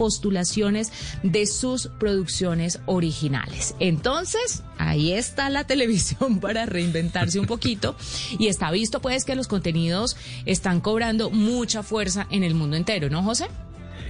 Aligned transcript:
postulaciones 0.00 0.90
de 1.22 1.44
sus 1.44 1.88
producciones 1.98 2.80
originales. 2.86 3.74
Entonces, 3.80 4.62
ahí 4.78 5.12
está 5.12 5.50
la 5.50 5.64
televisión 5.72 6.40
para 6.40 6.64
reinventarse 6.64 7.38
un 7.38 7.44
poquito 7.44 7.94
y 8.38 8.46
está 8.46 8.70
visto 8.70 9.02
pues 9.02 9.26
que 9.26 9.34
los 9.34 9.46
contenidos 9.46 10.16
están 10.46 10.80
cobrando 10.80 11.28
mucha 11.28 11.82
fuerza 11.82 12.26
en 12.30 12.44
el 12.44 12.54
mundo 12.54 12.78
entero, 12.78 13.10
¿no, 13.10 13.22
José? 13.22 13.48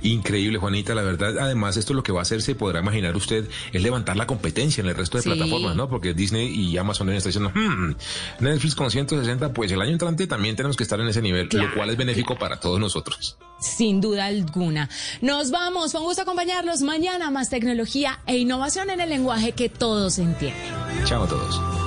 Increíble, 0.03 0.59
Juanita, 0.59 0.95
la 0.95 1.03
verdad. 1.03 1.39
Además, 1.39 1.77
esto 1.77 1.95
lo 1.95 2.03
que 2.03 2.13
va 2.13 2.21
a 2.21 2.23
hacer, 2.23 2.43
se 2.43 2.55
podrá 2.55 2.81
imaginar 2.81 3.17
usted, 3.17 3.49
es 3.73 3.83
levantar 3.83 4.17
la 4.17 4.27
competencia 4.27 4.81
en 4.81 4.89
el 4.89 4.95
resto 4.95 5.19
de 5.19 5.25
plataformas, 5.25 5.77
¿no? 5.77 5.89
Porque 5.89 6.15
Disney 6.15 6.49
y 6.49 6.77
Amazon 6.79 7.11
están 7.11 7.31
diciendo, 7.31 7.53
hmm, 7.55 7.95
Netflix 8.41 8.75
con 8.75 8.91
160, 8.91 9.53
pues 9.53 9.73
el 9.73 9.81
año 9.81 9.93
entrante 9.93 10.27
también 10.27 10.57
tenemos 10.57 10.77
que 10.77 10.83
estar 10.83 11.01
en 11.01 11.09
ese 11.09 11.23
nivel, 11.23 11.49
lo 11.53 11.75
cual 11.75 11.91
es 11.91 11.97
benéfico 11.97 12.37
para 12.39 12.59
todos 12.59 12.81
nosotros. 12.81 13.37
Sin 13.61 14.01
duda 14.01 14.27
alguna. 14.27 14.89
Nos 15.21 15.51
vamos, 15.51 15.93
con 15.93 16.03
gusto 16.03 16.23
acompañarlos 16.23 16.83
mañana, 16.83 17.31
más 17.31 17.51
tecnología 17.51 18.21
e 18.27 18.39
innovación 18.39 18.91
en 18.91 19.01
el 19.01 19.11
lenguaje 19.11 19.53
que 19.53 19.69
todos 19.69 20.19
entienden. 20.19 20.61
Chao 21.05 21.25
a 21.25 21.29
todos. 21.29 21.80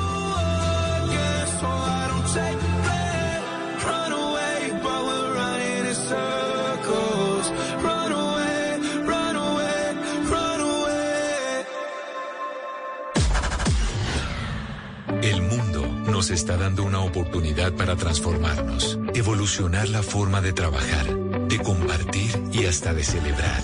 Nos 16.24 16.32
está 16.32 16.56
dando 16.56 16.86
una 16.86 17.02
oportunidad 17.02 17.74
para 17.74 17.98
transformarnos, 17.98 18.98
evolucionar 19.14 19.90
la 19.90 20.02
forma 20.02 20.40
de 20.40 20.54
trabajar, 20.54 21.06
de 21.50 21.60
compartir 21.60 22.32
y 22.50 22.66
hasta 22.66 22.94
de 22.94 23.04
celebrar. 23.04 23.62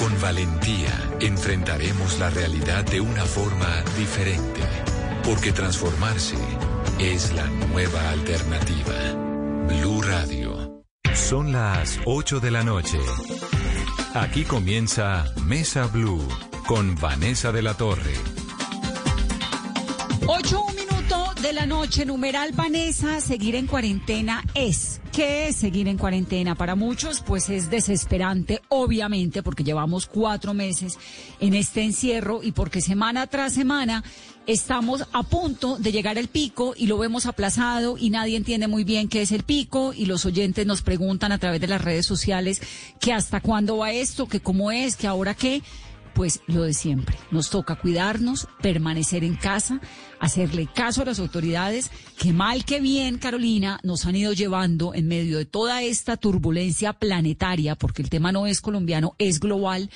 Con 0.00 0.20
valentía 0.20 0.90
enfrentaremos 1.20 2.18
la 2.18 2.28
realidad 2.30 2.84
de 2.84 3.00
una 3.00 3.24
forma 3.24 3.84
diferente, 3.96 4.62
porque 5.22 5.52
transformarse 5.52 6.34
es 6.98 7.32
la 7.34 7.46
nueva 7.70 8.10
alternativa. 8.10 8.94
Blue 9.68 10.02
Radio. 10.02 10.82
Son 11.14 11.52
las 11.52 12.00
8 12.04 12.40
de 12.40 12.50
la 12.50 12.64
noche. 12.64 12.98
Aquí 14.12 14.42
comienza 14.42 15.32
Mesa 15.44 15.86
Blue 15.86 16.26
con 16.66 16.96
Vanessa 16.96 17.52
de 17.52 17.62
la 17.62 17.74
Torre. 17.74 18.14
8 20.26 20.71
de 21.42 21.52
la 21.52 21.66
noche, 21.66 22.06
numeral 22.06 22.52
Vanessa, 22.52 23.20
seguir 23.20 23.56
en 23.56 23.66
cuarentena 23.66 24.44
es. 24.54 25.00
¿Qué 25.10 25.48
es 25.48 25.56
seguir 25.56 25.88
en 25.88 25.98
cuarentena? 25.98 26.54
Para 26.54 26.76
muchos, 26.76 27.20
pues 27.20 27.50
es 27.50 27.68
desesperante, 27.68 28.62
obviamente, 28.68 29.42
porque 29.42 29.64
llevamos 29.64 30.06
cuatro 30.06 30.54
meses 30.54 30.98
en 31.40 31.54
este 31.54 31.82
encierro 31.82 32.42
y 32.44 32.52
porque 32.52 32.80
semana 32.80 33.26
tras 33.26 33.54
semana 33.54 34.04
estamos 34.46 35.04
a 35.12 35.22
punto 35.22 35.78
de 35.78 35.92
llegar 35.92 36.16
al 36.16 36.28
pico 36.28 36.74
y 36.76 36.86
lo 36.86 36.98
vemos 36.98 37.26
aplazado 37.26 37.96
y 37.98 38.10
nadie 38.10 38.36
entiende 38.36 38.68
muy 38.68 38.84
bien 38.84 39.08
qué 39.08 39.22
es 39.22 39.32
el 39.32 39.42
pico 39.42 39.92
y 39.92 40.06
los 40.06 40.24
oyentes 40.24 40.66
nos 40.66 40.82
preguntan 40.82 41.32
a 41.32 41.38
través 41.38 41.60
de 41.60 41.68
las 41.68 41.82
redes 41.82 42.06
sociales 42.06 42.62
que 43.00 43.12
hasta 43.12 43.40
cuándo 43.40 43.78
va 43.78 43.92
esto, 43.92 44.28
que 44.28 44.40
cómo 44.40 44.72
es, 44.72 44.96
que 44.96 45.06
ahora 45.06 45.34
qué 45.34 45.62
pues 46.14 46.40
lo 46.46 46.62
de 46.62 46.74
siempre. 46.74 47.16
Nos 47.30 47.50
toca 47.50 47.76
cuidarnos, 47.76 48.48
permanecer 48.60 49.24
en 49.24 49.36
casa, 49.36 49.80
hacerle 50.20 50.68
caso 50.72 51.02
a 51.02 51.06
las 51.06 51.18
autoridades 51.18 51.90
que 52.18 52.32
mal 52.32 52.64
que 52.64 52.80
bien, 52.80 53.18
Carolina, 53.18 53.80
nos 53.82 54.06
han 54.06 54.16
ido 54.16 54.32
llevando 54.32 54.94
en 54.94 55.08
medio 55.08 55.38
de 55.38 55.44
toda 55.44 55.82
esta 55.82 56.16
turbulencia 56.16 56.92
planetaria, 56.92 57.74
porque 57.76 58.02
el 58.02 58.10
tema 58.10 58.32
no 58.32 58.46
es 58.46 58.60
colombiano, 58.60 59.14
es 59.18 59.40
global 59.40 59.90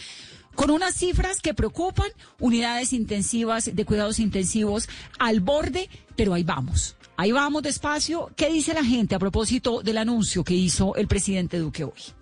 con 0.57 0.71
unas 0.71 0.95
cifras 0.95 1.41
que 1.41 1.55
preocupan, 1.55 2.11
unidades 2.41 2.95
intensivas 2.95 3.71
de 3.73 3.85
cuidados 3.85 4.19
intensivos 4.19 4.89
al 5.19 5.41
borde, 5.41 5.89
pero 6.17 6.33
ahí 6.33 6.43
vamos. 6.43 6.97
Ahí 7.19 7.31
vamos 7.31 7.63
despacio. 7.63 8.31
¿Qué 8.37 8.51
dice 8.51 8.75
la 8.75 8.85
gente 8.85 9.15
a 9.15 9.19
propósito 9.19 9.83
del 9.83 9.99
anuncio 9.99 10.45
que 10.45 10.55
hizo 10.55 10.97
el 10.97 11.07
presidente 11.07 11.59
Duque 11.59 11.85
hoy? 11.85 12.16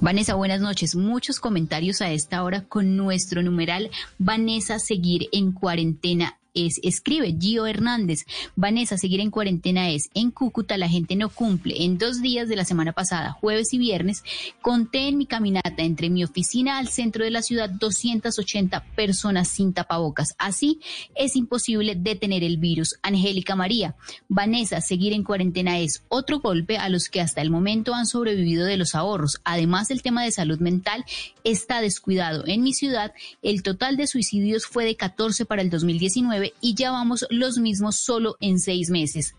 Vanessa, 0.00 0.34
buenas 0.34 0.60
noches. 0.60 0.94
Muchos 0.94 1.40
comentarios 1.40 2.00
a 2.02 2.10
esta 2.10 2.42
hora 2.42 2.64
con 2.64 2.96
nuestro 2.96 3.42
numeral 3.42 3.90
Vanessa 4.18 4.78
seguir 4.78 5.28
en 5.32 5.52
cuarentena 5.52 6.38
es, 6.54 6.80
escribe 6.82 7.36
Gio 7.38 7.66
Hernández. 7.66 8.26
Vanessa, 8.56 8.98
seguir 8.98 9.20
en 9.20 9.30
cuarentena 9.30 9.90
es. 9.90 10.10
En 10.14 10.30
Cúcuta 10.30 10.76
la 10.76 10.88
gente 10.88 11.16
no 11.16 11.28
cumple. 11.28 11.84
En 11.84 11.98
dos 11.98 12.20
días 12.20 12.48
de 12.48 12.56
la 12.56 12.64
semana 12.64 12.92
pasada, 12.92 13.32
jueves 13.32 13.72
y 13.72 13.78
viernes, 13.78 14.22
conté 14.60 15.08
en 15.08 15.18
mi 15.18 15.26
caminata 15.26 15.82
entre 15.82 16.10
mi 16.10 16.24
oficina 16.24 16.78
al 16.78 16.88
centro 16.88 17.24
de 17.24 17.30
la 17.30 17.42
ciudad 17.42 17.70
280 17.70 18.84
personas 18.94 19.48
sin 19.48 19.72
tapabocas. 19.72 20.34
Así 20.38 20.80
es 21.14 21.36
imposible 21.36 21.94
detener 21.94 22.44
el 22.44 22.58
virus. 22.58 22.96
Angélica 23.02 23.56
María, 23.56 23.96
Vanessa, 24.28 24.80
seguir 24.80 25.12
en 25.12 25.24
cuarentena 25.24 25.78
es 25.78 26.02
otro 26.08 26.40
golpe 26.40 26.76
a 26.76 26.88
los 26.88 27.08
que 27.08 27.20
hasta 27.20 27.40
el 27.40 27.50
momento 27.50 27.94
han 27.94 28.06
sobrevivido 28.06 28.66
de 28.66 28.76
los 28.76 28.94
ahorros. 28.94 29.40
Además, 29.44 29.90
el 29.90 30.02
tema 30.02 30.24
de 30.24 30.30
salud 30.30 30.58
mental 30.58 31.04
está 31.44 31.80
descuidado. 31.80 32.44
En 32.46 32.62
mi 32.62 32.74
ciudad, 32.74 33.12
el 33.42 33.62
total 33.62 33.96
de 33.96 34.06
suicidios 34.06 34.66
fue 34.66 34.84
de 34.84 34.96
14 34.96 35.44
para 35.44 35.62
el 35.62 35.70
2019 35.70 36.41
y 36.60 36.74
ya 36.74 36.90
vamos 36.90 37.26
los 37.30 37.58
mismos 37.58 37.96
solo 37.96 38.36
en 38.40 38.58
seis 38.58 38.90
meses. 38.90 39.34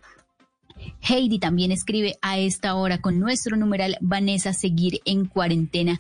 Heidi 1.02 1.40
también 1.40 1.72
escribe 1.72 2.18
a 2.22 2.38
esta 2.40 2.76
hora 2.76 3.00
con 3.00 3.20
nuestro 3.20 3.58
numeral 3.58 3.98
Vanessa 4.02 4.54
seguir 4.54 5.02
en 5.06 5.26
cuarentena. 5.26 6.00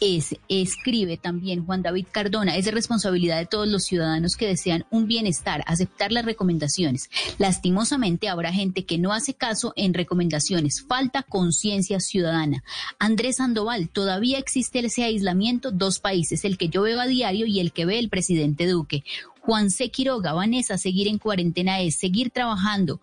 Es, 0.00 0.36
escribe 0.48 1.16
también 1.16 1.64
Juan 1.64 1.82
David 1.82 2.06
Cardona, 2.10 2.56
es 2.56 2.66
de 2.66 2.70
responsabilidad 2.70 3.38
de 3.38 3.46
todos 3.46 3.66
los 3.66 3.84
ciudadanos 3.84 4.36
que 4.36 4.46
desean 4.46 4.84
un 4.90 5.06
bienestar, 5.06 5.64
aceptar 5.66 6.12
las 6.12 6.24
recomendaciones. 6.24 7.10
Lastimosamente 7.38 8.28
habrá 8.28 8.52
gente 8.52 8.84
que 8.84 8.98
no 8.98 9.12
hace 9.12 9.34
caso 9.34 9.72
en 9.76 9.94
recomendaciones, 9.94 10.84
falta 10.86 11.22
conciencia 11.22 12.00
ciudadana. 12.00 12.64
Andrés 12.98 13.36
Sandoval, 13.36 13.88
todavía 13.88 14.38
existe 14.38 14.78
ese 14.78 15.04
aislamiento, 15.04 15.70
dos 15.70 16.00
países, 16.00 16.44
el 16.44 16.58
que 16.58 16.68
yo 16.68 16.82
veo 16.82 17.00
a 17.00 17.06
diario 17.06 17.46
y 17.46 17.60
el 17.60 17.72
que 17.72 17.86
ve 17.86 17.98
el 17.98 18.08
presidente 18.08 18.66
Duque. 18.66 19.04
Juan 19.48 19.70
C. 19.70 19.90
Quiroga, 19.90 20.34
Vanessa, 20.34 20.76
seguir 20.76 21.08
en 21.08 21.16
cuarentena 21.16 21.80
es 21.80 21.96
seguir 21.96 22.28
trabajando, 22.28 23.00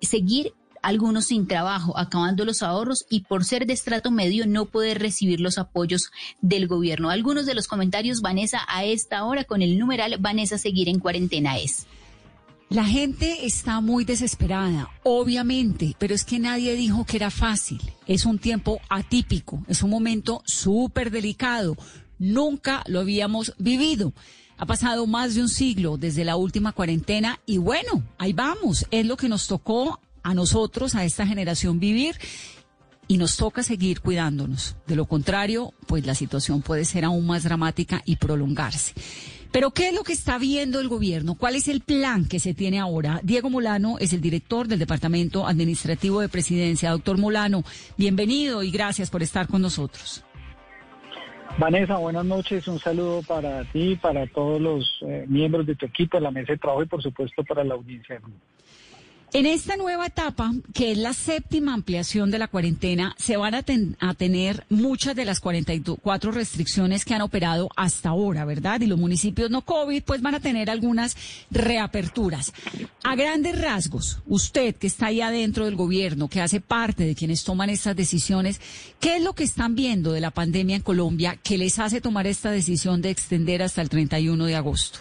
seguir 0.00 0.52
algunos 0.80 1.24
sin 1.24 1.48
trabajo, 1.48 1.98
acabando 1.98 2.44
los 2.44 2.62
ahorros 2.62 3.04
y 3.10 3.22
por 3.22 3.44
ser 3.44 3.66
de 3.66 3.72
estrato 3.72 4.12
medio 4.12 4.46
no 4.46 4.66
poder 4.66 5.00
recibir 5.00 5.40
los 5.40 5.58
apoyos 5.58 6.12
del 6.40 6.68
gobierno. 6.68 7.10
Algunos 7.10 7.46
de 7.46 7.56
los 7.56 7.66
comentarios, 7.66 8.20
Vanessa, 8.20 8.60
a 8.68 8.84
esta 8.84 9.24
hora 9.24 9.42
con 9.42 9.60
el 9.60 9.76
numeral 9.76 10.18
Vanessa 10.20 10.56
seguir 10.56 10.88
en 10.88 11.00
cuarentena 11.00 11.58
es. 11.58 11.88
La 12.68 12.84
gente 12.84 13.44
está 13.44 13.80
muy 13.80 14.04
desesperada, 14.04 14.90
obviamente, 15.02 15.96
pero 15.98 16.14
es 16.14 16.24
que 16.24 16.38
nadie 16.38 16.76
dijo 16.76 17.06
que 17.06 17.16
era 17.16 17.32
fácil. 17.32 17.80
Es 18.06 18.24
un 18.24 18.38
tiempo 18.38 18.80
atípico, 18.88 19.64
es 19.66 19.82
un 19.82 19.90
momento 19.90 20.42
súper 20.46 21.10
delicado. 21.10 21.76
Nunca 22.20 22.84
lo 22.86 23.00
habíamos 23.00 23.52
vivido. 23.58 24.12
Ha 24.58 24.66
pasado 24.66 25.06
más 25.06 25.36
de 25.36 25.42
un 25.42 25.48
siglo 25.48 25.96
desde 25.96 26.24
la 26.24 26.34
última 26.36 26.72
cuarentena 26.72 27.38
y 27.46 27.58
bueno, 27.58 28.02
ahí 28.18 28.32
vamos. 28.32 28.86
Es 28.90 29.06
lo 29.06 29.16
que 29.16 29.28
nos 29.28 29.46
tocó 29.46 30.00
a 30.24 30.34
nosotros, 30.34 30.96
a 30.96 31.04
esta 31.04 31.26
generación 31.26 31.78
vivir 31.78 32.16
y 33.06 33.18
nos 33.18 33.36
toca 33.36 33.62
seguir 33.62 34.00
cuidándonos. 34.00 34.74
De 34.86 34.96
lo 34.96 35.06
contrario, 35.06 35.72
pues 35.86 36.04
la 36.04 36.16
situación 36.16 36.60
puede 36.60 36.84
ser 36.84 37.04
aún 37.04 37.24
más 37.24 37.44
dramática 37.44 38.02
y 38.04 38.16
prolongarse. 38.16 38.94
Pero 39.52 39.70
¿qué 39.70 39.88
es 39.88 39.94
lo 39.94 40.02
que 40.02 40.12
está 40.12 40.38
viendo 40.38 40.80
el 40.80 40.88
gobierno? 40.88 41.36
¿Cuál 41.36 41.54
es 41.54 41.68
el 41.68 41.80
plan 41.80 42.26
que 42.26 42.40
se 42.40 42.52
tiene 42.52 42.80
ahora? 42.80 43.20
Diego 43.22 43.48
Molano 43.48 43.96
es 43.98 44.12
el 44.12 44.20
director 44.20 44.68
del 44.68 44.78
Departamento 44.78 45.46
Administrativo 45.46 46.20
de 46.20 46.28
Presidencia. 46.28 46.90
Doctor 46.90 47.16
Molano, 47.16 47.64
bienvenido 47.96 48.62
y 48.62 48.70
gracias 48.70 49.08
por 49.08 49.22
estar 49.22 49.46
con 49.46 49.62
nosotros. 49.62 50.22
Vanessa, 51.56 51.96
buenas 51.96 52.24
noches. 52.24 52.68
Un 52.68 52.78
saludo 52.78 53.22
para 53.22 53.64
ti, 53.64 53.96
para 53.96 54.26
todos 54.26 54.60
los 54.60 54.98
eh, 55.02 55.24
miembros 55.28 55.66
de 55.66 55.74
tu 55.74 55.86
equipo, 55.86 56.20
la 56.20 56.30
mesa 56.30 56.52
de 56.52 56.58
trabajo 56.58 56.82
y 56.82 56.86
por 56.86 57.02
supuesto 57.02 57.42
para 57.44 57.64
la 57.64 57.74
audiencia. 57.74 58.20
En 59.34 59.44
esta 59.44 59.76
nueva 59.76 60.06
etapa, 60.06 60.54
que 60.72 60.90
es 60.90 60.96
la 60.96 61.12
séptima 61.12 61.74
ampliación 61.74 62.30
de 62.30 62.38
la 62.38 62.48
cuarentena, 62.48 63.14
se 63.18 63.36
van 63.36 63.54
a, 63.54 63.62
tener 64.14 64.64
muchas 64.70 65.14
de 65.14 65.26
las 65.26 65.40
44 65.40 66.32
restricciones 66.32 67.04
que 67.04 67.12
han 67.12 67.20
operado 67.20 67.68
hasta 67.76 68.08
ahora, 68.08 68.46
¿verdad? 68.46 68.80
Y 68.80 68.86
los 68.86 68.98
municipios 68.98 69.50
no 69.50 69.60
COVID, 69.60 70.02
pues 70.02 70.22
van 70.22 70.34
a 70.34 70.40
tener 70.40 70.70
algunas 70.70 71.14
reaperturas. 71.50 72.54
A 73.04 73.16
grandes 73.16 73.60
rasgos, 73.60 74.20
usted 74.26 74.74
que 74.76 74.86
está 74.86 75.06
ahí 75.06 75.20
adentro 75.20 75.66
del 75.66 75.76
gobierno, 75.76 76.28
que 76.28 76.40
hace 76.40 76.62
parte 76.62 77.04
de 77.04 77.14
quienes 77.14 77.44
toman 77.44 77.68
estas 77.68 77.96
decisiones, 77.96 78.62
¿qué 78.98 79.16
es 79.16 79.22
lo 79.22 79.34
que 79.34 79.44
están 79.44 79.74
viendo 79.74 80.12
de 80.12 80.22
la 80.22 80.30
pandemia 80.30 80.76
en 80.76 80.82
Colombia 80.82 81.36
que 81.42 81.58
les 81.58 81.78
hace 81.78 82.00
tomar 82.00 82.26
esta 82.26 82.50
decisión 82.50 83.02
de 83.02 83.10
extender 83.10 83.62
hasta 83.62 83.82
el 83.82 83.90
31 83.90 84.46
de 84.46 84.56
agosto? 84.56 85.00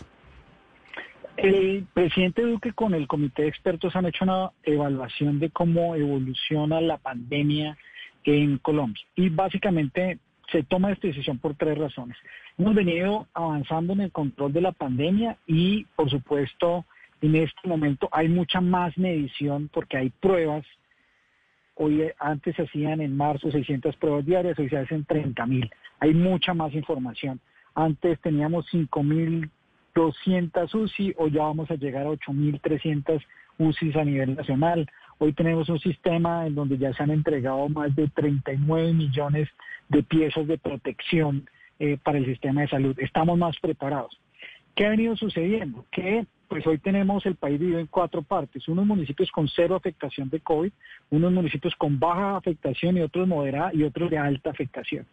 El 1.37 1.85
presidente 1.93 2.41
Duque 2.41 2.73
con 2.73 2.95
el 2.95 3.07
comité 3.07 3.43
de 3.43 3.49
expertos 3.49 3.95
han 3.95 4.07
hecho 4.07 4.25
una 4.25 4.51
evaluación 4.63 5.39
de 5.39 5.51
cómo 5.51 5.95
evoluciona 5.95 6.81
la 6.81 6.97
pandemia 6.97 7.77
en 8.23 8.57
Colombia. 8.57 9.03
Y 9.15 9.29
básicamente 9.29 10.17
se 10.51 10.63
toma 10.63 10.91
esta 10.91 11.07
decisión 11.07 11.37
por 11.37 11.55
tres 11.55 11.77
razones. 11.77 12.17
Hemos 12.57 12.73
venido 12.73 13.27
avanzando 13.35 13.93
en 13.93 14.01
el 14.01 14.11
control 14.11 14.51
de 14.51 14.61
la 14.61 14.71
pandemia 14.71 15.37
y, 15.45 15.85
por 15.95 16.09
supuesto, 16.09 16.85
en 17.21 17.35
este 17.35 17.67
momento 17.67 18.09
hay 18.11 18.29
mucha 18.29 18.59
más 18.59 18.97
medición 18.97 19.69
porque 19.71 19.97
hay 19.97 20.09
pruebas. 20.09 20.65
Hoy 21.75 22.09
antes 22.17 22.55
se 22.55 22.63
hacían 22.63 22.99
en 22.99 23.15
marzo 23.15 23.51
600 23.51 23.95
pruebas 23.97 24.25
diarias, 24.25 24.57
hoy 24.57 24.69
se 24.69 24.77
hacen 24.77 25.05
30 25.05 25.45
mil. 25.45 25.69
Hay 25.99 26.15
mucha 26.15 26.55
más 26.55 26.73
información. 26.73 27.39
Antes 27.75 28.19
teníamos 28.21 28.65
5.200 29.97 30.73
UCI, 30.75 31.13
hoy 31.17 31.31
ya 31.31 31.43
vamos 31.43 31.69
a 31.71 31.75
llegar 31.75 32.05
a 32.05 32.09
8.300 32.09 33.21
UCIs 33.57 33.95
a 33.95 34.05
nivel 34.05 34.35
nacional. 34.35 34.89
Hoy 35.17 35.33
tenemos 35.33 35.67
un 35.69 35.79
sistema 35.79 36.45
en 36.45 36.55
donde 36.55 36.77
ya 36.77 36.93
se 36.93 37.01
han 37.01 37.09
entregado 37.09 37.67
más 37.69 37.95
de 37.95 38.07
39 38.09 38.93
millones 38.93 39.49
de 39.89 40.03
piezas 40.03 40.47
de 40.47 40.57
protección 40.57 41.49
eh, 41.79 41.97
para 42.03 42.19
el 42.19 42.25
sistema 42.25 42.61
de 42.61 42.67
salud. 42.67 42.95
Estamos 42.99 43.37
más 43.37 43.57
preparados. 43.59 44.19
¿Qué 44.75 44.85
ha 44.85 44.89
venido 44.89 45.15
sucediendo? 45.15 45.85
Que 45.91 46.25
pues 46.47 46.65
hoy 46.67 46.77
tenemos 46.77 47.25
el 47.25 47.35
país 47.35 47.59
dividido 47.59 47.79
en 47.79 47.87
cuatro 47.87 48.21
partes, 48.21 48.67
unos 48.67 48.85
municipios 48.85 49.29
con 49.31 49.49
cero 49.49 49.75
afectación 49.75 50.29
de 50.29 50.39
COVID, 50.39 50.71
unos 51.09 51.33
municipios 51.33 51.75
con 51.75 51.99
baja 51.99 52.37
afectación 52.37 52.97
y 52.97 53.01
otros 53.01 53.27
moderada 53.27 53.71
y 53.73 53.83
otros 53.83 54.09
de 54.09 54.17
alta 54.17 54.51
afectación. 54.51 55.05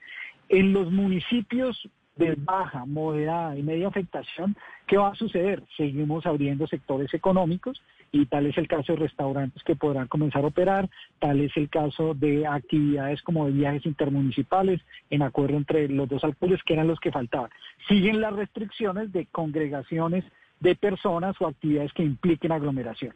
En 0.49 0.73
los 0.73 0.93
municipios 0.93 1.89
de 2.17 2.37
baja, 2.37 2.85
moderada 2.87 3.57
y 3.57 3.63
media 3.63 3.89
afectación, 3.89 4.57
¿qué 4.87 4.97
va 4.97 5.09
a 5.09 5.15
suceder? 5.15 5.63
Seguimos 5.77 6.27
abriendo 6.27 6.67
sectores 6.67 7.13
económicos 7.13 7.83
y 8.13 8.27
tal 8.27 8.47
es 8.47 8.57
el 8.57 8.69
caso 8.69 8.93
de 8.93 9.01
restaurantes 9.01 9.63
que 9.65 9.75
podrán 9.75 10.07
comenzar 10.07 10.45
a 10.45 10.49
operar, 10.49 10.89
tal 11.19 11.41
es 11.41 11.57
el 11.57 11.69
caso 11.69 12.15
de 12.15 12.47
actividades 12.47 13.21
como 13.23 13.47
de 13.47 13.53
viajes 13.53 13.87
intermunicipales 13.87 14.81
en 15.11 15.23
acuerdo 15.23 15.57
entre 15.57 15.89
los 15.89 16.09
dos 16.09 16.23
alcaldes 16.23 16.63
que 16.63 16.75
eran 16.75 16.87
los 16.87 17.01
que 17.01 17.11
faltaban. 17.11 17.51
Siguen 17.89 18.21
las 18.21 18.35
restricciones 18.35 19.13
de 19.13 19.27
congregaciones 19.27 20.25
de 20.61 20.77
personas 20.77 21.35
o 21.41 21.49
actividades 21.49 21.93
que 21.93 22.05
impliquen 22.05 22.53
aglomeración. 22.53 23.15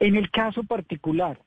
En 0.00 0.16
el 0.16 0.30
caso 0.30 0.62
particular 0.64 1.38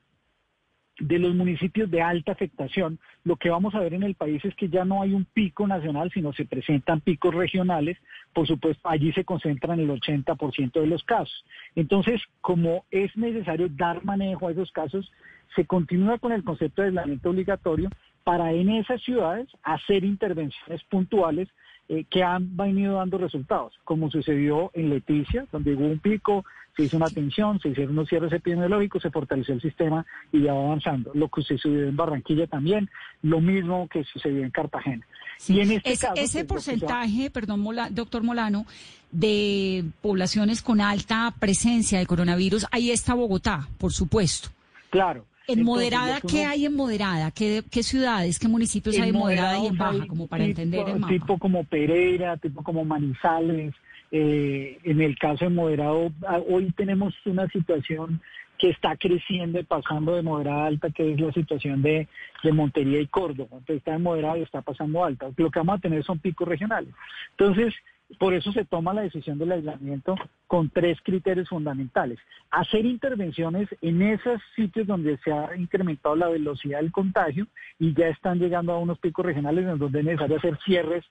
de 0.98 1.18
los 1.18 1.34
municipios 1.34 1.90
de 1.90 2.00
alta 2.00 2.32
afectación, 2.32 2.98
lo 3.24 3.36
que 3.36 3.50
vamos 3.50 3.74
a 3.74 3.80
ver 3.80 3.94
en 3.94 4.02
el 4.02 4.14
país 4.14 4.44
es 4.44 4.54
que 4.54 4.68
ya 4.68 4.84
no 4.84 5.02
hay 5.02 5.12
un 5.12 5.24
pico 5.24 5.66
nacional, 5.66 6.10
sino 6.12 6.32
se 6.32 6.44
presentan 6.44 7.00
picos 7.00 7.34
regionales. 7.34 7.98
Por 8.32 8.46
supuesto, 8.46 8.88
allí 8.88 9.12
se 9.12 9.24
concentran 9.24 9.80
el 9.80 9.90
80% 9.90 10.80
de 10.80 10.86
los 10.86 11.04
casos. 11.04 11.44
Entonces, 11.74 12.22
como 12.40 12.84
es 12.90 13.14
necesario 13.16 13.68
dar 13.68 14.04
manejo 14.04 14.48
a 14.48 14.52
esos 14.52 14.72
casos, 14.72 15.10
se 15.54 15.66
continúa 15.66 16.18
con 16.18 16.32
el 16.32 16.44
concepto 16.44 16.82
de 16.82 16.88
aislamiento 16.88 17.30
obligatorio 17.30 17.90
para 18.24 18.52
en 18.52 18.70
esas 18.70 19.02
ciudades 19.02 19.48
hacer 19.62 20.04
intervenciones 20.04 20.82
puntuales 20.84 21.48
eh, 21.88 22.04
que 22.10 22.24
han 22.24 22.56
venido 22.56 22.96
dando 22.96 23.18
resultados, 23.18 23.72
como 23.84 24.10
sucedió 24.10 24.72
en 24.74 24.90
Leticia, 24.90 25.46
donde 25.52 25.74
hubo 25.74 25.86
un 25.86 26.00
pico, 26.00 26.44
se 26.76 26.82
hizo 26.82 26.96
una 26.96 27.06
atención, 27.06 27.58
se 27.60 27.70
hicieron 27.70 27.92
unos 27.92 28.08
cierres 28.08 28.32
epidemiológicos, 28.32 29.02
se 29.02 29.10
fortaleció 29.10 29.54
el 29.54 29.62
sistema 29.62 30.04
y 30.30 30.42
ya 30.42 30.52
va 30.52 30.64
avanzando. 30.64 31.10
Lo 31.14 31.28
que 31.28 31.42
sucedió 31.42 31.88
en 31.88 31.96
Barranquilla 31.96 32.46
también, 32.46 32.90
lo 33.22 33.40
mismo 33.40 33.88
que 33.88 34.04
sucedió 34.04 34.42
en 34.42 34.50
Cartagena. 34.50 35.06
Y 35.48 35.60
en 35.60 35.72
este 35.72 35.96
caso, 35.96 36.14
ese 36.16 36.44
pues, 36.44 36.64
porcentaje, 36.64 37.30
perdón, 37.30 37.64
doctor 37.90 38.22
Molano, 38.22 38.66
de 39.10 39.84
poblaciones 40.02 40.60
con 40.60 40.80
alta 40.80 41.34
presencia 41.38 41.98
de 41.98 42.06
coronavirus, 42.06 42.66
ahí 42.70 42.90
está 42.90 43.14
Bogotá, 43.14 43.68
por 43.78 43.92
supuesto. 43.92 44.50
Claro. 44.90 45.24
¿En 45.48 45.62
moderada 45.62 46.20
qué 46.20 46.44
hay 46.44 46.66
en 46.66 46.74
moderada? 46.74 47.30
¿Qué, 47.30 47.62
¿Qué, 47.70 47.82
ciudades, 47.82 48.38
qué 48.38 48.48
municipios 48.48 48.98
hay 48.98 49.10
en 49.10 49.14
moderada 49.16 49.58
y 49.60 49.66
en 49.68 49.78
baja? 49.78 50.06
Como 50.08 50.26
para 50.26 50.44
entender 50.44 50.88
el 50.88 50.98
mapa. 50.98 51.12
Tipo 51.12 51.38
como 51.38 51.64
Pereira, 51.64 52.36
tipo 52.36 52.62
como 52.62 52.84
Manizales. 52.84 53.72
Eh, 54.12 54.78
en 54.84 55.00
el 55.00 55.18
caso 55.18 55.44
de 55.44 55.50
moderado, 55.50 56.12
ah, 56.26 56.40
hoy 56.48 56.70
tenemos 56.72 57.14
una 57.26 57.48
situación 57.48 58.20
que 58.58 58.70
está 58.70 58.96
creciendo 58.96 59.58
y 59.60 59.64
pasando 59.64 60.14
de 60.14 60.22
moderada 60.22 60.64
a 60.64 60.66
alta, 60.66 60.90
que 60.90 61.12
es 61.12 61.20
la 61.20 61.32
situación 61.32 61.82
de, 61.82 62.08
de 62.42 62.52
Montería 62.52 63.00
y 63.00 63.06
Córdoba. 63.06 63.50
Entonces 63.52 63.76
está 63.76 63.94
en 63.94 64.02
moderado 64.02 64.38
y 64.38 64.42
está 64.42 64.62
pasando 64.62 65.04
alta. 65.04 65.28
Lo 65.36 65.50
que 65.50 65.58
vamos 65.58 65.76
a 65.76 65.80
tener 65.80 66.04
son 66.04 66.18
picos 66.18 66.48
regionales. 66.48 66.94
Entonces, 67.32 67.74
por 68.18 68.34
eso 68.34 68.52
se 68.52 68.64
toma 68.64 68.94
la 68.94 69.02
decisión 69.02 69.38
del 69.38 69.52
aislamiento 69.52 70.14
con 70.46 70.70
tres 70.70 70.98
criterios 71.02 71.48
fundamentales. 71.48 72.18
Hacer 72.50 72.86
intervenciones 72.86 73.68
en 73.82 74.00
esos 74.00 74.40
sitios 74.54 74.86
donde 74.86 75.18
se 75.18 75.32
ha 75.32 75.56
incrementado 75.56 76.14
la 76.14 76.28
velocidad 76.28 76.80
del 76.80 76.92
contagio 76.92 77.46
y 77.78 77.94
ya 77.94 78.08
están 78.08 78.38
llegando 78.38 78.72
a 78.72 78.78
unos 78.78 78.98
picos 78.98 79.26
regionales 79.26 79.66
en 79.66 79.78
donde 79.78 79.98
es 79.98 80.04
necesario 80.04 80.36
hacer 80.36 80.56
cierres 80.64 81.04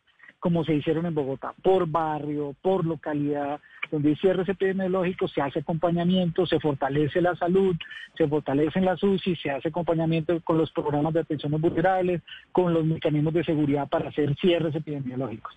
como 0.45 0.63
se 0.63 0.75
hicieron 0.75 1.07
en 1.07 1.15
Bogotá, 1.15 1.55
por 1.63 1.87
barrio, 1.87 2.55
por 2.61 2.85
localidad, 2.85 3.59
donde 3.91 4.09
hay 4.09 4.15
cierres 4.17 4.47
epidemiológicos, 4.47 5.31
se 5.31 5.41
hace 5.41 5.57
acompañamiento, 5.57 6.45
se 6.45 6.59
fortalece 6.59 7.19
la 7.19 7.35
salud, 7.35 7.75
se 8.15 8.27
fortalecen 8.27 8.85
las 8.85 9.01
UCI, 9.01 9.37
se 9.37 9.49
hace 9.49 9.69
acompañamiento 9.69 10.39
con 10.41 10.59
los 10.59 10.71
programas 10.71 11.15
de 11.15 11.21
atención 11.21 11.59
vulnerables, 11.59 12.21
con 12.51 12.75
los 12.75 12.85
mecanismos 12.85 13.33
de 13.33 13.43
seguridad 13.43 13.89
para 13.89 14.09
hacer 14.09 14.35
cierres 14.35 14.75
epidemiológicos. 14.75 15.51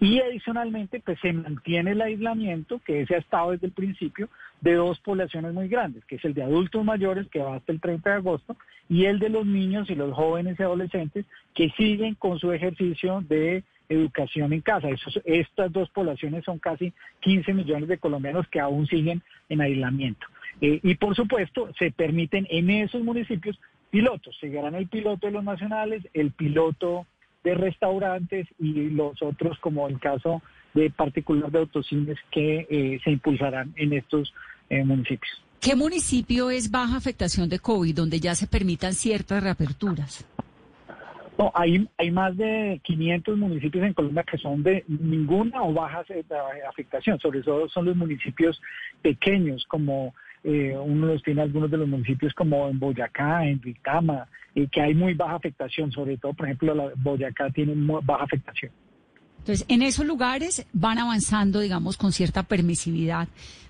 Y 0.00 0.18
adicionalmente, 0.18 0.98
pues 0.98 1.20
se 1.20 1.32
mantiene 1.32 1.92
el 1.92 2.02
aislamiento, 2.02 2.80
que 2.84 3.02
ese 3.02 3.14
ha 3.14 3.18
estado 3.18 3.52
desde 3.52 3.68
el 3.68 3.72
principio, 3.72 4.28
de 4.60 4.74
dos 4.74 4.98
poblaciones 4.98 5.54
muy 5.54 5.68
grandes, 5.68 6.04
que 6.06 6.16
es 6.16 6.24
el 6.24 6.34
de 6.34 6.42
adultos 6.42 6.84
mayores, 6.84 7.28
que 7.28 7.38
va 7.38 7.54
hasta 7.54 7.70
el 7.70 7.80
30 7.80 8.10
de 8.10 8.16
agosto, 8.16 8.56
y 8.88 9.04
el 9.04 9.20
de 9.20 9.28
los 9.28 9.46
niños 9.46 9.88
y 9.88 9.94
los 9.94 10.12
jóvenes 10.12 10.58
y 10.58 10.64
adolescentes, 10.64 11.26
que 11.54 11.70
siguen 11.76 12.16
con 12.16 12.40
su 12.40 12.50
ejercicio 12.50 13.20
de 13.28 13.62
educación 13.92 14.52
en 14.52 14.60
casa. 14.60 14.88
estas 15.24 15.72
dos 15.72 15.88
poblaciones 15.90 16.44
son 16.44 16.58
casi 16.58 16.92
15 17.20 17.54
millones 17.54 17.88
de 17.88 17.98
colombianos 17.98 18.46
que 18.48 18.60
aún 18.60 18.86
siguen 18.86 19.22
en 19.48 19.60
aislamiento. 19.60 20.26
Eh, 20.60 20.80
y 20.82 20.94
por 20.94 21.14
supuesto, 21.14 21.70
se 21.78 21.90
permiten 21.90 22.46
en 22.50 22.70
esos 22.70 23.02
municipios 23.02 23.58
pilotos. 23.90 24.36
Seguirán 24.40 24.74
el 24.74 24.88
piloto 24.88 25.26
de 25.26 25.32
los 25.32 25.44
nacionales, 25.44 26.02
el 26.14 26.30
piloto 26.32 27.06
de 27.44 27.54
restaurantes 27.54 28.46
y 28.58 28.90
los 28.90 29.20
otros, 29.22 29.58
como 29.58 29.88
el 29.88 29.98
caso 29.98 30.42
de 30.74 30.90
particular 30.90 31.50
de 31.50 31.58
autocines, 31.58 32.18
que 32.30 32.66
eh, 32.70 33.00
se 33.02 33.10
impulsarán 33.10 33.72
en 33.76 33.92
estos 33.92 34.32
eh, 34.70 34.84
municipios. 34.84 35.42
¿Qué 35.60 35.76
municipio 35.76 36.50
es 36.50 36.70
baja 36.70 36.96
afectación 36.96 37.48
de 37.48 37.58
COVID, 37.58 37.94
donde 37.94 38.18
ya 38.18 38.34
se 38.34 38.46
permitan 38.46 38.94
ciertas 38.94 39.42
reaperturas? 39.42 40.26
No, 41.42 41.50
hay, 41.56 41.88
hay 41.98 42.10
más 42.12 42.36
de 42.36 42.80
500 42.84 43.36
municipios 43.36 43.84
en 43.84 43.94
Colombia 43.94 44.22
que 44.22 44.38
son 44.38 44.62
de 44.62 44.84
ninguna 44.86 45.64
o 45.64 45.72
baja 45.72 46.04
afectación, 46.68 47.18
sobre 47.18 47.42
todo 47.42 47.68
son 47.68 47.84
los 47.84 47.96
municipios 47.96 48.62
pequeños, 49.02 49.64
como 49.66 50.14
eh, 50.44 50.76
uno 50.80 51.06
los 51.08 51.22
tiene 51.24 51.42
algunos 51.42 51.68
de 51.68 51.78
los 51.78 51.88
municipios 51.88 52.32
como 52.34 52.68
en 52.68 52.78
Boyacá, 52.78 53.44
en 53.44 53.60
Vitama, 53.60 54.28
y 54.54 54.68
que 54.68 54.82
hay 54.82 54.94
muy 54.94 55.14
baja 55.14 55.34
afectación, 55.34 55.90
sobre 55.90 56.16
todo, 56.16 56.32
por 56.32 56.46
ejemplo, 56.46 56.76
la 56.76 56.92
Boyacá 56.94 57.50
tiene 57.50 57.72
baja 57.76 58.22
afectación. 58.22 58.70
Entonces, 59.42 59.66
en 59.68 59.82
esos 59.82 60.06
lugares 60.06 60.66
van 60.72 60.98
avanzando, 60.98 61.58
digamos, 61.58 61.96
con 61.96 62.12
cierta 62.12 62.44
permisividad, 62.44 63.26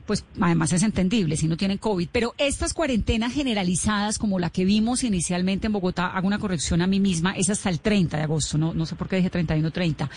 pues 0.07 0.27
además 0.39 0.71
es 0.75 0.83
entendible 0.83 1.37
si 1.37 1.49
no 1.49 1.57
tienen 1.57 1.79
COVID, 1.79 2.09
pero 2.13 2.35
estas 2.37 2.75
cuarentenas 2.75 3.33
generalizadas 3.33 4.19
como 4.19 4.39
la 4.39 4.51
que 4.51 4.67
vimos 4.67 5.03
inicialmente 5.03 5.69
en 5.69 5.73
Bogotá, 5.73 6.09
hago 6.09 6.27
una 6.27 6.39
corrección 6.39 6.83
a 6.83 6.87
mí 6.87 7.01
misma, 7.01 7.33
es 7.37 7.49
hasta 7.49 7.71
el 7.71 7.81
30 7.81 8.19
de 8.19 8.23
agosto, 8.23 8.59
no, 8.59 8.75
no 8.75 8.85
sé 8.85 8.97
por 8.97 9.09
qué 9.09 9.17
dije 9.17 9.31
31 9.31 9.71
30. 9.71 10.11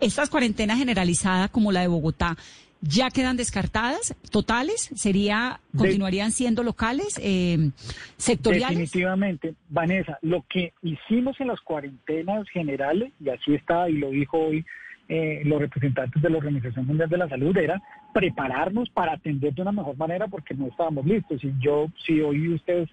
Estas 0.00 0.30
cuarentenas 0.30 0.78
generalizadas 0.78 1.50
como 1.50 1.70
la 1.70 1.82
de 1.82 1.86
Bogotá, 1.86 2.36
¿ya 2.80 3.10
quedan 3.10 3.36
descartadas? 3.36 4.16
¿Totales? 4.32 4.90
¿Sería, 4.96 5.60
continuarían 5.76 6.32
siendo 6.32 6.64
locales, 6.64 7.20
eh, 7.22 7.70
sectoriales? 8.16 8.78
Definitivamente, 8.78 9.54
Vanessa, 9.68 10.18
lo 10.22 10.44
que 10.48 10.72
hicimos 10.82 11.40
en 11.40 11.46
las 11.48 11.60
cuarentenas 11.60 12.48
generales, 12.50 13.12
y 13.20 13.28
así 13.28 13.54
está, 13.54 13.88
y 13.88 13.94
lo 13.94 14.10
dijo 14.10 14.38
hoy 14.38 14.64
eh, 15.08 15.40
los 15.44 15.58
representantes 15.60 16.20
de 16.20 16.30
la 16.30 16.38
Organización 16.38 16.86
Mundial 16.86 17.08
de 17.08 17.18
la 17.18 17.28
Salud 17.28 17.56
era 17.56 17.80
prepararnos 18.12 18.90
para 18.90 19.12
atender 19.12 19.54
de 19.54 19.62
una 19.62 19.72
mejor 19.72 19.96
manera 19.96 20.28
porque 20.28 20.54
no 20.54 20.66
estábamos 20.66 21.06
listos. 21.06 21.42
Y 21.42 21.54
yo, 21.58 21.88
si 22.04 22.20
hoy 22.20 22.54
ustedes, 22.54 22.88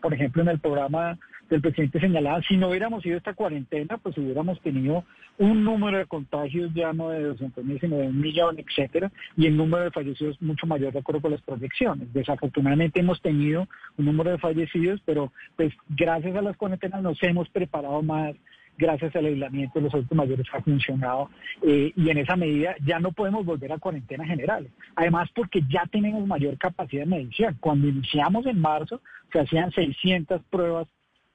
por 0.00 0.12
ejemplo, 0.12 0.42
en 0.42 0.48
el 0.48 0.58
programa 0.58 1.18
del 1.48 1.60
presidente 1.60 2.00
señalaba, 2.00 2.40
si 2.42 2.56
no 2.56 2.68
hubiéramos 2.68 3.04
ido 3.04 3.16
a 3.16 3.18
esta 3.18 3.34
cuarentena, 3.34 3.98
pues 3.98 4.16
hubiéramos 4.16 4.60
tenido 4.60 5.04
un 5.38 5.64
número 5.64 5.98
de 5.98 6.06
contagios 6.06 6.72
ya 6.74 6.92
no 6.92 7.10
de 7.10 7.22
200 7.22 7.64
mil, 7.64 7.80
sino 7.80 7.96
de 7.96 8.06
un 8.06 8.20
millón, 8.20 8.58
etcétera, 8.58 9.10
y 9.36 9.46
el 9.46 9.56
número 9.56 9.84
de 9.84 9.90
fallecidos 9.90 10.40
mucho 10.40 10.66
mayor 10.66 10.92
de 10.92 11.00
acuerdo 11.00 11.22
con 11.22 11.32
las 11.32 11.42
proyecciones. 11.42 12.12
Desafortunadamente 12.12 13.00
hemos 13.00 13.20
tenido 13.20 13.66
un 13.96 14.04
número 14.04 14.30
de 14.30 14.38
fallecidos, 14.38 15.00
pero 15.04 15.32
pues 15.56 15.72
gracias 15.88 16.36
a 16.36 16.42
las 16.42 16.56
cuarentenas 16.56 17.02
nos 17.02 17.20
hemos 17.22 17.48
preparado 17.48 18.00
más, 18.02 18.36
gracias 18.80 19.14
al 19.14 19.26
aislamiento 19.26 19.78
de 19.78 19.84
los 19.84 19.94
adultos 19.94 20.16
mayores 20.16 20.46
ha 20.52 20.62
funcionado 20.62 21.30
eh, 21.62 21.92
y 21.94 22.08
en 22.08 22.18
esa 22.18 22.34
medida 22.34 22.74
ya 22.84 22.98
no 22.98 23.12
podemos 23.12 23.44
volver 23.44 23.70
a 23.72 23.78
cuarentena 23.78 24.24
general. 24.24 24.68
Además 24.96 25.28
porque 25.34 25.62
ya 25.68 25.84
tenemos 25.92 26.26
mayor 26.26 26.56
capacidad 26.56 27.02
de 27.02 27.10
medición. 27.10 27.56
Cuando 27.60 27.86
iniciamos 27.86 28.46
en 28.46 28.60
marzo 28.60 29.02
se 29.32 29.40
hacían 29.40 29.70
600 29.70 30.42
pruebas 30.50 30.88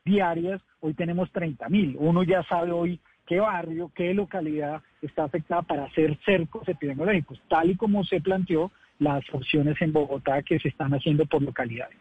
diarias, 0.03 0.61
hoy 0.79 0.95
tenemos 0.95 1.31
30 1.31 1.69
mil. 1.69 1.95
Uno 1.99 2.23
ya 2.23 2.43
sabe 2.43 2.71
hoy 2.71 2.99
qué 3.27 3.39
barrio, 3.39 3.91
qué 3.95 4.13
localidad 4.13 4.81
está 5.01 5.25
afectada 5.25 5.61
para 5.61 5.85
hacer 5.85 6.17
cercos 6.25 6.67
epidemiológicos, 6.67 7.39
tal 7.47 7.69
y 7.69 7.75
como 7.75 8.03
se 8.03 8.21
planteó 8.21 8.71
las 8.99 9.23
opciones 9.33 9.79
en 9.81 9.93
Bogotá 9.93 10.41
que 10.41 10.59
se 10.59 10.69
están 10.69 10.93
haciendo 10.93 11.25
por 11.25 11.41
localidades. 11.41 11.97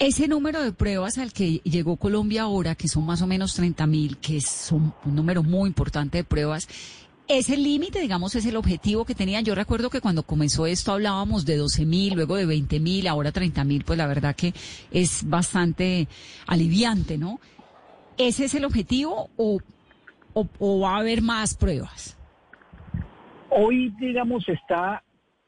Ese 0.00 0.28
número 0.28 0.62
de 0.62 0.72
pruebas 0.72 1.18
al 1.18 1.30
que 1.30 1.58
llegó 1.58 1.98
Colombia 1.98 2.44
ahora, 2.44 2.74
que 2.74 2.88
son 2.88 3.04
más 3.04 3.20
o 3.20 3.26
menos 3.26 3.54
30 3.54 3.86
mil, 3.86 4.16
que 4.16 4.38
es 4.38 4.72
un, 4.72 4.94
número 5.04 5.42
muy 5.42 5.68
importante 5.68 6.16
de 6.16 6.24
pruebas, 6.24 6.68
¿es 7.28 7.50
el 7.50 7.62
límite, 7.62 8.00
digamos, 8.00 8.34
es 8.34 8.46
el 8.46 8.56
objetivo 8.56 9.04
que 9.04 9.14
tenían? 9.14 9.44
Yo 9.44 9.54
recuerdo 9.54 9.90
que 9.90 10.00
cuando 10.00 10.22
comenzó 10.22 10.64
esto 10.64 10.92
hablábamos 10.92 11.44
de 11.44 11.58
12 11.58 11.84
mil, 11.84 12.14
luego 12.14 12.36
de 12.36 12.46
20 12.46 12.80
mil, 12.80 13.08
ahora 13.08 13.30
30 13.30 13.62
mil, 13.64 13.84
pues 13.84 13.98
la 13.98 14.06
verdad 14.06 14.34
que 14.34 14.54
es 14.90 15.28
bastante 15.28 16.08
aliviante, 16.46 17.18
¿no? 17.18 17.38
¿Ese 18.16 18.46
es 18.46 18.54
el 18.54 18.64
objetivo 18.64 19.28
o, 19.36 19.58
o 20.32 20.80
va 20.80 20.94
a 20.94 21.00
haber 21.00 21.20
más 21.20 21.54
pruebas? 21.54 22.16
Hoy, 23.50 23.94
digamos, 24.00 24.48
está 24.48 25.02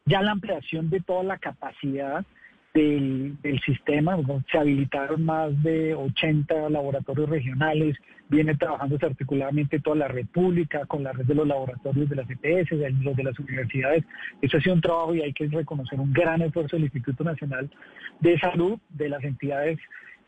ya 0.04 0.20
la 0.20 0.32
ampliación 0.32 0.90
de 0.90 1.00
toda 1.00 1.22
la 1.22 1.38
capacidad 1.38 2.26
del, 2.74 3.60
sistema. 3.64 4.16
Se 4.50 4.58
habilitaron 4.58 5.24
más 5.24 5.62
de 5.62 5.94
80 5.94 6.70
laboratorios 6.70 7.28
regionales, 7.28 7.96
viene 8.28 8.56
trabajando 8.56 8.98
articuladamente 9.00 9.80
toda 9.80 9.96
la 9.96 10.08
República 10.08 10.86
con 10.86 11.02
la 11.02 11.12
red 11.12 11.26
de 11.26 11.34
los 11.34 11.46
laboratorios 11.46 12.08
de 12.08 12.16
las 12.16 12.30
EPS, 12.30 12.72
los 13.02 13.16
de 13.16 13.24
las 13.24 13.38
universidades. 13.38 14.04
Eso 14.40 14.56
ha 14.56 14.60
sido 14.60 14.74
un 14.74 14.80
trabajo 14.80 15.14
y 15.14 15.22
hay 15.22 15.32
que 15.32 15.46
reconocer 15.48 16.00
un 16.00 16.12
gran 16.12 16.40
esfuerzo 16.40 16.76
del 16.76 16.84
Instituto 16.84 17.24
Nacional 17.24 17.70
de 18.20 18.38
Salud, 18.38 18.78
de 18.88 19.08
las 19.08 19.22
entidades 19.22 19.78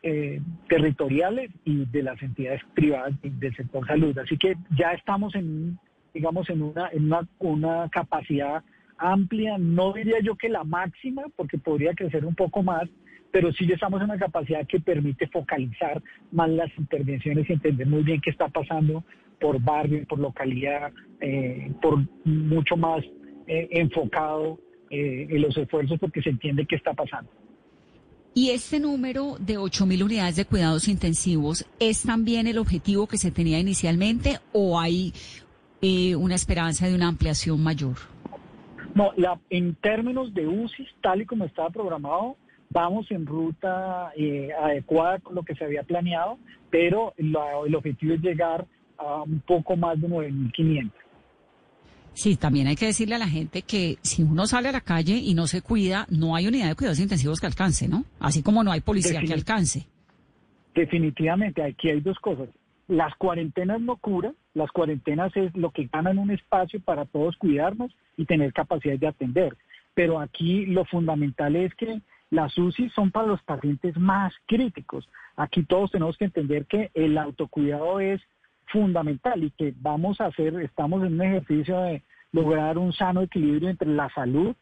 eh, 0.03 0.41
territoriales 0.69 1.51
y 1.65 1.87
de 1.87 2.03
las 2.03 2.23
entidades 2.23 2.61
privadas 2.75 3.15
del 3.23 3.57
sector 3.57 3.87
salud. 3.87 4.17
Así 4.19 4.37
que 4.37 4.55
ya 4.77 4.93
estamos 4.93 5.35
en, 5.35 5.79
digamos, 6.13 6.51
en 6.51 6.61
una, 6.61 6.91
en 6.93 7.05
una, 7.07 7.27
una 7.39 7.89
capacidad 7.89 8.63
amplia, 8.99 9.59
no 9.59 9.93
diría 9.93 10.21
yo 10.23 10.37
que 10.37 10.49
la 10.49 10.65
máxima, 10.65 11.23
porque 11.37 11.59
podría 11.59 11.95
crecer 11.95 12.25
un 12.25 12.35
poco 12.35 12.63
más, 12.63 12.89
pero 13.35 13.53
sí 13.53 13.71
estamos 13.71 14.01
en 14.01 14.11
una 14.11 14.19
capacidad 14.19 14.65
que 14.67 14.79
permite 14.79 15.27
focalizar 15.27 16.01
más 16.31 16.49
las 16.51 16.71
intervenciones 16.79 17.51
y 17.51 17.53
entender 17.55 17.87
muy 17.87 18.05
bien 18.05 18.21
qué 18.21 18.31
está 18.31 18.49
pasando 18.49 19.03
por 19.41 19.61
barrio, 19.61 20.07
por 20.07 20.21
localidad, 20.21 20.93
eh, 21.21 21.73
por 21.83 21.99
mucho 22.25 22.77
más 22.77 23.05
eh, 23.49 23.69
enfocado 23.73 24.59
eh, 24.89 25.27
en 25.29 25.43
los 25.43 25.57
esfuerzos 25.57 25.99
porque 25.99 26.23
se 26.23 26.31
entiende 26.31 26.65
qué 26.65 26.77
está 26.77 26.95
pasando. 26.95 27.29
¿Y 28.35 28.51
este 28.51 28.79
número 28.79 29.37
de 29.41 29.59
8.000 29.59 30.05
unidades 30.05 30.37
de 30.37 30.45
cuidados 30.45 30.87
intensivos 30.87 31.67
es 31.81 32.05
también 32.05 32.47
el 32.47 32.59
objetivo 32.59 33.09
que 33.09 33.17
se 33.17 33.33
tenía 33.33 33.59
inicialmente 33.59 34.39
o 34.53 34.79
hay 34.79 35.13
una 36.17 36.35
esperanza 36.35 36.87
de 36.87 36.95
una 36.95 37.09
ampliación 37.09 37.63
mayor? 37.63 38.14
No, 38.95 39.13
la, 39.17 39.39
en 39.51 39.75
términos 39.75 40.33
de 40.33 40.47
UCI, 40.47 40.87
tal 41.03 41.23
y 41.23 41.27
como 41.27 41.45
estaba 41.45 41.71
programado, 41.71 42.37
vamos 42.71 43.11
en 43.11 43.27
ruta 43.27 44.13
eh, 44.17 44.51
adecuada 44.53 45.19
con 45.19 45.35
lo 45.35 45.43
que 45.43 45.55
se 45.55 45.65
había 45.65 45.83
planeado, 45.83 46.39
pero 46.71 47.13
el 47.17 47.75
objetivo 47.75 48.15
es 48.15 48.21
llegar 48.21 48.67
a 48.99 49.23
un 49.23 49.41
poco 49.41 49.77
más 49.77 50.01
de 50.01 50.09
9.500. 50.09 50.93
Sí, 52.15 52.37
también 52.37 52.69
hay 52.69 52.77
que 52.77 52.87
decirle 52.87 53.17
a 53.17 53.19
la 53.19 53.29
gente 53.29 53.63
que 53.63 53.99
si 54.03 54.23
uno 54.23 54.47
sale 54.47 54.69
a 54.69 54.73
la 54.73 54.81
calle 54.81 55.17
y 55.17 55.35
no 55.35 55.49
se 55.49 55.63
cuida, 55.63 56.07
no 56.11 56.37
hay 56.37 56.47
unidad 56.47 56.69
de 56.69 56.77
cuidados 56.77 57.01
intensivos 57.01 57.41
que 57.41 57.47
alcance, 57.47 57.89
¿no? 57.89 58.05
Así 58.21 58.43
como 58.43 58.63
no 58.63 58.71
hay 58.71 58.81
policía 58.81 59.21
que 59.21 59.33
alcance. 59.33 59.87
Definitivamente, 60.75 61.63
aquí 61.63 61.91
hay 61.91 62.01
dos 62.01 62.19
cosas. 62.21 62.49
Las 62.87 63.15
cuarentenas 63.17 63.81
no 63.81 63.97
curan, 63.97 64.37
las 64.55 64.71
cuarentenas 64.71 65.37
es 65.37 65.55
lo 65.57 65.71
que 65.71 65.89
ganan 65.93 66.19
un 66.19 66.31
espacio 66.31 66.81
para 66.81 67.05
todos 67.05 67.37
cuidarnos 67.37 67.95
y 68.17 68.25
tener 68.25 68.53
capacidad 68.53 68.99
de 68.99 69.09
atender. 69.09 69.57
Pero 69.95 70.21
aquí 70.21 70.67
lo 70.67 70.85
fundamental 70.85 71.57
es 71.57 71.75
que 71.75 72.01
las 72.31 72.57
UCI 72.57 72.91
son 72.91 73.11
para 73.11 73.27
los 73.29 73.43
pacientes 73.43 73.97
más 73.97 74.33
críticos. 74.47 75.09
Aquí 75.37 75.63
todos 75.65 75.91
tenemos 75.91 76.17
que 76.17 76.25
entender 76.25 76.67
que 76.67 76.91
el 76.95 77.19
autocuidado 77.19 78.01
es 78.01 78.21
fundamental 78.67 79.45
y 79.45 79.51
que 79.51 79.75
vamos 79.81 80.21
a 80.21 80.27
hacer, 80.27 80.55
estamos 80.61 81.05
en 81.05 81.15
un 81.15 81.23
ejercicio 81.23 81.81
de 81.81 82.03
lograr 82.33 82.79
un 82.79 82.93
sano 82.93 83.23
equilibrio 83.23 83.69
entre 83.69 83.89
la 83.89 84.09
salud 84.11 84.55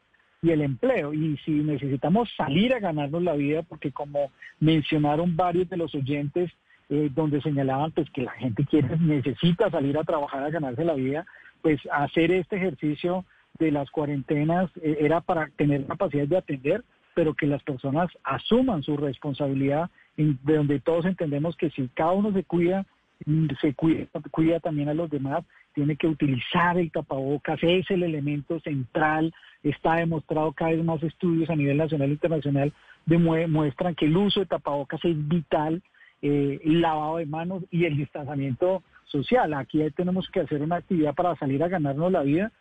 y 0.43 0.51
el 0.51 0.61
empleo. 0.61 1.15
Y 1.15 1.39
si 1.45 1.53
necesitamos 1.53 2.29
salir 2.37 2.75
a 2.75 2.81
ganarnos 2.81 3.23
la 3.23 3.35
vida, 3.35 3.63
porque 3.63 3.93
como 3.93 4.31
mencionaron 4.61 5.37
varios 5.37 5.69
de 5.71 5.77
los 5.77 5.95
oyentes, 5.95 6.51
eh, 6.93 7.09
donde 7.15 7.41
señalaban 7.41 7.91
pues 7.93 8.11
que 8.11 8.21
la 8.21 8.33
gente 8.33 8.67
quiere, 8.67 8.99
necesita 8.99 9.71
salir 9.71 9.97
a 9.97 10.05
trabajar 10.05 10.43
a 10.43 10.51
ganarse 10.51 10.85
la 10.85 10.93
vida, 10.93 11.25
pues 11.63 11.81
hacer 11.91 12.31
este 12.33 12.57
ejercicio 12.57 13.25
de 13.59 13.71
las 13.71 13.91
cuarentenas 13.91 14.71
eh, 14.83 14.99
era 15.01 15.23
para 15.23 15.49
tener 15.57 15.87
capacidad 15.87 16.29
de 16.29 16.37
atender, 16.37 16.85
pero 17.15 17.33
que 17.33 17.47
las 17.47 17.63
personas 17.63 18.11
asuman 18.25 18.83
su 18.83 18.99
responsabilidad, 18.99 19.89
de 20.19 20.55
donde 20.55 20.81
todos 20.81 21.07
entendemos 21.07 21.57
que 21.57 21.71
si 21.71 21.89
cada 21.95 22.13
uno 22.13 22.31
se 22.35 22.45
cuida, 22.45 22.85
mm, 23.25 23.47
se 23.63 23.73
cuida, 23.73 24.05
cuida 24.31 24.61
también 24.61 24.91
a 24.91 24.95
los 24.95 25.09
demás, 25.09 25.47
tiene 25.73 25.97
que 25.97 26.09
utilizar 26.09 26.77
el 26.77 26.93
tapabocas, 26.93 27.59
es 27.63 27.91
el 27.91 28.03
elemento 28.03 28.61
central, 28.61 29.33
está 29.63 29.95
demostrado 29.95 30.53
cada 30.53 30.73
vez 30.73 30.85
más 30.85 31.03
estudios 31.03 31.49
a 31.49 31.57
nivel 31.57 31.79
nacional 31.79 32.11
e 32.11 32.13
internacional 32.13 32.73
demuestran 33.07 33.95
que 33.95 34.05
el 34.05 34.17
uso 34.17 34.41
de 34.41 34.47
tapabocas 34.47 35.03
es 35.07 35.17
vital 35.27 35.83
eh, 36.23 36.61
lavado 36.65 37.19
de 37.19 37.27
manos 37.27 37.65
y 37.71 37.85
el 37.85 37.97
distanciamiento 37.97 38.83
social. 39.05 39.53
Aquí 39.55 39.83
tenemos 39.97 40.29
que 40.31 40.41
hacer 40.41 40.63
una 40.63 40.77
actividad 40.77 41.15
para 41.15 41.37
salir 41.37 41.63
a 41.63 41.69
ganarnos 41.69 42.11
la 42.11 42.23
vida, 42.23 42.53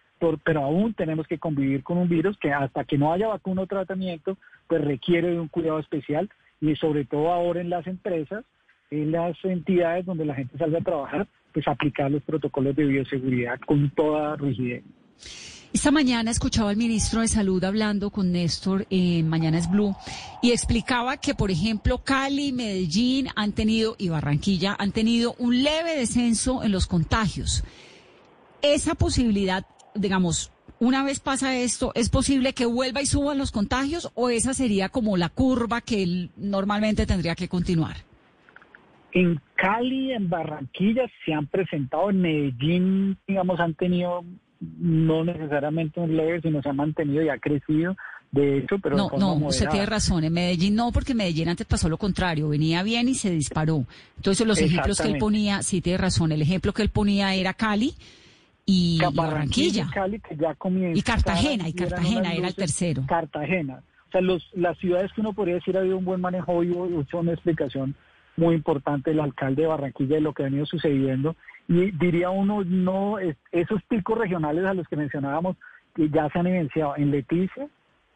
pero 0.44 0.64
aún 0.64 0.94
tenemos 0.94 1.26
que 1.28 1.40
convivir 1.40 1.84
con 1.84 1.98
un 1.98 2.10
virus 2.10 2.38
que 2.38 2.52
hasta 2.52 2.84
que 2.84 2.98
no 2.98 3.12
haya 3.14 3.28
vacuna 3.28 3.64
o 3.64 3.68
tratamiento, 3.68 4.38
pues 4.68 4.84
requiere 4.84 5.32
de 5.32 5.40
un 5.40 5.48
cuidado 5.48 5.80
especial 5.80 6.30
y 6.60 6.76
sobre 6.76 7.06
todo 7.06 7.32
ahora 7.32 7.62
en 7.62 7.70
las 7.70 7.88
empresas, 7.88 8.46
en 8.92 9.12
las 9.12 9.38
entidades 9.44 10.06
donde 10.06 10.26
la 10.26 10.36
gente 10.36 10.58
salga 10.58 10.80
a 10.80 10.84
trabajar, 10.84 11.28
pues 11.54 11.68
aplicar 11.68 12.12
los 12.12 12.24
protocolos 12.24 12.76
de 12.76 12.86
bioseguridad 12.86 13.60
con 13.62 13.90
toda 13.92 14.36
rigidez. 14.36 14.84
Esta 15.74 15.90
mañana 15.90 16.32
escuchaba 16.32 16.70
al 16.70 16.76
ministro 16.76 17.22
de 17.22 17.30
Salud 17.30 17.64
hablando 17.64 18.10
con 18.10 18.34
Néstor 18.34 18.86
en 18.90 19.30
Mañanas 19.30 19.72
Blue 19.72 19.96
y 20.42 20.52
explicaba 20.52 21.16
que, 21.16 21.34
por 21.34 21.50
ejemplo, 21.50 22.00
Cali, 22.04 22.52
Medellín 22.52 23.30
han 23.38 23.54
tenido 23.54 23.96
y 23.98 24.10
Barranquilla 24.10 24.76
han 24.78 24.92
tenido 24.92 25.34
un 25.40 25.64
leve 25.64 25.96
descenso 25.96 26.62
en 26.64 26.74
los 26.74 26.88
contagios. 26.88 27.64
Esa 28.62 28.96
posibilidad, 28.96 29.66
digamos, 29.96 30.52
una 30.80 31.06
vez 31.06 31.22
pasa 31.22 31.56
esto, 31.56 31.94
¿es 31.96 32.10
posible 32.10 32.52
que 32.54 32.66
vuelva 32.66 33.02
y 33.02 33.06
suban 33.06 33.38
los 33.38 33.52
contagios 33.52 34.12
o 34.14 34.30
esa 34.30 34.54
sería 34.54 34.90
como 34.90 35.16
la 35.16 35.30
curva 35.30 35.80
que 35.80 36.30
normalmente 36.36 37.06
tendría 37.06 37.36
que 37.36 37.48
continuar? 37.48 37.96
En 39.14 39.40
Cali, 39.56 40.12
en 40.12 40.30
Barranquilla 40.30 41.10
se 41.26 41.34
han 41.34 41.48
presentado, 41.48 42.10
en 42.10 42.22
Medellín, 42.22 43.18
digamos, 43.26 43.60
han 43.62 43.74
tenido 43.76 44.26
no 44.62 45.24
necesariamente 45.24 46.00
un 46.00 46.16
leve, 46.16 46.42
sino 46.42 46.62
se 46.62 46.70
ha 46.70 46.74
mantenido 46.74 47.24
y 47.24 47.30
ha 47.30 47.38
crecido. 47.38 47.96
De 48.32 48.60
hecho, 48.60 48.80
pero 48.80 48.96
no, 48.96 49.10
no, 49.18 49.34
usted 49.48 49.68
tiene 49.70 49.86
razón. 49.86 50.24
En 50.24 50.32
Medellín 50.32 50.76
no, 50.76 50.92
porque 50.94 51.14
Medellín 51.14 51.50
antes 51.50 51.68
pasó 51.68 51.90
lo 51.90 51.98
contrario, 51.98 52.48
venía 52.48 52.82
bien 52.82 53.10
y 53.10 53.16
se 53.16 53.30
disparó. 53.30 53.86
Entonces 54.16 54.48
los 54.48 54.60
ejemplos 54.60 55.02
que 55.02 55.10
él 55.10 55.18
ponía, 55.18 55.62
sí 55.64 55.82
tiene 55.82 55.98
razón. 55.98 56.32
El 56.32 56.42
ejemplo 56.42 56.72
que 56.72 56.82
él 56.82 56.90
ponía 56.90 57.36
era 57.36 57.54
Cali 57.54 57.94
y, 58.66 59.00
Barranquilla. 59.14 59.88
y 60.94 61.02
Cartagena, 61.02 61.68
y 61.68 61.74
Cartagena 61.74 62.34
era 62.34 62.48
el 62.48 62.56
tercero. 62.56 63.04
Cartagena. 63.06 63.84
O 64.08 64.12
sea, 64.12 64.22
los, 64.22 64.50
las 64.54 64.78
ciudades 64.78 65.12
que 65.14 65.22
uno 65.22 65.34
podría 65.34 65.56
decir 65.56 65.76
ha 65.76 65.82
habido 65.82 65.98
un 65.98 66.06
buen 66.06 66.22
manejo 66.22 66.64
y 66.64 66.72
hecho 67.02 67.20
una 67.20 67.34
explicación 67.34 67.96
muy 68.38 68.56
importante 68.56 69.12
el 69.12 69.20
alcalde 69.20 69.64
de 69.64 69.68
Barranquilla 69.68 70.16
de 70.16 70.22
lo 70.22 70.34
que 70.34 70.44
ha 70.44 70.46
venido 70.46 70.66
sucediendo 70.66 71.36
y 71.68 71.92
diría 71.92 72.30
uno, 72.30 72.64
no, 72.66 73.18
esos 73.52 73.82
picos 73.84 74.18
regionales 74.18 74.66
a 74.66 74.74
los 74.74 74.88
que 74.88 74.98
mencionábamos, 74.98 75.56
que 75.96 76.10
ya 76.10 76.30
se 76.30 76.40
han 76.40 76.48
evidenciado 76.48 76.96
en 76.98 77.12
Leticia, 77.12 77.68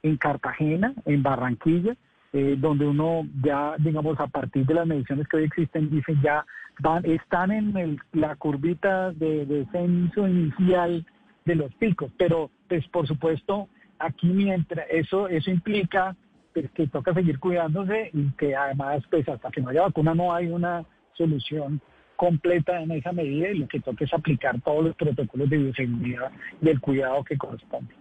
en 0.03 0.17
Cartagena, 0.17 0.93
en 1.05 1.23
Barranquilla, 1.23 1.95
eh, 2.33 2.55
donde 2.57 2.85
uno 2.85 3.25
ya, 3.41 3.75
digamos, 3.79 4.19
a 4.19 4.27
partir 4.27 4.65
de 4.65 4.73
las 4.73 4.85
mediciones 4.85 5.27
que 5.27 5.37
hoy 5.37 5.43
existen, 5.45 5.89
dicen 5.89 6.21
ya 6.21 6.45
van, 6.79 7.05
están 7.05 7.51
en 7.51 7.77
el, 7.77 7.99
la 8.11 8.35
curvita 8.35 9.11
de 9.13 9.45
descenso 9.45 10.27
inicial 10.27 11.05
de 11.45 11.55
los 11.55 11.73
picos. 11.75 12.11
Pero, 12.17 12.51
pues, 12.67 12.85
por 12.89 13.07
supuesto, 13.07 13.69
aquí 13.99 14.27
mientras 14.27 14.85
eso, 14.89 15.29
eso 15.29 15.49
implica 15.49 16.15
pues, 16.55 16.71
que 16.71 16.87
toca 16.87 17.13
seguir 17.13 17.37
cuidándose 17.37 18.09
y 18.13 18.29
que 18.37 18.55
además, 18.55 19.03
pues, 19.11 19.27
hasta 19.27 19.51
que 19.51 19.59
no 19.59 19.69
haya 19.69 19.81
vacuna 19.81 20.15
no 20.15 20.33
hay 20.33 20.47
una 20.47 20.85
solución 21.17 21.81
completa 22.15 22.81
en 22.81 22.91
esa 22.91 23.11
medida 23.11 23.49
y 23.49 23.57
lo 23.57 23.67
que 23.67 23.81
toca 23.81 24.05
es 24.05 24.13
aplicar 24.13 24.61
todos 24.61 24.85
los 24.85 24.95
protocolos 24.95 25.49
de 25.49 25.57
bioseguridad 25.57 26.31
del 26.61 26.79
cuidado 26.79 27.25
que 27.25 27.37
corresponde. 27.37 27.93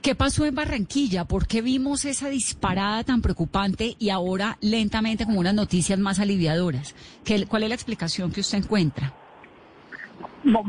¿Qué 0.00 0.14
pasó 0.14 0.46
en 0.46 0.54
Barranquilla? 0.54 1.24
¿Por 1.24 1.48
qué 1.48 1.62
vimos 1.62 2.04
esa 2.04 2.28
disparada 2.28 3.02
tan 3.02 3.22
preocupante 3.22 3.96
y 3.98 4.10
ahora 4.10 4.56
lentamente 4.60 5.24
como 5.24 5.40
unas 5.40 5.54
noticias 5.54 5.98
más 5.98 6.20
aliviadoras? 6.20 6.94
¿Qué, 7.24 7.44
¿Cuál 7.48 7.64
es 7.64 7.70
la 7.70 7.74
explicación 7.74 8.30
que 8.30 8.40
usted 8.40 8.58
encuentra? 8.58 9.12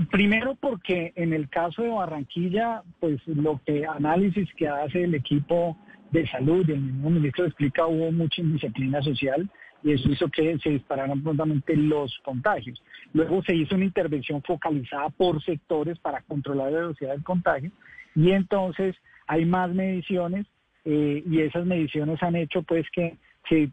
primero 0.09 0.55
porque 0.55 1.13
en 1.15 1.33
el 1.33 1.49
caso 1.49 1.83
de 1.83 1.89
Barranquilla, 1.89 2.81
pues 2.99 3.21
lo 3.27 3.61
que 3.63 3.85
análisis 3.85 4.49
que 4.55 4.67
hace 4.67 5.03
el 5.03 5.13
equipo 5.13 5.77
de 6.11 6.27
salud, 6.27 6.69
el 6.69 6.81
mismo 6.81 7.09
ministro 7.09 7.45
explica, 7.45 7.85
hubo 7.85 8.11
mucha 8.11 8.41
indisciplina 8.41 9.01
social 9.01 9.49
y 9.83 9.91
eso 9.91 10.09
hizo 10.09 10.27
que 10.29 10.57
se 10.59 10.71
dispararan 10.71 11.21
prontamente 11.21 11.75
los 11.75 12.17
contagios. 12.23 12.81
Luego 13.13 13.43
se 13.43 13.55
hizo 13.55 13.75
una 13.75 13.85
intervención 13.85 14.41
focalizada 14.43 15.09
por 15.09 15.43
sectores 15.43 15.99
para 15.99 16.21
controlar 16.21 16.71
la 16.71 16.79
velocidad 16.79 17.11
del 17.11 17.23
contagio 17.23 17.71
y 18.15 18.31
entonces 18.31 18.95
hay 19.27 19.45
más 19.45 19.73
mediciones 19.73 20.45
eh, 20.85 21.23
y 21.29 21.41
esas 21.41 21.65
mediciones 21.65 22.21
han 22.23 22.35
hecho 22.35 22.63
pues 22.63 22.85
que 22.91 23.17
se, 23.49 23.71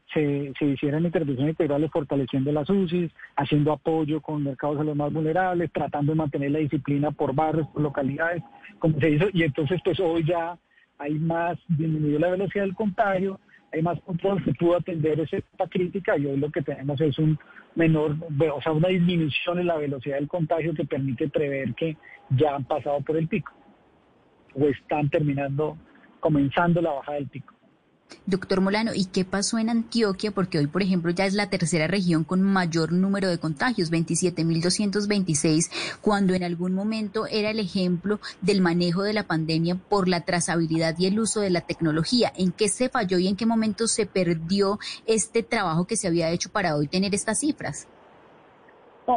hicieran 0.60 1.04
intervenciones 1.04 1.52
integrales 1.52 1.90
fortaleciendo 1.90 2.52
las 2.52 2.68
UCIs, 2.70 3.10
haciendo 3.36 3.72
apoyo 3.72 4.20
con 4.20 4.44
mercados 4.44 4.80
a 4.80 4.84
los 4.84 4.96
más 4.96 5.12
vulnerables, 5.12 5.72
tratando 5.72 6.12
de 6.12 6.16
mantener 6.16 6.50
la 6.52 6.58
disciplina 6.60 7.10
por 7.10 7.34
barrios, 7.34 7.66
por 7.68 7.82
localidades, 7.82 8.42
como 8.78 8.98
se 9.00 9.10
hizo, 9.10 9.26
y 9.32 9.42
entonces 9.42 9.80
pues 9.84 9.98
hoy 10.00 10.24
ya 10.24 10.56
hay 10.98 11.14
más, 11.14 11.58
disminuido 11.68 12.18
la 12.18 12.30
velocidad 12.30 12.64
del 12.64 12.74
contagio, 12.74 13.40
hay 13.72 13.82
más 13.82 14.00
control, 14.02 14.44
se 14.44 14.54
pudo 14.54 14.76
atender 14.76 15.20
esa 15.20 15.68
crítica 15.68 16.16
y 16.16 16.26
hoy 16.26 16.36
lo 16.36 16.50
que 16.50 16.62
tenemos 16.62 17.00
es 17.00 17.18
un 17.18 17.38
menor, 17.74 18.16
o 18.52 18.62
sea, 18.62 18.72
una 18.72 18.88
disminución 18.88 19.58
en 19.58 19.66
la 19.66 19.76
velocidad 19.76 20.16
del 20.16 20.28
contagio 20.28 20.74
que 20.74 20.84
permite 20.84 21.28
prever 21.28 21.74
que 21.74 21.96
ya 22.30 22.54
han 22.54 22.64
pasado 22.64 23.00
por 23.00 23.16
el 23.16 23.26
pico 23.26 23.52
o 24.54 24.66
están 24.68 25.10
terminando, 25.10 25.76
comenzando 26.20 26.80
la 26.80 26.92
bajada 26.92 27.18
del 27.18 27.28
pico. 27.28 27.52
Doctor 28.26 28.62
Molano, 28.62 28.92
¿y 28.94 29.06
qué 29.06 29.24
pasó 29.24 29.58
en 29.58 29.68
Antioquia? 29.68 30.30
Porque 30.30 30.58
hoy, 30.58 30.66
por 30.66 30.82
ejemplo, 30.82 31.10
ya 31.10 31.26
es 31.26 31.34
la 31.34 31.50
tercera 31.50 31.86
región 31.86 32.24
con 32.24 32.42
mayor 32.42 32.92
número 32.92 33.28
de 33.28 33.38
contagios, 33.38 33.92
27.226, 33.92 35.98
cuando 36.00 36.32
en 36.32 36.42
algún 36.42 36.74
momento 36.74 37.26
era 37.26 37.50
el 37.50 37.60
ejemplo 37.60 38.20
del 38.40 38.62
manejo 38.62 39.02
de 39.02 39.12
la 39.12 39.24
pandemia 39.24 39.74
por 39.74 40.08
la 40.08 40.22
trazabilidad 40.22 40.94
y 40.98 41.06
el 41.06 41.20
uso 41.20 41.40
de 41.40 41.50
la 41.50 41.60
tecnología. 41.60 42.32
¿En 42.36 42.52
qué 42.52 42.68
se 42.68 42.88
falló 42.88 43.18
y 43.18 43.28
en 43.28 43.36
qué 43.36 43.44
momento 43.44 43.86
se 43.86 44.06
perdió 44.06 44.78
este 45.06 45.42
trabajo 45.42 45.86
que 45.86 45.96
se 45.96 46.08
había 46.08 46.30
hecho 46.30 46.50
para 46.50 46.76
hoy 46.76 46.88
tener 46.88 47.14
estas 47.14 47.40
cifras? 47.40 47.88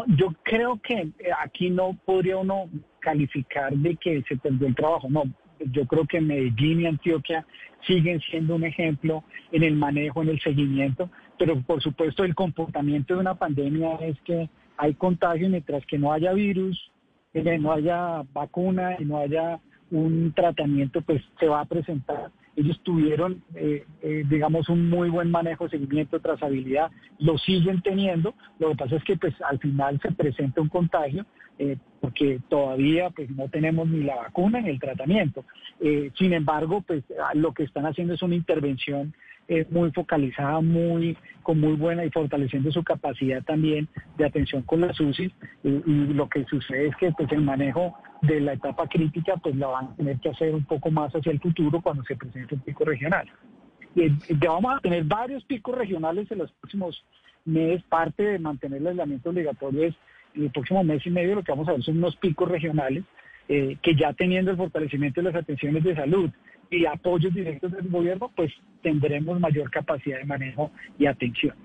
yo 0.07 0.33
creo 0.43 0.77
que 0.81 0.95
eh, 0.95 1.13
aquí 1.41 1.69
no 1.69 1.97
podría 2.05 2.35
uno 2.35 2.69
calificar 2.99 3.73
de 3.73 3.95
que 3.95 4.21
se 4.27 4.35
perdió 4.35 4.67
el 4.67 4.75
trabajo, 4.75 5.07
no, 5.09 5.23
yo 5.59 5.85
creo 5.85 6.05
que 6.05 6.21
Medellín 6.21 6.81
y 6.81 6.85
Antioquia 6.85 7.45
siguen 7.85 8.19
siendo 8.21 8.55
un 8.55 8.63
ejemplo 8.63 9.23
en 9.51 9.63
el 9.63 9.75
manejo, 9.75 10.21
en 10.21 10.29
el 10.29 10.41
seguimiento, 10.41 11.09
pero 11.37 11.61
por 11.61 11.81
supuesto 11.81 12.23
el 12.23 12.35
comportamiento 12.35 13.13
de 13.13 13.19
una 13.21 13.35
pandemia 13.35 13.95
es 14.01 14.19
que 14.21 14.49
hay 14.77 14.93
contagio 14.93 15.49
mientras 15.49 15.85
que 15.85 15.97
no 15.97 16.11
haya 16.11 16.33
virus, 16.33 16.91
eh, 17.33 17.57
no 17.59 17.71
haya 17.71 18.23
vacuna 18.33 18.95
y 18.99 19.05
no 19.05 19.17
haya 19.19 19.59
un 19.91 20.33
tratamiento, 20.33 21.01
pues 21.01 21.21
se 21.39 21.47
va 21.47 21.61
a 21.61 21.65
presentar. 21.65 22.31
Ellos 22.55 22.79
tuvieron, 22.81 23.43
eh, 23.53 23.85
eh, 24.01 24.23
digamos, 24.27 24.67
un 24.67 24.89
muy 24.89 25.09
buen 25.09 25.29
manejo, 25.29 25.69
seguimiento, 25.69 26.19
trazabilidad, 26.19 26.89
lo 27.19 27.37
siguen 27.37 27.81
teniendo. 27.83 28.33
Lo 28.57 28.69
que 28.69 28.75
pasa 28.75 28.95
es 28.95 29.03
que, 29.03 29.15
pues, 29.15 29.35
al 29.47 29.59
final 29.59 29.99
se 30.01 30.11
presenta 30.11 30.61
un 30.61 30.69
contagio 30.69 31.25
eh, 31.59 31.77
porque 31.99 32.39
todavía 32.49 33.09
pues 33.09 33.29
no 33.31 33.49
tenemos 33.49 33.87
ni 33.87 34.03
la 34.03 34.15
vacuna 34.15 34.61
ni 34.61 34.69
el 34.69 34.79
tratamiento. 34.79 35.43
Eh, 35.79 36.11
sin 36.17 36.33
embargo, 36.33 36.81
pues 36.81 37.03
lo 37.33 37.53
que 37.53 37.63
están 37.63 37.85
haciendo 37.85 38.13
es 38.13 38.21
una 38.21 38.35
intervención 38.35 39.13
eh, 39.49 39.65
muy 39.69 39.91
focalizada, 39.91 40.59
muy 40.61 41.17
con 41.41 41.59
muy 41.59 41.73
buena 41.73 42.03
y 42.03 42.09
fortaleciendo 42.11 42.69
su 42.71 42.83
capacidad 42.83 43.41
también 43.43 43.87
de 44.17 44.25
atención 44.25 44.61
con 44.63 44.81
las 44.81 44.99
UCI 44.99 45.33
y, 45.63 45.79
lo 46.13 46.27
que 46.27 46.43
sucede 46.45 46.87
es 46.87 46.95
que 46.97 47.11
pues 47.13 47.31
el 47.31 47.41
manejo 47.41 47.95
de 48.21 48.41
la 48.41 48.53
etapa 48.53 48.87
crítica 48.87 49.37
pues 49.37 49.55
la 49.55 49.67
van 49.67 49.85
a 49.85 49.95
tener 49.95 50.19
que 50.19 50.29
hacer 50.29 50.53
un 50.53 50.65
poco 50.65 50.91
más 50.91 51.13
hacia 51.13 51.31
el 51.31 51.39
futuro 51.39 51.81
cuando 51.81 52.03
se 52.03 52.17
presente 52.17 52.55
un 52.55 52.61
pico 52.61 52.83
regional. 52.83 53.27
Ya 53.95 54.51
vamos 54.51 54.75
a 54.77 54.81
tener 54.81 55.05
varios 55.05 55.45
picos 55.45 55.75
regionales 55.75 56.29
en 56.29 56.39
los 56.39 56.51
próximos 56.51 57.03
meses. 57.45 57.83
Parte 57.89 58.23
de 58.23 58.39
mantener 58.39 58.81
el 58.81 58.87
aislamiento 58.87 59.29
obligatorio 59.29 59.85
es 59.85 59.95
el 60.37 60.51
próximo 60.51 60.83
mes 60.83 61.05
y 61.05 61.09
medio 61.09 61.35
lo 61.35 61.43
que 61.43 61.51
vamos 61.51 61.67
a 61.67 61.73
ver 61.73 61.83
son 61.83 61.97
unos 61.97 62.15
picos 62.17 62.49
regionales 62.49 63.03
eh, 63.49 63.77
que 63.81 63.95
ya 63.95 64.11
teniendo 64.13 64.51
el 64.51 64.57
fortalecimiento 64.57 65.21
de 65.21 65.31
las 65.31 65.41
atenciones 65.41 65.83
de 65.83 65.95
salud 65.95 66.29
y 66.69 66.85
apoyos 66.85 67.33
directos 67.33 67.71
del 67.71 67.87
gobierno, 67.87 68.29
pues 68.35 68.51
tendremos 68.83 69.39
mayor 69.39 69.71
capacidad 69.71 70.17
de 70.17 70.25
manejo 70.25 70.71
y 70.99 71.05
atención. 71.05 71.55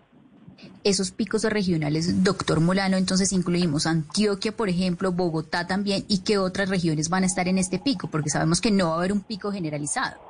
Esos 0.84 1.10
picos 1.10 1.42
regionales, 1.44 2.22
doctor 2.22 2.60
Molano, 2.60 2.96
entonces 2.96 3.32
incluimos 3.32 3.86
Antioquia, 3.86 4.52
por 4.52 4.68
ejemplo, 4.68 5.10
Bogotá 5.10 5.66
también, 5.66 6.04
y 6.08 6.22
qué 6.22 6.38
otras 6.38 6.68
regiones 6.68 7.08
van 7.08 7.24
a 7.24 7.26
estar 7.26 7.48
en 7.48 7.58
este 7.58 7.80
pico, 7.80 8.08
porque 8.08 8.30
sabemos 8.30 8.60
que 8.60 8.70
no 8.70 8.90
va 8.90 8.94
a 8.94 8.98
haber 8.98 9.12
un 9.12 9.22
pico 9.22 9.50
generalizado. 9.50 10.20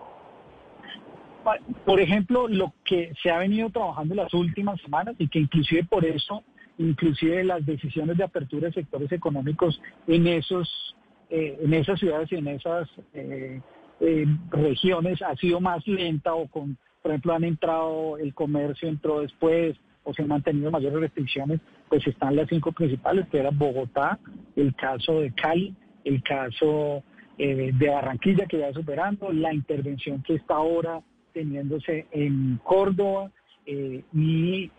Por 1.84 2.00
ejemplo, 2.00 2.48
lo 2.48 2.72
que 2.84 3.12
se 3.22 3.30
ha 3.30 3.38
venido 3.38 3.68
trabajando 3.68 4.14
las 4.14 4.32
últimas 4.32 4.80
semanas 4.80 5.16
y 5.18 5.28
que 5.28 5.40
inclusive 5.40 5.84
por 5.84 6.04
eso 6.04 6.42
inclusive 6.82 7.44
las 7.44 7.64
decisiones 7.64 8.16
de 8.16 8.24
apertura 8.24 8.68
de 8.68 8.74
sectores 8.74 9.10
económicos 9.12 9.80
en 10.06 10.26
esos 10.26 10.94
eh, 11.30 11.58
en 11.62 11.72
esas 11.74 11.98
ciudades 11.98 12.30
y 12.32 12.36
en 12.36 12.48
esas 12.48 12.88
eh, 13.14 13.60
eh, 14.00 14.26
regiones 14.50 15.22
ha 15.22 15.34
sido 15.36 15.60
más 15.60 15.86
lenta 15.86 16.34
o 16.34 16.46
con 16.48 16.76
por 17.00 17.12
ejemplo 17.12 17.34
han 17.34 17.44
entrado 17.44 18.18
el 18.18 18.34
comercio 18.34 18.88
entró 18.88 19.20
después 19.20 19.76
o 20.04 20.12
se 20.12 20.22
han 20.22 20.28
mantenido 20.28 20.70
mayores 20.70 21.00
restricciones 21.00 21.60
pues 21.88 22.06
están 22.06 22.36
las 22.36 22.48
cinco 22.48 22.72
principales 22.72 23.28
que 23.28 23.38
eran 23.38 23.58
Bogotá 23.58 24.18
el 24.56 24.74
caso 24.74 25.20
de 25.20 25.32
Cali 25.32 25.74
el 26.04 26.22
caso 26.22 27.02
de 27.38 27.88
Barranquilla 27.88 28.46
que 28.46 28.58
ya 28.58 28.72
superando 28.72 29.32
la 29.32 29.54
intervención 29.54 30.22
que 30.22 30.34
está 30.34 30.54
ahora 30.54 31.00
teniéndose 31.32 32.06
en 32.12 32.60
Córdoba 32.62 33.30
y 33.64 34.70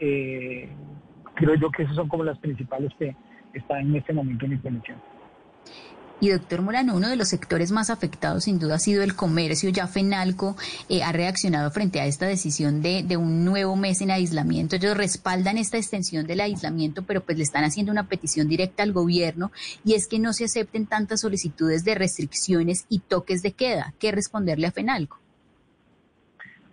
creo 1.36 1.56
yo 1.56 1.70
que 1.72 1.84
esas 1.84 1.96
son 1.96 2.08
como 2.08 2.24
las 2.24 2.38
principales 2.40 2.92
que 2.98 3.16
están 3.54 3.82
en 3.82 3.96
este 3.96 4.14
momento 4.14 4.46
en 4.46 4.54
implementación. 4.54 5.00
Y 6.24 6.30
doctor 6.30 6.62
Morano, 6.62 6.96
uno 6.96 7.10
de 7.10 7.18
los 7.18 7.28
sectores 7.28 7.74
más 7.74 7.90
afectados 7.90 8.46
sin 8.46 8.58
duda 8.58 8.76
ha 8.76 8.80
sido 8.80 9.04
el 9.04 9.14
comercio. 9.14 9.70
Ya 9.72 9.88
FENALCO 9.88 10.56
eh, 10.88 11.04
ha 11.04 11.12
reaccionado 11.12 11.70
frente 11.70 12.00
a 12.00 12.06
esta 12.06 12.26
decisión 12.26 12.82
de, 12.82 13.04
de, 13.04 13.18
un 13.18 13.44
nuevo 13.44 13.76
mes 13.76 14.00
en 14.00 14.10
aislamiento. 14.10 14.78
Ellos 14.78 14.96
respaldan 14.96 15.58
esta 15.58 15.78
extensión 15.78 16.26
del 16.26 16.40
aislamiento, 16.40 17.04
pero 17.04 17.26
pues 17.26 17.38
le 17.38 17.44
están 17.44 17.66
haciendo 17.66 17.92
una 17.92 18.08
petición 18.08 18.48
directa 18.48 18.84
al 18.84 18.94
gobierno 18.94 19.52
y 19.84 19.96
es 19.96 20.08
que 20.08 20.20
no 20.20 20.32
se 20.32 20.46
acepten 20.46 20.86
tantas 20.86 21.20
solicitudes 21.20 21.84
de 21.84 21.96
restricciones 21.96 22.86
y 22.88 23.00
toques 23.00 23.42
de 23.42 23.52
queda. 23.52 23.94
¿Qué 24.00 24.14
responderle 24.14 24.68
a 24.68 24.72
FENALCO? 24.72 25.18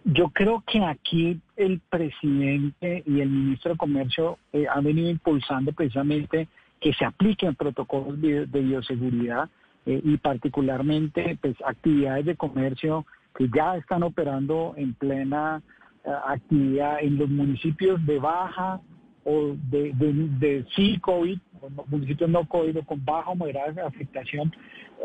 Yo 0.05 0.31
creo 0.31 0.63
que 0.65 0.85
aquí 0.85 1.41
el 1.61 1.81
presidente 1.91 3.03
y 3.07 3.21
el 3.21 3.29
ministro 3.29 3.73
de 3.73 3.77
Comercio 3.77 4.39
eh, 4.53 4.65
han 4.67 4.83
venido 4.83 5.11
impulsando 5.11 5.73
precisamente 5.73 6.49
que 6.81 6.95
se 6.95 7.05
apliquen 7.05 7.55
protocolos 7.55 8.19
de, 8.21 8.47
bioseguridad 8.47 9.51
eh, 9.85 10.01
y 10.03 10.17
particularmente 10.17 11.37
pues 11.41 11.55
actividades 11.65 12.25
de 12.25 12.37
comercio 12.37 13.05
que 13.37 13.49
ya 13.55 13.77
están 13.77 14.03
operando 14.03 14.73
en 14.79 14.95
plena 14.95 15.63
eh, 16.05 16.11
actividad 16.27 17.01
en 17.03 17.19
los 17.19 17.29
municipios 17.29 18.05
de 18.07 18.19
baja 18.19 18.81
o 19.25 19.55
de, 19.71 19.93
de, 19.93 20.65
sí 20.75 20.99
COVID, 20.99 21.39
municipios 21.89 22.31
no 22.31 22.49
COVID 22.49 22.79
o 22.79 22.83
con 22.85 23.05
baja 23.05 23.31
o 23.31 23.37
moderada 23.37 23.87
afectación, 23.87 24.51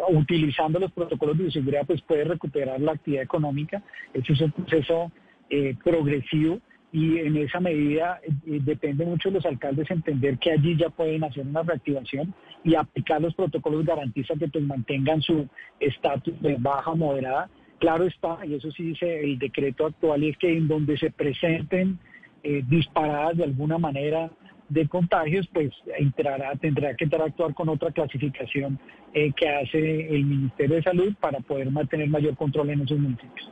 utilizando 0.09 0.79
los 0.79 0.93
protocolos 0.93 1.37
de 1.37 1.51
seguridad, 1.51 1.85
pues 1.85 2.01
puede 2.01 2.23
recuperar 2.23 2.79
la 2.79 2.93
actividad 2.93 3.23
económica. 3.23 3.83
Eso 4.13 4.31
es 4.31 4.39
un 4.39 4.51
proceso 4.51 5.11
eh, 5.49 5.75
progresivo 5.83 6.59
y 6.95 7.17
en 7.19 7.35
esa 7.35 7.59
medida 7.59 8.21
eh, 8.23 8.31
depende 8.61 9.05
mucho 9.05 9.27
de 9.29 9.35
los 9.35 9.45
alcaldes 9.45 9.91
entender 9.91 10.37
que 10.37 10.51
allí 10.51 10.77
ya 10.77 10.89
pueden 10.89 11.25
hacer 11.25 11.45
una 11.45 11.61
reactivación 11.61 12.33
y 12.63 12.75
aplicar 12.75 13.21
los 13.21 13.35
protocolos 13.35 13.85
garantistas 13.85 14.39
que 14.39 14.47
pues 14.47 14.63
mantengan 14.63 15.21
su 15.21 15.45
estatus 15.81 16.41
de 16.41 16.55
baja 16.57 16.95
moderada. 16.95 17.49
Claro 17.79 18.05
está, 18.05 18.45
y 18.45 18.53
eso 18.53 18.71
sí 18.71 18.83
dice 18.83 19.19
el 19.19 19.37
decreto 19.37 19.87
actual, 19.87 20.23
es 20.23 20.37
que 20.37 20.55
en 20.55 20.69
donde 20.69 20.97
se 20.97 21.11
presenten 21.11 21.99
eh, 22.43 22.63
disparadas 22.65 23.35
de 23.35 23.43
alguna 23.43 23.77
manera 23.77 24.31
de 24.69 24.87
contagios, 24.87 25.47
pues 25.53 25.71
entrará, 25.97 26.55
tendrá 26.55 26.95
que 26.95 27.03
interactuar 27.03 27.53
con 27.53 27.67
otra 27.67 27.91
clasificación 27.91 28.79
eh, 29.13 29.33
que 29.35 29.49
hace 29.49 30.15
el 30.15 30.23
Ministerio 30.23 30.77
de 30.77 30.83
Salud 30.83 31.13
para 31.19 31.39
poder 31.41 31.69
mantener 31.71 32.07
mayor 32.07 32.37
control 32.37 32.69
en 32.69 32.81
esos 32.81 32.97
municipios. 32.97 33.51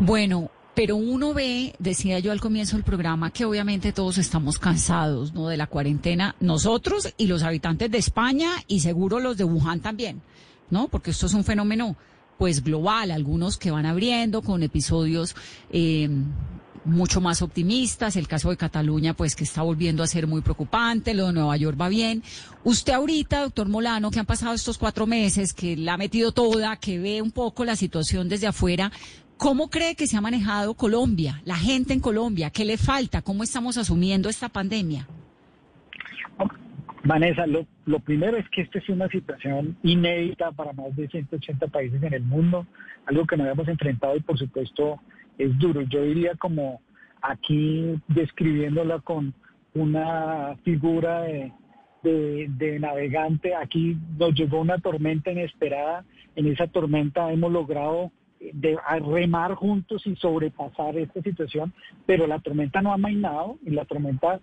Bueno, 0.00 0.50
pero 0.78 0.94
uno 0.94 1.34
ve, 1.34 1.74
decía 1.80 2.20
yo 2.20 2.30
al 2.30 2.40
comienzo 2.40 2.76
del 2.76 2.84
programa, 2.84 3.32
que 3.32 3.44
obviamente 3.44 3.92
todos 3.92 4.16
estamos 4.16 4.60
cansados 4.60 5.34
¿no? 5.34 5.48
de 5.48 5.56
la 5.56 5.66
cuarentena, 5.66 6.36
nosotros 6.38 7.12
y 7.16 7.26
los 7.26 7.42
habitantes 7.42 7.90
de 7.90 7.98
España 7.98 8.48
y 8.68 8.78
seguro 8.78 9.18
los 9.18 9.36
de 9.36 9.42
Wuhan 9.42 9.80
también, 9.80 10.22
¿no? 10.70 10.86
Porque 10.86 11.10
esto 11.10 11.26
es 11.26 11.34
un 11.34 11.42
fenómeno 11.42 11.96
pues 12.38 12.62
global, 12.62 13.10
algunos 13.10 13.56
que 13.56 13.72
van 13.72 13.86
abriendo 13.86 14.40
con 14.40 14.62
episodios 14.62 15.34
eh, 15.72 16.08
mucho 16.84 17.20
más 17.20 17.42
optimistas. 17.42 18.14
El 18.14 18.28
caso 18.28 18.50
de 18.50 18.56
Cataluña, 18.56 19.14
pues 19.14 19.34
que 19.34 19.42
está 19.42 19.62
volviendo 19.62 20.04
a 20.04 20.06
ser 20.06 20.28
muy 20.28 20.42
preocupante. 20.42 21.12
Lo 21.12 21.26
de 21.26 21.32
Nueva 21.32 21.56
York 21.56 21.76
va 21.80 21.88
bien. 21.88 22.22
Usted 22.62 22.92
ahorita, 22.92 23.42
doctor 23.42 23.68
Molano, 23.68 24.12
que 24.12 24.20
han 24.20 24.26
pasado 24.26 24.54
estos 24.54 24.78
cuatro 24.78 25.08
meses, 25.08 25.52
que 25.52 25.76
la 25.76 25.94
ha 25.94 25.98
metido 25.98 26.30
toda, 26.30 26.76
que 26.76 26.98
ve 26.98 27.20
un 27.20 27.32
poco 27.32 27.64
la 27.64 27.74
situación 27.74 28.28
desde 28.28 28.46
afuera, 28.46 28.92
¿cómo 29.38 29.70
cree 29.70 29.94
que 29.94 30.06
se 30.06 30.16
ha 30.16 30.20
manejado 30.20 30.74
Colombia, 30.74 31.40
la 31.44 31.56
gente 31.56 31.94
en 31.94 32.00
Colombia? 32.00 32.50
¿Qué 32.50 32.64
le 32.64 32.76
falta? 32.76 33.22
¿Cómo 33.22 33.42
estamos 33.42 33.78
asumiendo 33.78 34.28
esta 34.28 34.48
pandemia? 34.48 35.06
Vanessa, 37.04 37.46
lo, 37.46 37.66
lo, 37.86 38.00
primero 38.00 38.36
es 38.36 38.46
que 38.50 38.60
esta 38.60 38.78
es 38.78 38.88
una 38.90 39.08
situación 39.08 39.78
inédita 39.82 40.52
para 40.52 40.74
más 40.74 40.94
de 40.94 41.08
180 41.08 41.68
países 41.68 42.02
en 42.02 42.12
el 42.12 42.22
mundo, 42.22 42.66
algo 43.06 43.24
que 43.24 43.36
no 43.36 43.44
habíamos 43.44 43.68
enfrentado 43.68 44.14
y 44.16 44.20
por 44.20 44.38
supuesto 44.38 45.00
es 45.38 45.56
duro. 45.58 45.80
Yo 45.82 46.02
diría 46.02 46.34
como 46.34 46.82
aquí 47.22 47.98
describiéndola 48.08 48.98
con 48.98 49.32
una 49.72 50.56
figura 50.64 51.22
de, 51.22 51.52
de, 52.02 52.78
navegante, 52.78 53.54
aquí 53.54 53.96
nos 54.18 54.34
llegó 54.34 54.60
una 54.60 54.78
tormenta 54.78 55.30
inesperada, 55.30 56.04
en 56.36 56.46
esa 56.46 56.66
tormenta 56.66 57.32
hemos 57.32 57.52
logrado 57.52 58.12
de, 58.40 58.78
remar 59.00 59.54
juntos 59.54 60.06
y 60.06 60.16
sobrepasar 60.16 60.96
esta 60.96 61.22
situación, 61.22 61.72
pero 62.06 62.26
la 62.26 62.38
tormenta 62.38 62.80
no 62.82 62.92
ha 62.92 62.96
mainado 62.96 63.58
y 63.64 63.70
la 63.70 63.84
tormenta 63.84 64.40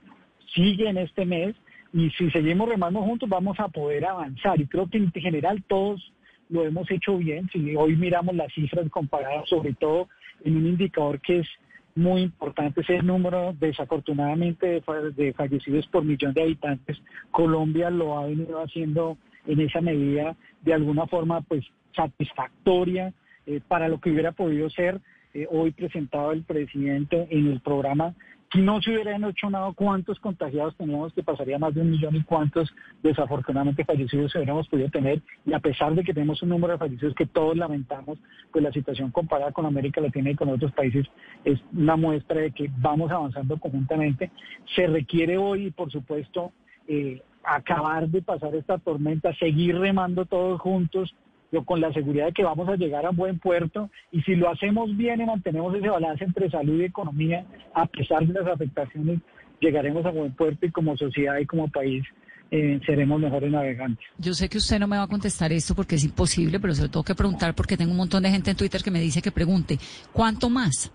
sigue 0.53 0.89
en 0.89 0.97
este 0.97 1.25
mes 1.25 1.55
y 1.93 2.09
si 2.11 2.29
seguimos 2.31 2.67
remando 2.67 3.01
juntos 3.01 3.29
vamos 3.29 3.59
a 3.59 3.67
poder 3.67 4.05
avanzar. 4.05 4.59
Y 4.59 4.67
creo 4.67 4.89
que 4.89 4.97
en 4.97 5.11
general 5.11 5.63
todos 5.67 6.13
lo 6.49 6.63
hemos 6.63 6.89
hecho 6.91 7.17
bien, 7.17 7.49
si 7.51 7.75
hoy 7.75 7.95
miramos 7.95 8.35
las 8.35 8.53
cifras 8.53 8.89
comparadas 8.89 9.47
sobre 9.49 9.73
todo 9.73 10.09
en 10.43 10.57
un 10.57 10.67
indicador 10.67 11.19
que 11.21 11.39
es 11.39 11.47
muy 11.95 12.21
importante, 12.21 12.81
es 12.81 12.89
el 12.89 13.05
número 13.05 13.55
desafortunadamente 13.57 14.81
de, 15.15 15.33
fallecidos 15.33 15.87
por 15.87 16.03
millón 16.03 16.33
de 16.33 16.43
habitantes, 16.43 17.01
Colombia 17.31 17.89
lo 17.89 18.17
ha 18.17 18.25
venido 18.25 18.61
haciendo 18.61 19.17
en 19.47 19.61
esa 19.61 19.79
medida 19.79 20.35
de 20.61 20.73
alguna 20.73 21.07
forma 21.07 21.41
pues 21.41 21.65
satisfactoria 21.95 23.13
eh, 23.45 23.61
para 23.67 23.87
lo 23.87 23.99
que 23.99 24.11
hubiera 24.11 24.31
podido 24.31 24.69
ser 24.69 24.99
eh, 25.33 25.47
hoy 25.51 25.71
presentado 25.71 26.31
el 26.31 26.43
presidente 26.43 27.27
en 27.29 27.47
el 27.47 27.61
programa 27.61 28.15
si 28.55 28.61
no 28.61 28.81
se 28.81 28.91
hubieran 28.91 29.23
hecho 29.25 29.49
nada, 29.49 29.71
¿cuántos 29.73 30.19
contagiados 30.19 30.77
teníamos 30.77 31.13
que 31.13 31.23
pasaría 31.23 31.59
más 31.59 31.73
de 31.73 31.81
un 31.81 31.91
millón 31.91 32.15
y 32.15 32.23
cuántos 32.23 32.73
desafortunadamente 33.03 33.83
fallecidos 33.83 34.33
hubiéramos 34.35 34.67
podido 34.69 34.89
tener? 34.89 35.21
Y 35.45 35.53
a 35.53 35.59
pesar 35.59 35.93
de 35.93 36.03
que 36.03 36.13
tenemos 36.13 36.41
un 36.41 36.49
número 36.49 36.73
de 36.73 36.79
fallecidos 36.79 37.15
que 37.15 37.25
todos 37.25 37.57
lamentamos, 37.57 38.17
pues 38.51 38.63
la 38.63 38.71
situación 38.71 39.11
comparada 39.11 39.51
con 39.51 39.65
América 39.65 39.99
Latina 39.99 40.29
y 40.29 40.35
con 40.35 40.49
otros 40.49 40.71
países 40.71 41.05
es 41.43 41.59
una 41.73 41.97
muestra 41.97 42.41
de 42.41 42.51
que 42.51 42.71
vamos 42.77 43.11
avanzando 43.11 43.57
conjuntamente. 43.57 44.31
Se 44.75 44.87
requiere 44.87 45.37
hoy, 45.37 45.71
por 45.71 45.91
supuesto, 45.91 46.53
eh, 46.87 47.21
acabar 47.43 48.07
de 48.07 48.21
pasar 48.21 48.55
esta 48.55 48.77
tormenta, 48.77 49.33
seguir 49.35 49.77
remando 49.77 50.25
todos 50.25 50.61
juntos, 50.61 51.13
con 51.63 51.79
la 51.79 51.93
seguridad 51.93 52.25
de 52.25 52.33
que 52.33 52.43
vamos 52.43 52.67
a 52.67 52.75
llegar 52.75 53.05
a 53.05 53.11
buen 53.11 53.39
puerto 53.39 53.89
y 54.11 54.21
si 54.23 54.35
lo 54.35 54.49
hacemos 54.49 54.95
bien 54.97 55.21
y 55.21 55.25
mantenemos 55.25 55.75
ese 55.75 55.89
balance 55.89 56.23
entre 56.23 56.49
salud 56.49 56.81
y 56.81 56.85
economía, 56.85 57.45
a 57.73 57.85
pesar 57.85 58.25
de 58.25 58.33
las 58.33 58.47
afectaciones, 58.47 59.19
llegaremos 59.59 60.05
a 60.05 60.11
buen 60.11 60.33
puerto 60.33 60.65
y 60.65 60.71
como 60.71 60.97
sociedad 60.97 61.37
y 61.37 61.45
como 61.45 61.67
país 61.69 62.03
eh, 62.51 62.79
seremos 62.85 63.19
mejores 63.19 63.51
navegantes. 63.51 64.05
Yo 64.17 64.33
sé 64.33 64.49
que 64.49 64.57
usted 64.57 64.79
no 64.79 64.87
me 64.87 64.97
va 64.97 65.03
a 65.03 65.07
contestar 65.07 65.51
esto 65.51 65.75
porque 65.75 65.95
es 65.95 66.03
imposible, 66.03 66.59
pero 66.59 66.73
se 66.73 66.83
lo 66.83 66.89
tengo 66.89 67.03
que 67.03 67.15
preguntar 67.15 67.55
porque 67.55 67.77
tengo 67.77 67.91
un 67.91 67.97
montón 67.97 68.23
de 68.23 68.29
gente 68.29 68.51
en 68.51 68.57
Twitter 68.57 68.81
que 68.83 68.91
me 68.91 68.99
dice 68.99 69.21
que 69.21 69.31
pregunte, 69.31 69.79
¿cuánto 70.11 70.49
más? 70.49 70.91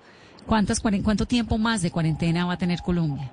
¿Cuántas, 0.47 0.81
¿Cuánto 0.81 1.27
tiempo 1.27 1.59
más 1.59 1.83
de 1.83 1.91
cuarentena 1.91 2.47
va 2.47 2.55
a 2.55 2.59
tener 2.59 2.81
Colombia? 2.81 3.33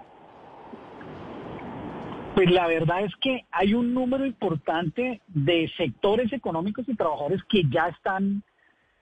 Pues 2.38 2.52
la 2.52 2.68
verdad 2.68 3.04
es 3.04 3.16
que 3.16 3.48
hay 3.50 3.74
un 3.74 3.96
número 3.96 4.24
importante 4.24 5.22
de 5.28 5.72
sectores 5.76 6.32
económicos 6.32 6.88
y 6.88 6.94
trabajadores 6.94 7.42
que 7.50 7.64
ya 7.64 7.88
están 7.88 8.44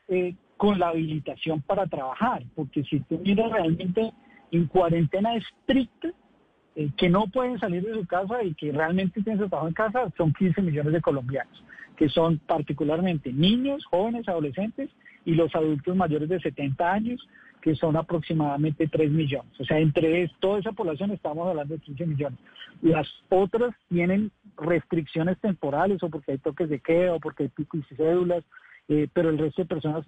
eh, 0.07 0.35
con 0.55 0.79
la 0.79 0.87
habilitación 0.87 1.61
para 1.61 1.85
trabajar, 1.85 2.43
porque 2.55 2.85
si 2.85 3.01
tú 3.01 3.19
miras 3.19 3.51
realmente 3.51 4.13
en 4.51 4.67
cuarentena 4.67 5.35
estricta, 5.35 6.13
eh, 6.77 6.89
que 6.95 7.09
no 7.09 7.27
pueden 7.27 7.59
salir 7.59 7.83
de 7.83 7.95
su 7.95 8.07
casa 8.07 8.41
y 8.41 8.53
que 8.53 8.71
realmente 8.71 9.21
tienen 9.21 9.43
su 9.43 9.49
trabajo 9.49 9.67
en 9.67 9.73
casa, 9.73 10.09
son 10.15 10.31
15 10.31 10.61
millones 10.61 10.93
de 10.93 11.01
colombianos, 11.01 11.61
que 11.97 12.07
son 12.07 12.37
particularmente 12.37 13.33
niños, 13.33 13.83
jóvenes, 13.87 14.29
adolescentes 14.29 14.89
y 15.25 15.33
los 15.33 15.53
adultos 15.53 15.93
mayores 15.93 16.29
de 16.29 16.39
70 16.39 16.89
años, 16.89 17.27
que 17.65 17.75
son 17.75 17.97
aproximadamente 17.97 18.87
3 18.87 19.09
millones. 19.09 19.51
O 19.59 19.65
sea, 19.65 19.79
entre 19.79 20.29
toda 20.39 20.59
esa 20.59 20.71
población 20.71 21.09
estamos 21.09 21.47
hablando 21.47 21.73
de 21.73 21.81
15 21.81 22.05
millones. 22.05 22.39
Las 22.83 23.07
otras 23.29 23.73
tienen 23.89 24.29
restricciones 24.55 25.39
temporales 25.39 26.03
o 26.03 26.09
porque 26.11 26.33
hay 26.33 26.37
toques 26.37 26.69
de 26.69 26.79
queda 26.79 27.15
o 27.15 27.19
porque 27.19 27.41
hay 27.41 27.49
pico 27.49 27.77
y 27.77 27.95
cédulas, 27.95 28.43
eh, 28.87 29.07
pero 29.11 29.31
el 29.31 29.39
resto 29.39 29.63
de 29.63 29.67
personas 29.67 30.05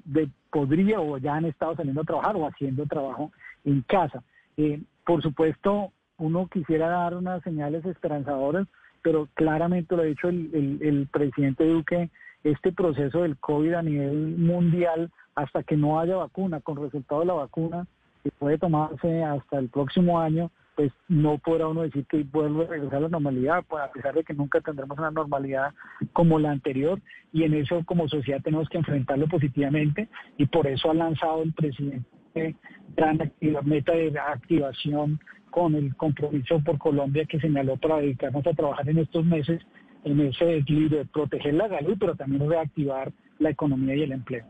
podría 0.52 1.00
o 1.00 1.17
ya 1.17 1.34
han 1.34 1.46
estado 1.46 1.76
saliendo 1.76 2.02
a 2.02 2.04
trabajar 2.04 2.36
o 2.36 2.46
haciendo 2.46 2.86
trabajo 2.86 3.32
en 3.65 3.82
casa. 3.82 4.22
Eh, 4.56 4.80
por 5.04 5.24
supuesto, 5.24 5.91
uno 6.20 6.48
quisiera 6.54 6.89
dar 6.89 7.15
unas 7.15 7.41
señales 7.41 7.84
esperanzadoras, 7.86 8.67
pero 9.02 9.30
claramente 9.34 9.96
lo 9.96 10.04
ha 10.04 10.06
dicho 10.06 10.30
el, 10.30 10.78
el 10.80 11.08
presidente 11.08 11.65
Duque, 11.65 12.12
este 12.51 12.71
proceso 12.71 13.21
del 13.21 13.38
COVID 13.38 13.73
a 13.73 13.81
nivel 13.81 14.38
mundial 14.38 15.12
hasta 15.36 15.63
que 15.63 15.77
no 15.77 15.99
haya 15.99 16.15
vacuna, 16.15 16.62
con 16.62 16.81
resultado 16.81 17.21
de 17.21 17.27
la 17.27 17.33
vacuna, 17.33 17.88
que 18.23 18.31
puede 18.31 18.57
tomarse 18.57 19.23
hasta 19.23 19.60
el 19.60 19.69
próximo 19.69 20.19
año, 20.19 20.49
pues 20.75 20.91
no 21.07 21.38
podrá 21.39 21.67
uno 21.67 21.81
decir 21.81 22.05
que 22.05 22.23
vuelve 22.23 22.65
a 22.65 22.67
regresar 22.67 22.97
a 22.97 23.01
la 23.01 23.10
normalidad, 23.10 23.63
pues 23.67 23.83
a 23.83 23.91
pesar 23.91 24.13
de 24.13 24.23
que 24.23 24.33
nunca 24.33 24.62
tendremos 24.62 24.97
una 24.97 25.12
normalidad 25.12 25.73
como 26.13 26.39
la 26.39 26.51
anterior, 26.51 26.99
y 27.33 27.43
en 27.43 27.53
eso 27.55 27.83
como 27.86 28.07
sociedad 28.07 28.41
tenemos 28.43 28.69
que 28.69 28.77
enfrentarlo 28.77 29.27
positivamente, 29.27 30.07
y 30.38 30.45
por 30.45 30.67
eso 30.67 30.91
ha 30.91 30.93
lanzado 30.93 31.43
el 31.43 31.53
presidente 31.53 32.55
gran 32.95 33.31
meta 33.63 33.93
de 33.93 34.13
activación 34.19 35.19
con 35.49 35.75
el 35.75 35.95
compromiso 35.95 36.60
por 36.63 36.77
Colombia 36.77 37.25
que 37.25 37.39
señaló 37.39 37.77
para 37.77 37.97
dedicarnos 37.97 38.45
a 38.45 38.53
trabajar 38.53 38.88
en 38.89 38.99
estos 38.99 39.25
meses 39.25 39.62
en 40.03 40.19
ese 40.21 40.57
equilibrio 40.57 40.99
de 40.99 41.05
proteger 41.05 41.53
la 41.53 41.69
salud, 41.69 41.97
pero 41.99 42.15
también 42.15 42.49
reactivar 42.49 43.12
la 43.39 43.49
economía 43.49 43.95
y 43.95 44.03
el 44.03 44.12
empleo. 44.12 44.45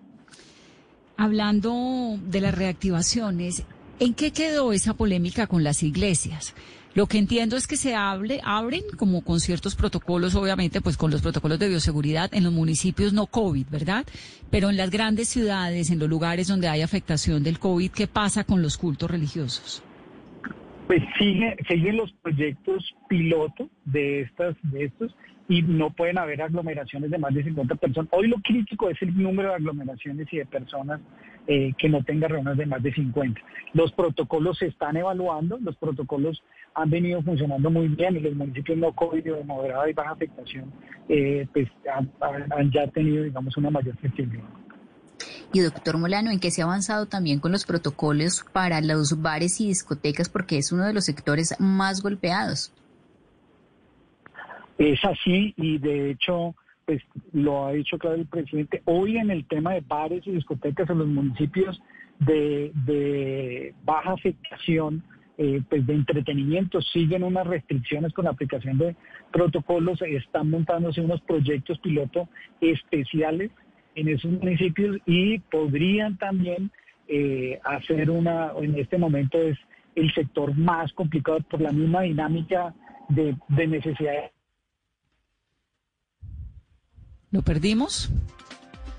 Hablando 1.17 2.17
de 2.21 2.41
las 2.41 2.55
reactivaciones, 2.55 3.65
¿en 3.99 4.13
qué 4.13 4.31
quedó 4.31 4.71
esa 4.71 4.93
polémica 4.93 5.47
con 5.47 5.63
las 5.63 5.81
iglesias? 5.81 6.53
Lo 6.97 7.05
que 7.05 7.19
entiendo 7.19 7.57
es 7.57 7.67
que 7.67 7.75
se 7.75 7.93
hable, 7.93 8.41
abren 8.43 8.81
como 8.97 9.23
con 9.23 9.39
ciertos 9.39 9.75
protocolos, 9.75 10.33
obviamente, 10.33 10.81
pues 10.81 10.97
con 10.97 11.11
los 11.11 11.21
protocolos 11.21 11.59
de 11.59 11.69
bioseguridad 11.69 12.33
en 12.33 12.43
los 12.43 12.51
municipios 12.51 13.13
no 13.13 13.27
COVID, 13.27 13.67
¿verdad? 13.69 14.03
Pero 14.49 14.71
en 14.71 14.77
las 14.77 14.89
grandes 14.89 15.27
ciudades, 15.27 15.91
en 15.91 15.99
los 15.99 16.09
lugares 16.09 16.47
donde 16.47 16.69
hay 16.69 16.81
afectación 16.81 17.43
del 17.43 17.59
COVID, 17.59 17.91
¿qué 17.91 18.07
pasa 18.07 18.45
con 18.45 18.63
los 18.63 18.79
cultos 18.79 19.11
religiosos? 19.11 19.83
Pues 20.87 21.03
sigue, 21.19 21.55
siguen 21.67 21.97
los 21.97 22.11
proyectos 22.13 22.95
piloto 23.07 23.69
de 23.85 24.21
estas, 24.21 24.55
de 24.63 24.85
estos, 24.85 25.15
y 25.49 25.61
no 25.61 25.91
pueden 25.91 26.17
haber 26.17 26.41
aglomeraciones 26.41 27.09
de 27.09 27.17
más 27.17 27.33
de 27.33 27.43
50 27.43 27.75
personas. 27.75 28.09
Hoy 28.11 28.27
lo 28.27 28.37
crítico 28.37 28.89
es 28.89 29.01
el 29.01 29.15
número 29.17 29.49
de 29.49 29.55
aglomeraciones 29.55 30.27
y 30.31 30.37
de 30.37 30.45
personas 30.45 30.99
eh, 31.47 31.73
que 31.77 31.87
no 31.87 32.03
tengan 32.03 32.31
reuniones 32.31 32.57
de 32.57 32.65
más 32.65 32.83
de 32.83 32.93
50. 32.93 33.39
Los 33.73 33.93
protocolos 33.93 34.57
se 34.57 34.67
están 34.67 34.97
evaluando, 34.97 35.57
los 35.61 35.77
protocolos 35.77 36.43
han 36.73 36.89
venido 36.89 37.21
funcionando 37.21 37.69
muy 37.69 37.87
bien 37.87 38.17
y 38.17 38.19
los 38.19 38.35
municipios 38.35 38.77
no 38.77 38.91
COVID 38.91 39.23
de 39.23 39.43
moderada 39.43 39.89
y 39.89 39.93
baja 39.93 40.11
afectación 40.11 40.71
eh, 41.07 41.47
pues 41.53 41.67
han, 41.93 42.11
han, 42.51 42.71
ya 42.71 42.87
tenido, 42.87 43.23
digamos, 43.23 43.55
una 43.57 43.69
mayor 43.69 43.95
flexibilidad. 43.97 44.43
Y 45.53 45.61
doctor 45.61 45.97
Molano, 45.97 46.29
¿en 46.29 46.39
qué 46.41 46.51
se 46.51 46.61
ha 46.61 46.65
avanzado 46.65 47.05
también 47.05 47.39
con 47.39 47.53
los 47.53 47.65
protocolos 47.65 48.45
para 48.51 48.81
los 48.81 49.21
bares 49.21 49.61
y 49.61 49.67
discotecas? 49.67 50.27
Porque 50.27 50.57
es 50.57 50.73
uno 50.73 50.85
de 50.85 50.93
los 50.93 51.05
sectores 51.05 51.55
más 51.59 52.01
golpeados. 52.01 52.73
Es 54.77 55.03
así 55.03 55.53
y 55.57 55.79
de 55.79 56.11
hecho, 56.11 56.55
pues 56.85 57.01
lo 57.33 57.65
ha 57.65 57.71
dicho 57.71 57.97
claro 57.97 58.15
el 58.15 58.27
presidente. 58.27 58.81
Hoy 58.85 59.17
en 59.17 59.31
el 59.31 59.45
tema 59.45 59.73
de 59.73 59.81
bares 59.81 60.25
y 60.27 60.31
discotecas 60.31 60.89
en 60.89 60.99
los 60.99 61.07
municipios 61.07 61.81
de, 62.19 63.73
baja 63.83 64.13
afectación, 64.13 65.03
eh, 65.37 65.61
pues 65.69 65.85
de 65.85 65.93
entretenimiento, 65.93 66.81
siguen 66.81 67.23
unas 67.23 67.47
restricciones 67.47 68.13
con 68.13 68.25
la 68.25 68.31
aplicación 68.31 68.77
de 68.77 68.95
protocolos, 69.31 70.01
están 70.01 70.49
montándose 70.49 71.01
unos 71.01 71.21
proyectos 71.21 71.79
piloto 71.79 72.29
especiales 72.61 73.51
en 73.95 74.09
esos 74.09 74.31
municipios 74.31 74.97
y 75.05 75.39
podrían 75.39 76.17
también 76.17 76.71
eh, 77.07 77.59
hacer 77.63 78.09
una, 78.11 78.51
en 78.61 78.75
este 78.77 78.97
momento 78.97 79.39
es 79.39 79.57
el 79.95 80.13
sector 80.13 80.55
más 80.55 80.93
complicado 80.93 81.39
por 81.49 81.61
la 81.61 81.71
misma 81.71 82.01
dinámica 82.01 82.75
de, 83.09 83.35
de 83.47 83.67
necesidades 83.67 84.31
¿Lo 87.37 87.43
perdimos? 87.43 88.09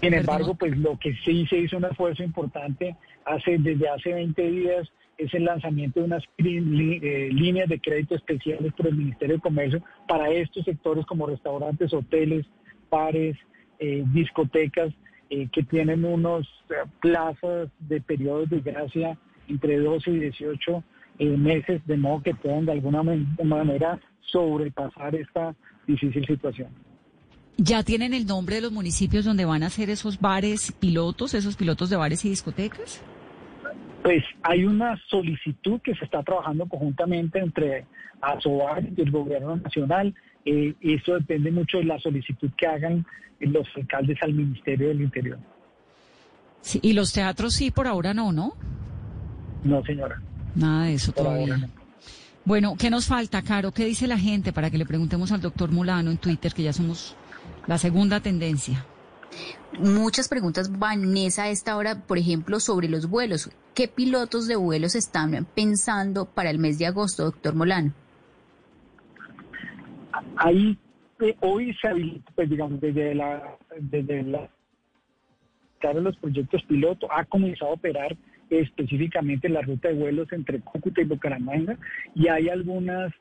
Sin 0.00 0.14
embargo, 0.14 0.54
pues 0.54 0.78
lo 0.78 0.96
que 0.96 1.12
sí 1.24 1.44
se 1.50 1.58
hizo 1.58 1.76
un 1.76 1.86
esfuerzo 1.86 2.22
importante 2.22 2.94
hace 3.24 3.58
desde 3.58 3.88
hace 3.88 4.14
20 4.14 4.50
días 4.52 4.88
es 5.16 5.34
el 5.34 5.44
lanzamiento 5.44 5.98
de 5.98 6.06
unas 6.06 6.22
eh, 6.38 7.30
líneas 7.32 7.68
de 7.68 7.80
crédito 7.80 8.14
especiales 8.14 8.72
por 8.74 8.86
el 8.86 8.94
Ministerio 8.94 9.34
de 9.34 9.42
Comercio 9.42 9.82
para 10.06 10.30
estos 10.30 10.64
sectores 10.64 11.04
como 11.06 11.26
restaurantes, 11.26 11.92
hoteles, 11.92 12.46
bares, 12.88 13.36
eh, 13.80 14.04
discotecas, 14.12 14.94
eh, 15.30 15.48
que 15.50 15.64
tienen 15.64 16.04
unos 16.04 16.46
plazas 17.00 17.70
de 17.80 18.00
periodos 18.00 18.50
de 18.50 18.60
gracia 18.60 19.18
entre 19.48 19.80
12 19.80 20.12
y 20.12 20.18
18 20.20 20.84
meses, 21.18 21.84
de 21.88 21.96
modo 21.96 22.22
que 22.22 22.36
puedan 22.36 22.66
de 22.66 22.70
alguna 22.70 23.02
manera 23.02 23.98
sobrepasar 24.20 25.16
esta 25.16 25.56
difícil 25.88 26.24
situación. 26.24 26.87
¿Ya 27.60 27.82
tienen 27.82 28.14
el 28.14 28.24
nombre 28.24 28.54
de 28.54 28.60
los 28.60 28.70
municipios 28.70 29.24
donde 29.24 29.44
van 29.44 29.64
a 29.64 29.70
ser 29.70 29.90
esos 29.90 30.20
bares 30.20 30.70
pilotos, 30.70 31.34
esos 31.34 31.56
pilotos 31.56 31.90
de 31.90 31.96
bares 31.96 32.24
y 32.24 32.30
discotecas? 32.30 33.02
Pues 34.04 34.22
hay 34.44 34.64
una 34.64 34.96
solicitud 35.08 35.80
que 35.80 35.92
se 35.96 36.04
está 36.04 36.22
trabajando 36.22 36.66
conjuntamente 36.66 37.40
entre 37.40 37.84
ASOAR 38.20 38.84
y 38.96 39.00
el 39.00 39.10
gobierno 39.10 39.56
nacional. 39.56 40.14
Eh, 40.44 40.72
eso 40.80 41.14
depende 41.14 41.50
mucho 41.50 41.78
de 41.78 41.84
la 41.84 41.98
solicitud 41.98 42.48
que 42.56 42.68
hagan 42.68 43.04
los 43.40 43.66
alcaldes 43.76 44.18
al 44.22 44.34
Ministerio 44.34 44.88
del 44.88 45.02
Interior. 45.02 45.38
Sí, 46.60 46.78
y 46.80 46.92
los 46.92 47.12
teatros 47.12 47.54
sí, 47.54 47.72
por 47.72 47.88
ahora 47.88 48.14
no, 48.14 48.30
¿no? 48.30 48.54
No, 49.64 49.82
señora. 49.84 50.22
Nada 50.54 50.84
de 50.84 50.94
eso 50.94 51.10
todavía. 51.10 51.68
Bueno, 52.44 52.76
¿qué 52.78 52.88
nos 52.88 53.06
falta, 53.06 53.42
Caro? 53.42 53.72
¿Qué 53.72 53.84
dice 53.84 54.06
la 54.06 54.16
gente 54.16 54.52
para 54.52 54.70
que 54.70 54.78
le 54.78 54.86
preguntemos 54.86 55.32
al 55.32 55.40
doctor 55.40 55.72
Mulano 55.72 56.12
en 56.12 56.18
Twitter, 56.18 56.54
que 56.54 56.62
ya 56.62 56.72
somos 56.72 57.16
la 57.68 57.78
segunda 57.78 58.20
tendencia? 58.20 58.84
Muchas 59.78 60.28
preguntas, 60.28 60.76
Vanessa, 60.76 61.44
a 61.44 61.48
esta 61.50 61.76
hora, 61.76 62.02
por 62.06 62.18
ejemplo, 62.18 62.58
sobre 62.58 62.88
los 62.88 63.08
vuelos. 63.08 63.50
¿Qué 63.74 63.86
pilotos 63.86 64.48
de 64.48 64.56
vuelos 64.56 64.96
están 64.96 65.46
pensando 65.54 66.24
para 66.24 66.50
el 66.50 66.58
mes 66.58 66.78
de 66.78 66.86
agosto, 66.86 67.24
doctor 67.24 67.54
Molano? 67.54 67.92
Ahí, 70.36 70.76
eh, 71.20 71.36
hoy 71.40 71.76
se 71.80 71.88
habilita, 71.88 72.32
pues 72.34 72.48
digamos, 72.48 72.80
desde 72.80 73.14
la, 73.14 73.56
desde 73.78 74.22
la, 74.22 74.48
los 75.94 76.16
proyectos 76.16 76.62
piloto, 76.64 77.06
ha 77.12 77.24
comenzado 77.26 77.70
a 77.70 77.74
operar 77.74 78.16
específicamente 78.50 79.48
la 79.50 79.60
ruta 79.60 79.88
de 79.88 79.94
vuelos 79.94 80.32
entre 80.32 80.60
Cúcuta 80.60 81.02
y 81.02 81.04
Bucaramanga 81.04 81.76
y 82.14 82.28
hay 82.28 82.48
algunas 82.48 83.12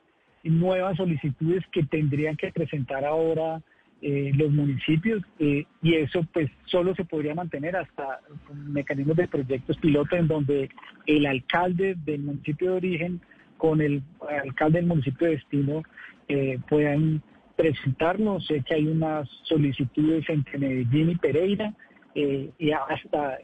nuevas 0.42 0.96
solicitudes 0.96 1.62
que 1.70 1.82
tendrían 1.82 2.36
que 2.36 2.50
presentar 2.50 3.04
ahora 3.04 3.60
eh, 4.00 4.30
los 4.36 4.52
municipios 4.52 5.24
eh, 5.40 5.64
y 5.82 5.94
eso 5.94 6.24
pues 6.32 6.48
solo 6.66 6.94
se 6.94 7.04
podría 7.04 7.34
mantener 7.34 7.74
hasta 7.74 8.20
mecanismos 8.54 9.16
de 9.16 9.26
proyectos 9.26 9.76
piloto 9.78 10.14
en 10.14 10.28
donde 10.28 10.70
el 11.06 11.26
alcalde 11.26 11.96
del 12.04 12.22
municipio 12.22 12.70
de 12.70 12.76
origen 12.76 13.20
con 13.56 13.80
el 13.80 14.04
alcalde 14.44 14.78
del 14.78 14.86
municipio 14.86 15.26
de 15.26 15.34
destino 15.34 15.82
eh, 16.28 16.60
puedan 16.68 17.24
presentarnos. 17.56 18.46
Sé 18.46 18.62
que 18.62 18.76
hay 18.76 18.86
unas 18.86 19.28
solicitudes 19.42 20.24
entre 20.28 20.58
Medellín 20.58 21.10
y 21.10 21.16
Pereira 21.16 21.74
y 22.14 22.70
hasta 22.70 23.38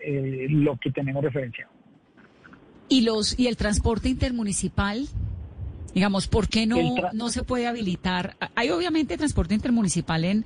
lo 0.49 0.77
que 0.79 0.91
tenemos 0.91 1.23
referencia. 1.23 1.69
¿Y, 2.89 3.03
los, 3.03 3.39
¿Y 3.39 3.49
el 3.49 3.57
transporte 3.57 4.09
intermunicipal? 4.09 5.07
Digamos, 5.95 6.27
¿por 6.27 6.49
qué 6.49 6.67
no, 6.67 6.77
no 7.13 7.29
se 7.29 7.45
puede 7.45 7.67
habilitar? 7.67 8.37
Hay 8.55 8.71
obviamente 8.71 9.17
transporte 9.17 9.55
intermunicipal 9.55 10.25
en, 10.25 10.45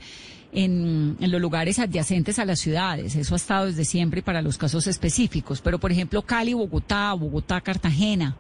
en, 0.53 1.17
los 1.21 1.41
lugares 1.41 1.79
adyacentes 1.79 2.39
a 2.39 2.45
las 2.45 2.59
ciudades. 2.59 3.17
Eso 3.17 3.35
ha 3.35 3.37
estado 3.37 3.67
desde 3.67 3.85
siempre 3.85 4.23
para 4.23 4.43
los 4.43 4.59
casos 4.59 4.87
específicos. 4.87 5.61
Pero, 5.61 5.79
por 5.79 5.93
ejemplo, 5.93 6.23
Cali, 6.23 6.55
Bogotá, 6.55 7.13
Bogotá, 7.15 7.61
Cartagena. 7.61 8.37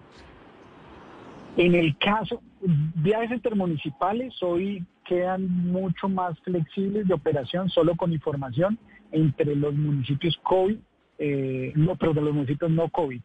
En 1.56 1.74
el 1.74 1.96
caso, 1.98 2.40
viajes 2.60 3.32
intermunicipales 3.32 4.34
hoy 4.42 4.84
quedan 5.04 5.48
mucho 5.48 6.08
más 6.08 6.38
flexibles 6.40 7.08
de 7.08 7.14
operación 7.14 7.68
solo 7.70 7.96
con 7.96 8.12
información 8.12 8.78
entre 9.10 9.56
los 9.56 9.74
municipios 9.74 10.38
COVID, 10.42 10.76
eh, 11.18 11.72
no, 11.74 11.96
pero 11.96 12.12
de 12.12 12.20
los 12.20 12.34
municipios 12.34 12.70
no 12.70 12.88
COVID. 12.90 13.20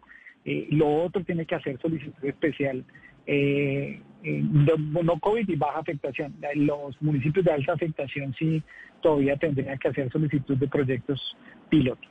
Eh, 0.46 0.68
lo 0.72 1.04
otro 1.04 1.24
tiene 1.24 1.46
que 1.46 1.56
hacer 1.56 1.80
solicitud 1.82 2.24
especial 2.24 2.84
eh, 3.28 4.02
no 4.24 5.20
COVID 5.20 5.50
y 5.50 5.56
baja 5.56 5.80
afectación. 5.80 6.36
Los 6.56 7.02
municipios 7.02 7.46
de 7.46 7.52
alta 7.52 7.74
afectación 7.74 8.34
sí 8.38 8.62
todavía 9.02 9.36
tendrían 9.38 9.78
que 9.78 9.90
hacer 9.90 10.12
solicitud 10.12 10.58
de 10.58 10.68
proyectos 10.68 11.36
piloto. 11.70 12.08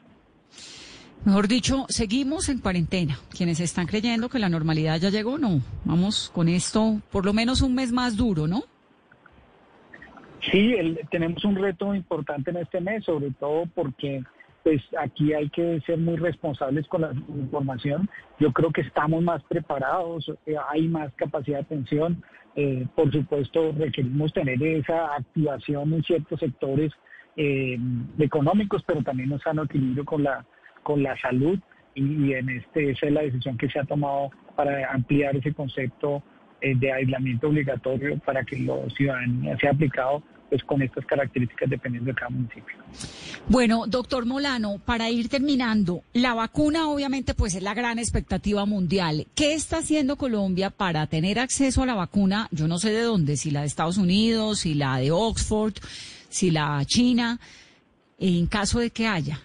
Mejor 1.25 1.47
dicho, 1.47 1.87
seguimos 1.89 2.49
en 2.49 2.59
cuarentena. 2.59 3.17
Quienes 3.37 3.61
están 3.61 3.87
creyendo 3.87 4.29
que 4.29 4.41
la 4.41 4.49
normalidad 4.49 4.99
ya 4.99 5.11
llegó, 5.11 5.39
no. 5.39 5.61
Vamos 5.85 6.31
con 6.35 6.49
esto 6.49 7.01
por 7.13 7.25
lo 7.25 7.33
menos 7.33 7.63
un 7.63 7.75
mes 7.75 7.93
más 7.93 8.17
duro, 8.17 8.49
¿no? 8.49 8.65
Sí, 10.51 10.75
tenemos 11.11 11.45
un 11.45 11.55
reto 11.55 11.95
importante 11.95 12.51
en 12.51 12.57
este 12.57 12.81
mes, 12.81 13.05
sobre 13.05 13.31
todo 13.31 13.67
porque 13.73 14.25
pues 14.63 14.81
aquí 14.99 15.33
hay 15.33 15.49
que 15.51 15.81
ser 15.87 15.99
muy 15.99 16.17
responsables 16.17 16.87
con 16.89 17.03
la 17.03 17.13
información. 17.13 18.09
Yo 18.39 18.53
creo 18.53 18.71
que 18.71 18.83
estamos 18.83 19.23
más 19.23 19.43
preparados, 19.45 20.31
eh, 20.47 20.55
hay 20.71 20.89
más 20.89 21.13
capacidad 21.15 21.59
de 21.59 21.65
atención. 21.65 22.23
Eh, 22.55 22.87
por 22.95 23.11
supuesto, 23.11 23.73
requerimos 23.73 24.33
tener 24.33 24.63
esa 24.63 25.15
activación 25.15 25.93
en 25.95 26.03
ciertos 26.03 26.39
sectores 26.39 26.93
eh, 27.37 27.79
económicos, 28.19 28.83
pero 28.87 29.03
también 29.03 29.31
nos 29.31 29.45
han 29.47 29.59
equilibrio 29.59 30.05
con 30.05 30.23
la, 30.23 30.45
con 30.83 31.03
la 31.03 31.17
salud 31.19 31.59
y, 31.95 32.33
en 32.33 32.49
este 32.51 32.91
esa 32.91 33.07
es 33.07 33.13
la 33.13 33.23
decisión 33.23 33.57
que 33.57 33.69
se 33.69 33.79
ha 33.79 33.85
tomado 33.85 34.31
para 34.55 34.93
ampliar 34.93 35.37
ese 35.37 35.53
concepto 35.53 36.23
de 36.61 36.93
aislamiento 36.93 37.49
obligatorio 37.49 38.19
para 38.19 38.45
que 38.45 38.57
los 38.57 38.95
ciudadanos 38.95 39.59
sea 39.59 39.73
aplicado 39.73 40.23
pues 40.53 40.65
con 40.65 40.83
estas 40.83 41.07
características 41.07 41.71
dependiendo 41.71 42.11
de 42.11 42.15
cada 42.15 42.29
municipio. 42.29 42.77
Bueno, 43.49 43.87
doctor 43.87 44.27
Molano, 44.27 44.77
para 44.85 45.09
ir 45.09 45.31
terminando, 45.31 46.03
la 46.13 46.35
vacuna 46.35 46.91
obviamente 46.91 47.33
pues 47.33 47.55
es 47.55 47.63
la 47.63 47.73
gran 47.73 47.99
expectativa 47.99 48.67
mundial. 48.67 49.29
¿Qué 49.35 49.55
está 49.55 49.79
haciendo 49.79 50.17
Colombia 50.17 50.69
para 50.69 51.07
tener 51.07 51.39
acceso 51.39 51.83
a 51.83 51.87
la 51.87 51.95
vacuna? 51.95 52.49
Yo 52.51 52.69
no 52.69 52.77
sé 52.77 52.93
de 52.93 53.01
dónde, 53.01 53.39
si 53.39 53.51
la 53.51 53.63
de 53.63 53.67
Estados 53.69 53.97
Unidos, 53.97 54.59
si 54.59 54.75
la 54.75 54.99
de 54.99 55.11
Oxford, 55.11 55.73
si 56.29 56.51
la 56.51 56.85
China, 56.85 57.41
en 58.19 58.47
caso 58.47 58.79
de 58.79 58.91
que 58.91 59.07
haya. 59.07 59.41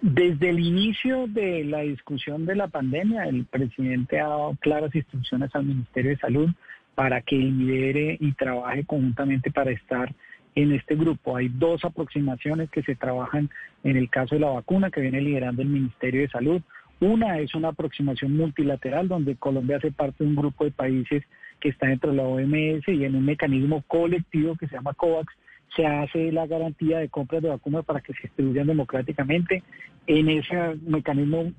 Desde 0.00 0.50
el 0.50 0.60
inicio 0.60 1.26
de 1.26 1.64
la 1.64 1.80
discusión 1.80 2.46
de 2.46 2.54
la 2.54 2.68
pandemia, 2.68 3.24
el 3.24 3.46
presidente 3.46 4.20
ha 4.20 4.28
dado 4.28 4.56
claras 4.60 4.94
instrucciones 4.94 5.52
al 5.56 5.64
Ministerio 5.64 6.12
de 6.12 6.18
Salud 6.18 6.50
para 6.96 7.20
que 7.20 7.36
lidere 7.36 8.16
y 8.18 8.32
trabaje 8.32 8.84
conjuntamente 8.84 9.52
para 9.52 9.70
estar 9.70 10.12
en 10.54 10.72
este 10.72 10.96
grupo. 10.96 11.36
Hay 11.36 11.48
dos 11.50 11.84
aproximaciones 11.84 12.70
que 12.70 12.82
se 12.82 12.96
trabajan 12.96 13.50
en 13.84 13.96
el 13.98 14.08
caso 14.08 14.34
de 14.34 14.40
la 14.40 14.48
vacuna 14.48 14.90
que 14.90 15.02
viene 15.02 15.20
liderando 15.20 15.62
el 15.62 15.68
Ministerio 15.68 16.22
de 16.22 16.28
Salud. 16.28 16.62
Una 16.98 17.38
es 17.38 17.54
una 17.54 17.68
aproximación 17.68 18.34
multilateral 18.34 19.06
donde 19.06 19.36
Colombia 19.36 19.76
hace 19.76 19.92
parte 19.92 20.24
de 20.24 20.30
un 20.30 20.36
grupo 20.36 20.64
de 20.64 20.70
países 20.70 21.22
que 21.60 21.68
está 21.68 21.86
dentro 21.86 22.10
de 22.10 22.16
la 22.16 22.22
OMS 22.22 22.88
y 22.88 23.04
en 23.04 23.14
un 23.14 23.26
mecanismo 23.26 23.84
colectivo 23.86 24.56
que 24.56 24.66
se 24.66 24.76
llama 24.76 24.94
COVAX 24.94 25.32
se 25.76 25.86
hace 25.86 26.32
la 26.32 26.46
garantía 26.46 26.98
de 26.98 27.08
compras 27.08 27.42
de 27.42 27.50
vacunas 27.50 27.84
para 27.84 28.00
que 28.00 28.14
se 28.14 28.22
distribuyan 28.22 28.66
democráticamente. 28.66 29.62
En 30.06 30.28
ese 30.28 30.76
mecanismo 30.86 31.52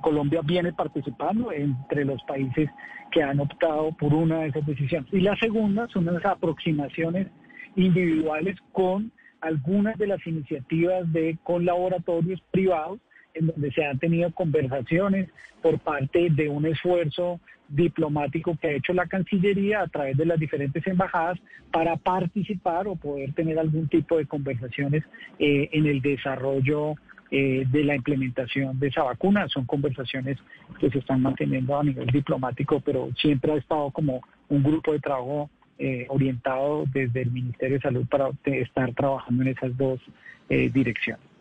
Colombia 0.00 0.40
viene 0.44 0.72
participando 0.72 1.50
entre 1.52 2.04
los 2.04 2.22
países 2.22 2.70
que 3.10 3.22
han 3.22 3.40
optado 3.40 3.92
por 3.92 4.14
una 4.14 4.40
de 4.40 4.48
esas 4.48 4.64
decisiones. 4.64 5.12
Y 5.12 5.20
la 5.20 5.36
segunda 5.36 5.88
son 5.88 6.06
las 6.06 6.24
aproximaciones 6.24 7.28
individuales 7.76 8.56
con 8.72 9.10
algunas 9.40 9.98
de 9.98 10.06
las 10.06 10.26
iniciativas 10.26 11.12
de 11.12 11.36
con 11.42 11.64
laboratorios 11.64 12.40
privados 12.50 13.00
en 13.34 13.48
donde 13.48 13.72
se 13.72 13.84
han 13.84 13.98
tenido 13.98 14.32
conversaciones 14.32 15.28
por 15.62 15.78
parte 15.80 16.30
de 16.30 16.48
un 16.48 16.66
esfuerzo 16.66 17.40
diplomático 17.68 18.56
que 18.60 18.68
ha 18.68 18.72
hecho 18.72 18.92
la 18.92 19.06
Cancillería 19.06 19.82
a 19.82 19.88
través 19.88 20.16
de 20.16 20.26
las 20.26 20.38
diferentes 20.38 20.86
embajadas 20.86 21.38
para 21.72 21.96
participar 21.96 22.86
o 22.86 22.96
poder 22.96 23.32
tener 23.32 23.58
algún 23.58 23.88
tipo 23.88 24.18
de 24.18 24.26
conversaciones 24.26 25.02
eh, 25.38 25.68
en 25.72 25.86
el 25.86 26.00
desarrollo 26.00 26.94
eh, 27.30 27.64
de 27.66 27.84
la 27.84 27.96
implementación 27.96 28.78
de 28.78 28.88
esa 28.88 29.02
vacuna. 29.02 29.48
Son 29.48 29.64
conversaciones 29.64 30.38
que 30.78 30.90
se 30.90 30.98
están 30.98 31.22
manteniendo 31.22 31.78
a 31.78 31.82
nivel 31.82 32.06
diplomático, 32.06 32.80
pero 32.80 33.08
siempre 33.16 33.52
ha 33.52 33.56
estado 33.56 33.90
como 33.90 34.20
un 34.48 34.62
grupo 34.62 34.92
de 34.92 35.00
trabajo 35.00 35.50
eh, 35.78 36.06
orientado 36.08 36.84
desde 36.92 37.22
el 37.22 37.32
Ministerio 37.32 37.76
de 37.76 37.82
Salud 37.82 38.06
para 38.06 38.30
estar 38.44 38.92
trabajando 38.94 39.42
en 39.42 39.48
esas 39.48 39.76
dos 39.76 40.00
direcciones. 40.46 41.33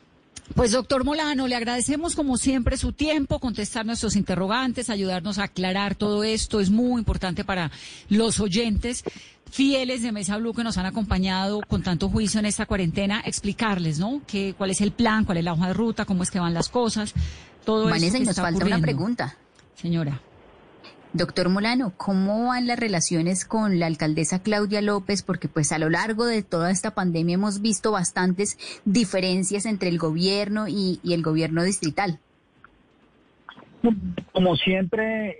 Pues 0.55 0.71
doctor 0.71 1.03
Molano, 1.03 1.47
le 1.47 1.55
agradecemos 1.55 2.15
como 2.15 2.37
siempre 2.37 2.77
su 2.77 2.91
tiempo, 2.91 3.39
contestar 3.39 3.85
nuestros 3.85 4.15
interrogantes, 4.15 4.89
ayudarnos 4.89 5.39
a 5.39 5.45
aclarar 5.45 5.95
todo 5.95 6.23
esto. 6.23 6.59
Es 6.59 6.69
muy 6.69 6.99
importante 6.99 7.43
para 7.43 7.71
los 8.09 8.39
oyentes 8.39 9.03
fieles 9.49 10.01
de 10.01 10.11
Mesa 10.11 10.37
Blue 10.37 10.53
que 10.53 10.63
nos 10.63 10.77
han 10.77 10.85
acompañado 10.85 11.61
con 11.67 11.81
tanto 11.81 12.09
juicio 12.09 12.39
en 12.39 12.45
esta 12.45 12.65
cuarentena, 12.65 13.21
explicarles, 13.25 13.99
¿no? 13.99 14.21
Que, 14.27 14.53
cuál 14.57 14.71
es 14.71 14.81
el 14.81 14.91
plan, 14.91 15.25
cuál 15.25 15.37
es 15.37 15.43
la 15.43 15.53
hoja 15.53 15.67
de 15.67 15.73
ruta, 15.73 16.05
cómo 16.05 16.23
es 16.23 16.31
que 16.31 16.39
van 16.39 16.53
las 16.53 16.69
cosas, 16.69 17.13
todo 17.65 17.85
Vanessa, 17.85 18.17
y 18.17 18.23
nos 18.23 18.35
falta 18.35 18.65
una 18.65 18.79
pregunta. 18.79 19.35
señora. 19.75 20.19
Doctor 21.13 21.49
Molano, 21.49 21.93
¿cómo 21.95 22.47
van 22.47 22.65
las 22.65 22.79
relaciones 22.79 23.45
con 23.45 23.77
la 23.77 23.85
alcaldesa 23.85 24.41
Claudia 24.41 24.81
López? 24.81 25.21
Porque 25.21 25.47
pues 25.47 25.71
a 25.71 25.77
lo 25.77 25.91
largo 25.91 26.25
de 26.25 26.41
toda 26.41 26.71
esta 26.71 26.95
pandemia 26.95 27.35
hemos 27.35 27.61
visto 27.61 27.91
bastantes 27.91 28.57
diferencias 28.83 29.67
entre 29.67 29.89
el 29.89 29.99
gobierno 29.99 30.67
y, 30.67 30.99
el 31.07 31.21
gobierno 31.21 31.63
distrital. 31.63 32.17
Como 34.31 34.55
siempre, 34.55 35.37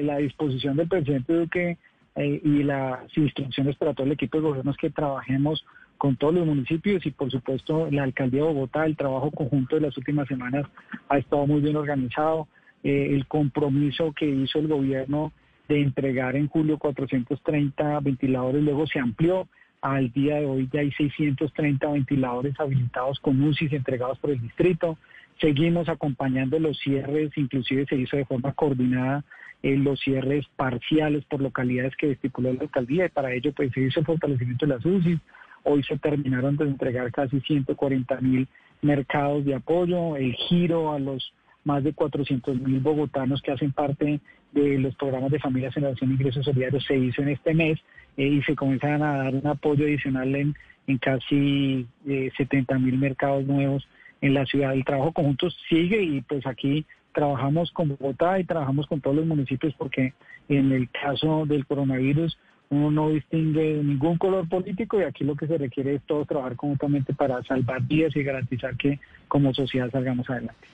la 0.00 0.16
disposición 0.16 0.78
del 0.78 0.88
presidente 0.88 1.34
Duque 1.34 1.76
eh, 2.16 2.40
y 2.42 2.62
las 2.62 3.00
instrucciones 3.14 3.76
para 3.76 3.92
todo 3.92 4.06
el 4.06 4.12
equipo 4.12 4.38
de 4.38 4.44
gobierno 4.44 4.70
es 4.70 4.76
que 4.78 4.88
trabajemos 4.88 5.66
con 5.98 6.16
todos 6.16 6.32
los 6.32 6.46
municipios 6.46 7.04
y 7.04 7.10
por 7.10 7.30
supuesto 7.30 7.88
la 7.90 8.04
alcaldía 8.04 8.40
de 8.40 8.48
Bogotá, 8.48 8.86
el 8.86 8.96
trabajo 8.96 9.30
conjunto 9.30 9.76
de 9.76 9.82
las 9.82 9.96
últimas 9.98 10.28
semanas 10.28 10.66
ha 11.10 11.18
estado 11.18 11.46
muy 11.46 11.60
bien 11.60 11.76
organizado. 11.76 12.48
Eh, 12.84 13.14
el 13.14 13.26
compromiso 13.26 14.12
que 14.12 14.26
hizo 14.26 14.58
el 14.58 14.68
gobierno 14.68 15.32
de 15.68 15.80
entregar 15.80 16.36
en 16.36 16.48
julio 16.48 16.78
430 16.78 17.98
ventiladores, 18.00 18.62
luego 18.62 18.86
se 18.86 18.98
amplió. 18.98 19.48
Al 19.80 20.12
día 20.12 20.36
de 20.36 20.46
hoy 20.46 20.68
ya 20.70 20.80
hay 20.80 20.92
630 20.92 21.90
ventiladores 21.90 22.54
habilitados 22.60 23.18
con 23.20 23.42
UCIs 23.42 23.72
entregados 23.72 24.18
por 24.18 24.30
el 24.30 24.40
distrito. 24.40 24.98
Seguimos 25.40 25.88
acompañando 25.88 26.58
los 26.58 26.78
cierres, 26.78 27.32
inclusive 27.36 27.86
se 27.86 27.96
hizo 27.96 28.18
de 28.18 28.26
forma 28.26 28.52
coordinada 28.52 29.24
en 29.62 29.82
los 29.82 29.98
cierres 30.00 30.46
parciales 30.56 31.24
por 31.24 31.40
localidades 31.40 31.96
que 31.96 32.10
estipuló 32.10 32.52
la 32.52 32.60
alcaldía 32.60 33.06
y 33.06 33.08
para 33.08 33.32
ello 33.32 33.52
pues 33.52 33.72
se 33.72 33.80
hizo 33.80 34.00
el 34.00 34.06
fortalecimiento 34.06 34.66
de 34.66 34.74
las 34.74 34.84
UCIs. 34.84 35.20
Hoy 35.62 35.82
se 35.84 35.96
terminaron 35.96 36.58
de 36.58 36.64
entregar 36.64 37.10
casi 37.12 37.40
140 37.40 38.20
mil 38.20 38.46
mercados 38.82 39.46
de 39.46 39.54
apoyo, 39.54 40.16
el 40.16 40.34
giro 40.34 40.92
a 40.92 40.98
los 40.98 41.32
más 41.64 41.82
de 41.82 41.92
400 41.92 42.60
mil 42.60 42.80
bogotanos 42.80 43.42
que 43.42 43.52
hacen 43.52 43.72
parte 43.72 44.20
de 44.52 44.78
los 44.78 44.94
programas 44.94 45.30
de 45.30 45.38
familia, 45.38 45.72
generación 45.72 46.10
e 46.10 46.14
ingresos 46.14 46.44
solidarios 46.44 46.84
se 46.84 46.96
hizo 46.96 47.22
en 47.22 47.30
este 47.30 47.54
mes 47.54 47.80
eh, 48.16 48.26
y 48.26 48.42
se 48.42 48.54
comienzan 48.54 49.02
a 49.02 49.16
dar 49.16 49.34
un 49.34 49.46
apoyo 49.46 49.84
adicional 49.84 50.34
en, 50.34 50.54
en 50.86 50.98
casi 50.98 51.86
70 52.04 52.74
eh, 52.74 52.78
mil 52.78 52.98
mercados 52.98 53.44
nuevos 53.44 53.86
en 54.20 54.34
la 54.34 54.46
ciudad. 54.46 54.72
El 54.72 54.84
trabajo 54.84 55.12
conjunto 55.12 55.50
sigue 55.68 56.02
y 56.02 56.20
pues 56.22 56.46
aquí 56.46 56.86
trabajamos 57.12 57.70
con 57.72 57.88
Bogotá 57.88 58.38
y 58.38 58.44
trabajamos 58.44 58.86
con 58.86 59.00
todos 59.00 59.16
los 59.16 59.26
municipios 59.26 59.74
porque 59.74 60.12
en 60.48 60.72
el 60.72 60.88
caso 60.90 61.46
del 61.46 61.66
coronavirus 61.66 62.38
uno 62.70 62.90
no 62.90 63.10
distingue 63.10 63.80
ningún 63.82 64.18
color 64.18 64.48
político 64.48 64.98
y 64.98 65.04
aquí 65.04 65.24
lo 65.24 65.36
que 65.36 65.46
se 65.46 65.58
requiere 65.58 65.94
es 65.94 66.02
todo 66.02 66.24
trabajar 66.24 66.56
conjuntamente 66.56 67.14
para 67.14 67.42
salvar 67.44 67.82
vidas 67.82 68.16
y 68.16 68.22
garantizar 68.22 68.76
que 68.76 68.98
como 69.28 69.54
sociedad 69.54 69.90
salgamos 69.90 70.28
adelante. 70.28 70.66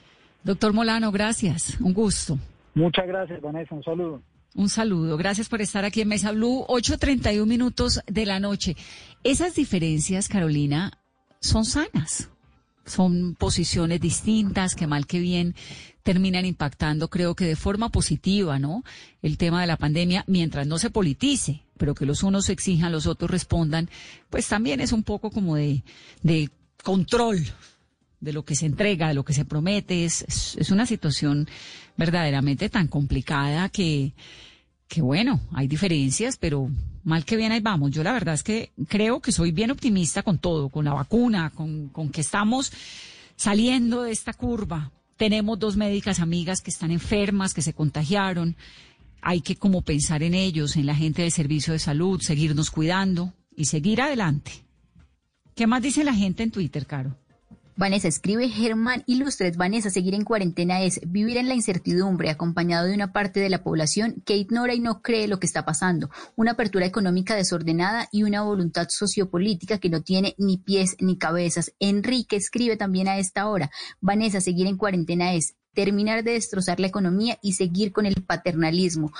Doctor 0.43 0.73
Molano, 0.73 1.11
gracias. 1.11 1.79
Un 1.79 1.93
gusto. 1.93 2.37
Muchas 2.73 3.07
gracias, 3.07 3.41
Vanessa. 3.41 3.75
Un 3.75 3.83
saludo. 3.83 4.21
Un 4.55 4.69
saludo. 4.69 5.17
Gracias 5.17 5.47
por 5.47 5.61
estar 5.61 5.85
aquí 5.85 6.01
en 6.01 6.09
Mesa 6.09 6.31
Blue. 6.31 6.65
8.31 6.67 7.45
minutos 7.45 8.01
de 8.07 8.25
la 8.25 8.39
noche. 8.39 8.75
Esas 9.23 9.55
diferencias, 9.55 10.27
Carolina, 10.27 10.91
son 11.39 11.63
sanas. 11.65 12.29
Son 12.85 13.35
posiciones 13.35 14.01
distintas 14.01 14.75
que 14.75 14.87
mal 14.87 15.05
que 15.05 15.19
bien 15.19 15.55
terminan 16.03 16.45
impactando, 16.45 17.09
creo 17.09 17.35
que 17.35 17.45
de 17.45 17.55
forma 17.55 17.89
positiva, 17.89 18.57
¿no? 18.57 18.83
El 19.21 19.37
tema 19.37 19.61
de 19.61 19.67
la 19.67 19.77
pandemia, 19.77 20.23
mientras 20.27 20.65
no 20.65 20.79
se 20.79 20.89
politice, 20.89 21.61
pero 21.77 21.93
que 21.93 22.07
los 22.07 22.23
unos 22.23 22.49
exijan, 22.49 22.91
los 22.91 23.05
otros 23.05 23.29
respondan, 23.29 23.87
pues 24.31 24.47
también 24.47 24.81
es 24.81 24.93
un 24.93 25.03
poco 25.03 25.29
como 25.29 25.55
de, 25.55 25.83
de 26.23 26.49
control 26.83 27.37
de 28.21 28.33
lo 28.33 28.45
que 28.45 28.55
se 28.55 28.67
entrega, 28.67 29.09
de 29.09 29.15
lo 29.15 29.25
que 29.25 29.33
se 29.33 29.45
promete. 29.45 30.05
Es, 30.05 30.55
es, 30.57 30.71
una 30.71 30.85
situación 30.85 31.47
verdaderamente 31.97 32.69
tan 32.69 32.87
complicada 32.87 33.67
que, 33.69 34.13
que, 34.87 35.01
bueno, 35.01 35.41
hay 35.51 35.67
diferencias, 35.67 36.37
pero 36.37 36.69
mal 37.03 37.25
que 37.25 37.35
bien 37.35 37.51
ahí 37.51 37.59
vamos. 37.59 37.91
Yo 37.91 38.03
la 38.03 38.13
verdad 38.13 38.35
es 38.35 38.43
que 38.43 38.71
creo 38.87 39.19
que 39.19 39.31
soy 39.31 39.51
bien 39.51 39.71
optimista 39.71 40.23
con 40.23 40.37
todo, 40.37 40.69
con 40.69 40.85
la 40.85 40.93
vacuna, 40.93 41.49
con, 41.49 41.89
con 41.89 42.09
que 42.09 42.21
estamos 42.21 42.71
saliendo 43.35 44.03
de 44.03 44.11
esta 44.11 44.33
curva. 44.33 44.91
Tenemos 45.17 45.59
dos 45.59 45.75
médicas 45.75 46.19
amigas 46.19 46.61
que 46.61 46.71
están 46.71 46.91
enfermas, 46.91 47.53
que 47.53 47.61
se 47.61 47.73
contagiaron. 47.73 48.55
Hay 49.21 49.41
que 49.41 49.55
como 49.55 49.81
pensar 49.81 50.23
en 50.23 50.33
ellos, 50.33 50.77
en 50.77 50.85
la 50.85 50.95
gente 50.95 51.23
del 51.23 51.31
servicio 51.31 51.73
de 51.73 51.79
salud, 51.79 52.21
seguirnos 52.21 52.71
cuidando 52.71 53.33
y 53.55 53.65
seguir 53.65 54.01
adelante. 54.01 54.51
¿Qué 55.55 55.67
más 55.67 55.81
dice 55.81 56.03
la 56.03 56.13
gente 56.13 56.43
en 56.43 56.51
Twitter, 56.51 56.87
Caro? 56.87 57.17
Vanessa 57.77 58.07
escribe 58.07 58.49
Germán 58.49 59.03
Ilustres. 59.07 59.55
Vanessa, 59.55 59.89
seguir 59.89 60.13
en 60.13 60.25
cuarentena 60.25 60.81
es 60.81 60.99
vivir 61.07 61.37
en 61.37 61.47
la 61.47 61.55
incertidumbre, 61.55 62.29
acompañado 62.29 62.87
de 62.87 62.93
una 62.93 63.13
parte 63.13 63.39
de 63.39 63.49
la 63.49 63.63
población 63.63 64.21
que 64.25 64.35
ignora 64.35 64.73
y 64.73 64.79
no 64.79 65.01
cree 65.01 65.27
lo 65.27 65.39
que 65.39 65.47
está 65.47 65.65
pasando, 65.65 66.09
una 66.35 66.51
apertura 66.51 66.85
económica 66.85 67.35
desordenada 67.35 68.09
y 68.11 68.23
una 68.23 68.41
voluntad 68.41 68.87
sociopolítica 68.89 69.77
que 69.77 69.89
no 69.89 70.01
tiene 70.01 70.35
ni 70.37 70.57
pies 70.57 70.97
ni 70.99 71.17
cabezas. 71.17 71.71
Enrique 71.79 72.35
escribe 72.35 72.75
también 72.75 73.07
a 73.07 73.17
esta 73.17 73.47
hora. 73.47 73.71
Vanessa, 74.01 74.41
seguir 74.41 74.67
en 74.67 74.77
cuarentena 74.77 75.33
es 75.33 75.55
terminar 75.73 76.23
de 76.23 76.33
destrozar 76.33 76.79
la 76.79 76.87
economía 76.87 77.37
y 77.41 77.53
seguir 77.53 77.93
con 77.93 78.05
el 78.05 78.21
paternalismo 78.21 79.13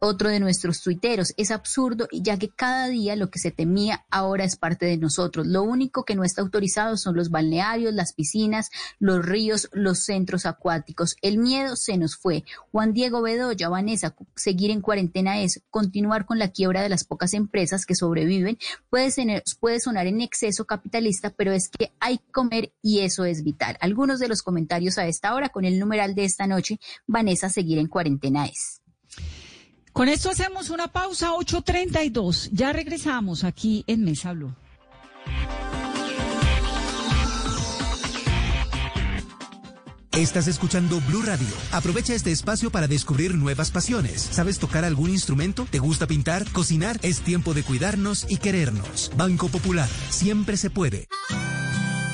otro 0.00 0.30
de 0.30 0.40
nuestros 0.40 0.80
tuiteros. 0.80 1.34
Es 1.36 1.50
absurdo 1.50 2.08
ya 2.10 2.38
que 2.38 2.48
cada 2.48 2.88
día 2.88 3.14
lo 3.16 3.30
que 3.30 3.38
se 3.38 3.50
temía 3.50 4.04
ahora 4.10 4.44
es 4.44 4.56
parte 4.56 4.86
de 4.86 4.96
nosotros. 4.96 5.46
Lo 5.46 5.62
único 5.62 6.04
que 6.04 6.16
no 6.16 6.24
está 6.24 6.42
autorizado 6.42 6.96
son 6.96 7.14
los 7.14 7.30
balnearios, 7.30 7.94
las 7.94 8.14
piscinas, 8.14 8.70
los 8.98 9.24
ríos, 9.24 9.68
los 9.72 10.00
centros 10.00 10.46
acuáticos. 10.46 11.16
El 11.22 11.38
miedo 11.38 11.76
se 11.76 11.98
nos 11.98 12.16
fue. 12.16 12.44
Juan 12.72 12.92
Diego 12.92 13.22
Bedoya, 13.22 13.68
Vanessa, 13.68 14.16
seguir 14.34 14.70
en 14.70 14.80
cuarentena 14.80 15.40
es 15.40 15.62
continuar 15.70 16.24
con 16.24 16.38
la 16.38 16.48
quiebra 16.48 16.82
de 16.82 16.88
las 16.88 17.04
pocas 17.04 17.34
empresas 17.34 17.84
que 17.84 17.94
sobreviven. 17.94 18.58
Puede, 18.88 19.42
puede 19.60 19.80
sonar 19.80 20.06
en 20.06 20.22
exceso 20.22 20.64
capitalista, 20.64 21.30
pero 21.30 21.52
es 21.52 21.68
que 21.68 21.92
hay 22.00 22.18
que 22.18 22.32
comer 22.32 22.72
y 22.82 23.00
eso 23.00 23.26
es 23.26 23.44
vital. 23.44 23.76
Algunos 23.80 24.18
de 24.18 24.28
los 24.28 24.42
comentarios 24.42 24.96
a 24.96 25.06
esta 25.06 25.34
hora 25.34 25.50
con 25.50 25.66
el 25.66 25.78
numeral 25.78 26.14
de 26.14 26.24
esta 26.24 26.46
noche, 26.46 26.80
Vanessa, 27.06 27.50
seguir 27.50 27.78
en 27.78 27.86
cuarentena 27.86 28.46
es. 28.46 28.80
Con 29.92 30.08
esto 30.08 30.30
hacemos 30.30 30.70
una 30.70 30.88
pausa 30.88 31.32
8.32. 31.32 32.50
Ya 32.52 32.72
regresamos 32.72 33.44
aquí 33.44 33.84
en 33.86 34.04
Mesa 34.04 34.32
Blue. 34.32 34.54
Estás 40.12 40.48
escuchando 40.48 41.00
Blue 41.02 41.22
Radio. 41.22 41.46
Aprovecha 41.72 42.14
este 42.14 42.32
espacio 42.32 42.70
para 42.70 42.88
descubrir 42.88 43.34
nuevas 43.36 43.70
pasiones. 43.70 44.20
¿Sabes 44.20 44.58
tocar 44.58 44.84
algún 44.84 45.08
instrumento? 45.08 45.66
¿Te 45.70 45.78
gusta 45.78 46.06
pintar? 46.06 46.44
¿Cocinar? 46.50 46.98
Es 47.02 47.20
tiempo 47.20 47.54
de 47.54 47.62
cuidarnos 47.62 48.26
y 48.28 48.36
querernos. 48.38 49.12
Banco 49.16 49.48
Popular. 49.48 49.88
Siempre 50.10 50.56
se 50.56 50.68
puede. 50.68 51.06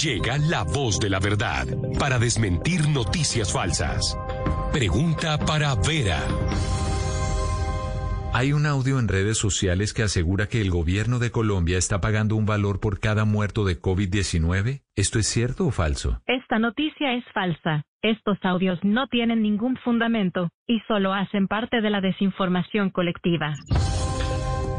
Llega 0.00 0.38
la 0.38 0.64
voz 0.64 0.98
de 1.00 1.10
la 1.10 1.18
verdad 1.18 1.66
para 1.98 2.18
desmentir 2.18 2.88
noticias 2.88 3.52
falsas. 3.52 4.16
Pregunta 4.72 5.38
para 5.38 5.74
Vera. 5.74 6.18
Hay 8.34 8.54
un 8.54 8.64
audio 8.64 8.98
en 8.98 9.08
redes 9.08 9.36
sociales 9.36 9.92
que 9.92 10.02
asegura 10.02 10.48
que 10.48 10.62
el 10.62 10.70
gobierno 10.70 11.18
de 11.18 11.30
Colombia 11.30 11.76
está 11.76 12.00
pagando 12.00 12.36
un 12.36 12.46
valor 12.46 12.80
por 12.80 13.00
cada 13.00 13.26
muerto 13.26 13.66
de 13.66 13.78
COVID-19. 13.78 14.80
¿Esto 14.96 15.18
es 15.18 15.26
cierto 15.26 15.66
o 15.66 15.70
falso? 15.70 16.22
Esta 16.26 16.58
noticia 16.58 17.12
es 17.12 17.24
falsa. 17.34 17.84
Estos 18.00 18.38
audios 18.42 18.78
no 18.82 19.06
tienen 19.08 19.42
ningún 19.42 19.76
fundamento 19.76 20.48
y 20.66 20.80
solo 20.88 21.12
hacen 21.12 21.46
parte 21.46 21.82
de 21.82 21.90
la 21.90 22.00
desinformación 22.00 22.88
colectiva. 22.88 23.54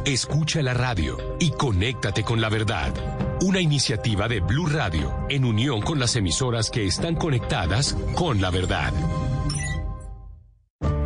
Escucha 0.05 0.61
la 0.61 0.73
radio 0.73 1.17
y 1.39 1.51
conéctate 1.51 2.25
con 2.25 2.41
la 2.41 2.49
verdad. 2.49 2.93
Una 3.41 3.61
iniciativa 3.61 4.27
de 4.27 4.41
Blue 4.41 4.65
Radio 4.65 5.13
en 5.29 5.45
unión 5.45 5.79
con 5.79 5.97
las 5.97 6.17
emisoras 6.17 6.69
que 6.69 6.85
están 6.85 7.15
conectadas 7.15 7.95
con 8.13 8.41
la 8.41 8.49
verdad. 8.49 8.91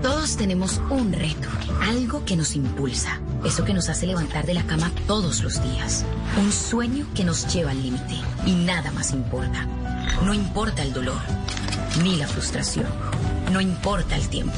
Todos 0.02 0.36
tenemos 0.36 0.82
un 0.90 1.14
reto, 1.14 1.48
algo 1.84 2.26
que 2.26 2.36
nos 2.36 2.56
impulsa, 2.56 3.22
eso 3.46 3.64
que 3.64 3.76
nos 3.76 3.88
hace 3.88 4.08
levantar 4.08 4.48
de 4.48 4.56
la 4.56 4.66
cama 4.66 4.92
todos 5.06 5.44
los 5.44 5.62
días, 5.62 6.04
un 6.40 6.52
sueño 6.52 7.06
que 7.14 7.24
nos 7.24 7.54
lleva 7.54 7.72
al 7.72 7.84
límite 7.84 8.16
y 8.48 8.54
nada 8.54 8.92
más 8.92 9.12
importa. 9.12 9.68
No 10.26 10.34
importa 10.34 10.82
el 10.82 10.92
dolor, 10.92 11.22
ni 12.02 12.16
la 12.16 12.28
frustración, 12.28 12.88
no 13.52 13.62
importa 13.62 14.16
el 14.16 14.28
tiempo 14.28 14.58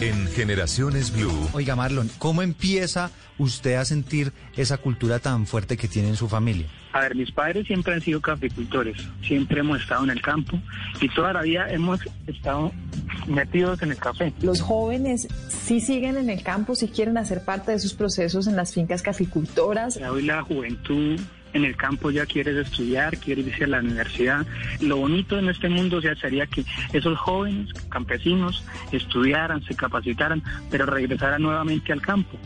En 0.00 0.28
Generaciones 0.28 1.12
Blue. 1.12 1.32
Oiga, 1.52 1.74
Marlon, 1.74 2.08
¿cómo 2.18 2.42
empieza 2.42 3.10
usted 3.36 3.74
a 3.74 3.84
sentir 3.84 4.32
esa 4.56 4.78
cultura 4.78 5.18
tan 5.18 5.44
fuerte 5.44 5.76
que 5.76 5.88
tiene 5.88 6.10
en 6.10 6.14
su 6.14 6.28
familia? 6.28 6.68
A 6.92 7.00
ver, 7.00 7.16
mis 7.16 7.32
padres 7.32 7.66
siempre 7.66 7.94
han 7.94 8.00
sido 8.00 8.20
caficultores, 8.20 8.96
siempre 9.26 9.58
hemos 9.58 9.80
estado 9.80 10.04
en 10.04 10.10
el 10.10 10.22
campo 10.22 10.56
y 11.00 11.08
toda 11.08 11.32
la 11.32 11.42
vida 11.42 11.68
hemos 11.70 12.00
estado 12.28 12.72
metidos 13.26 13.82
en 13.82 13.90
el 13.90 13.96
café. 13.96 14.32
Los 14.40 14.60
jóvenes 14.60 15.26
sí 15.48 15.80
siguen 15.80 16.16
en 16.16 16.30
el 16.30 16.44
campo, 16.44 16.76
sí 16.76 16.86
quieren 16.86 17.18
hacer 17.18 17.44
parte 17.44 17.72
de 17.72 17.80
sus 17.80 17.94
procesos 17.94 18.46
en 18.46 18.54
las 18.54 18.72
fincas 18.72 19.02
caficultoras. 19.02 19.96
Hoy 19.96 20.22
la 20.22 20.42
juventud 20.42 21.18
en 21.52 21.64
el 21.64 21.76
campo 21.76 22.10
ya 22.10 22.26
quieres 22.26 22.56
estudiar, 22.56 23.18
quieres 23.18 23.46
irse 23.46 23.64
a 23.64 23.68
la 23.68 23.80
universidad. 23.80 24.46
Lo 24.80 24.98
bonito 24.98 25.38
en 25.38 25.48
este 25.48 25.68
mundo 25.68 26.00
ya 26.00 26.14
sería 26.16 26.46
que 26.46 26.64
esos 26.92 27.18
jóvenes 27.18 27.72
campesinos 27.88 28.64
estudiaran, 28.92 29.62
se 29.64 29.74
capacitaran, 29.74 30.42
pero 30.70 30.86
regresaran 30.86 31.42
nuevamente 31.42 31.92
al 31.92 32.00
campo 32.00 32.38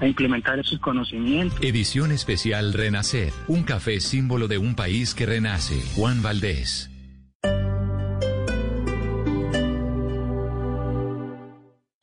a 0.00 0.06
implementar 0.06 0.58
esos 0.58 0.78
conocimientos. 0.80 1.58
Edición 1.62 2.12
especial 2.12 2.72
Renacer, 2.72 3.32
un 3.48 3.62
café 3.62 4.00
símbolo 4.00 4.48
de 4.48 4.58
un 4.58 4.74
país 4.74 5.14
que 5.14 5.26
renace. 5.26 5.80
Juan 5.94 6.22
Valdés. 6.22 6.89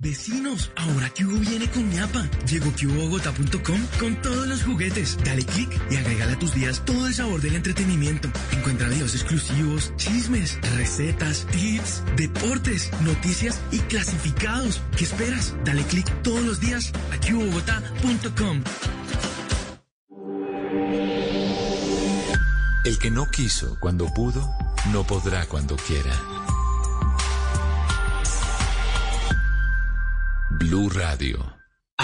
Vecinos, 0.00 0.70
ahora 0.76 1.10
que 1.10 1.24
viene 1.24 1.68
con 1.72 1.90
ñapa. 1.90 2.22
Llegó 2.48 2.70
QBogotá.com 2.70 3.80
con 3.98 4.22
todos 4.22 4.46
los 4.46 4.62
juguetes. 4.62 5.18
Dale 5.24 5.44
click 5.44 5.68
y 5.90 5.96
agrégale 5.96 6.34
a 6.34 6.38
tus 6.38 6.54
días 6.54 6.84
todo 6.84 7.08
el 7.08 7.14
sabor 7.14 7.40
del 7.40 7.56
entretenimiento. 7.56 8.30
Encuentra 8.52 8.88
videos 8.88 9.16
exclusivos, 9.16 9.92
chismes, 9.96 10.56
recetas, 10.76 11.48
tips, 11.50 12.04
deportes, 12.16 12.92
noticias 13.02 13.60
y 13.72 13.80
clasificados. 13.80 14.80
¿Qué 14.96 15.02
esperas? 15.02 15.56
Dale 15.64 15.82
click 15.82 16.06
todos 16.22 16.44
los 16.44 16.60
días 16.60 16.92
a 17.12 17.18
QBogotá.com. 17.18 18.62
El 22.84 22.98
que 23.00 23.10
no 23.10 23.28
quiso 23.32 23.76
cuando 23.80 24.06
pudo, 24.14 24.48
no 24.92 25.04
podrá 25.04 25.46
cuando 25.46 25.74
quiera. 25.76 26.37
Blue 30.58 30.88
Radio. 30.88 31.47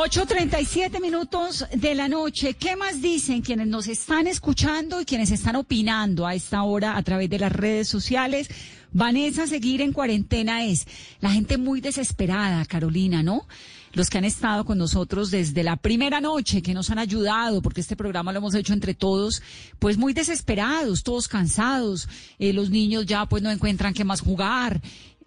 Ocho 0.00 0.26
treinta 0.26 0.60
y 0.60 0.64
siete 0.64 1.00
minutos 1.00 1.66
de 1.74 1.92
la 1.96 2.06
noche. 2.06 2.54
¿Qué 2.54 2.76
más 2.76 3.02
dicen 3.02 3.42
quienes 3.42 3.66
nos 3.66 3.88
están 3.88 4.28
escuchando 4.28 5.00
y 5.00 5.04
quienes 5.04 5.32
están 5.32 5.56
opinando 5.56 6.24
a 6.24 6.36
esta 6.36 6.62
hora 6.62 6.96
a 6.96 7.02
través 7.02 7.28
de 7.28 7.40
las 7.40 7.50
redes 7.50 7.88
sociales? 7.88 8.48
Vanessa, 8.92 9.48
seguir 9.48 9.80
en 9.80 9.92
cuarentena 9.92 10.64
es 10.64 10.86
la 11.20 11.32
gente 11.32 11.58
muy 11.58 11.80
desesperada, 11.80 12.64
Carolina, 12.64 13.24
¿no? 13.24 13.48
Los 13.92 14.08
que 14.08 14.18
han 14.18 14.24
estado 14.24 14.64
con 14.64 14.78
nosotros 14.78 15.32
desde 15.32 15.64
la 15.64 15.74
primera 15.76 16.20
noche, 16.20 16.62
que 16.62 16.74
nos 16.74 16.90
han 16.90 17.00
ayudado, 17.00 17.60
porque 17.60 17.80
este 17.80 17.96
programa 17.96 18.30
lo 18.30 18.38
hemos 18.38 18.54
hecho 18.54 18.74
entre 18.74 18.94
todos, 18.94 19.42
pues 19.80 19.98
muy 19.98 20.12
desesperados, 20.12 21.02
todos 21.02 21.26
cansados. 21.26 22.08
Eh, 22.38 22.52
los 22.52 22.70
niños 22.70 23.04
ya 23.04 23.26
pues 23.26 23.42
no 23.42 23.50
encuentran 23.50 23.94
qué 23.94 24.04
más 24.04 24.20
jugar. 24.20 24.80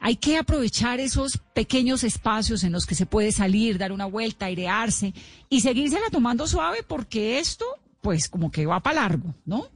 Hay 0.04 0.16
que 0.16 0.38
aprovechar 0.38 1.00
esos 1.00 1.38
pequeños 1.54 2.04
espacios 2.04 2.64
en 2.64 2.72
los 2.72 2.88
que 2.88 2.96
se 2.96 3.06
puede 3.06 3.32
salir, 3.32 3.78
dar 3.78 3.92
una 3.92 4.08
vuelta, 4.08 4.48
airearse 4.48 5.14
y 5.48 5.62
seguírsela 5.62 6.10
tomando 6.12 6.48
suave 6.48 6.80
porque 6.86 7.38
esto, 7.38 7.66
pues 8.02 8.28
como 8.28 8.52
que 8.52 8.66
va 8.66 8.80
para 8.80 9.02
largo, 9.02 9.36
¿no? 9.46 9.68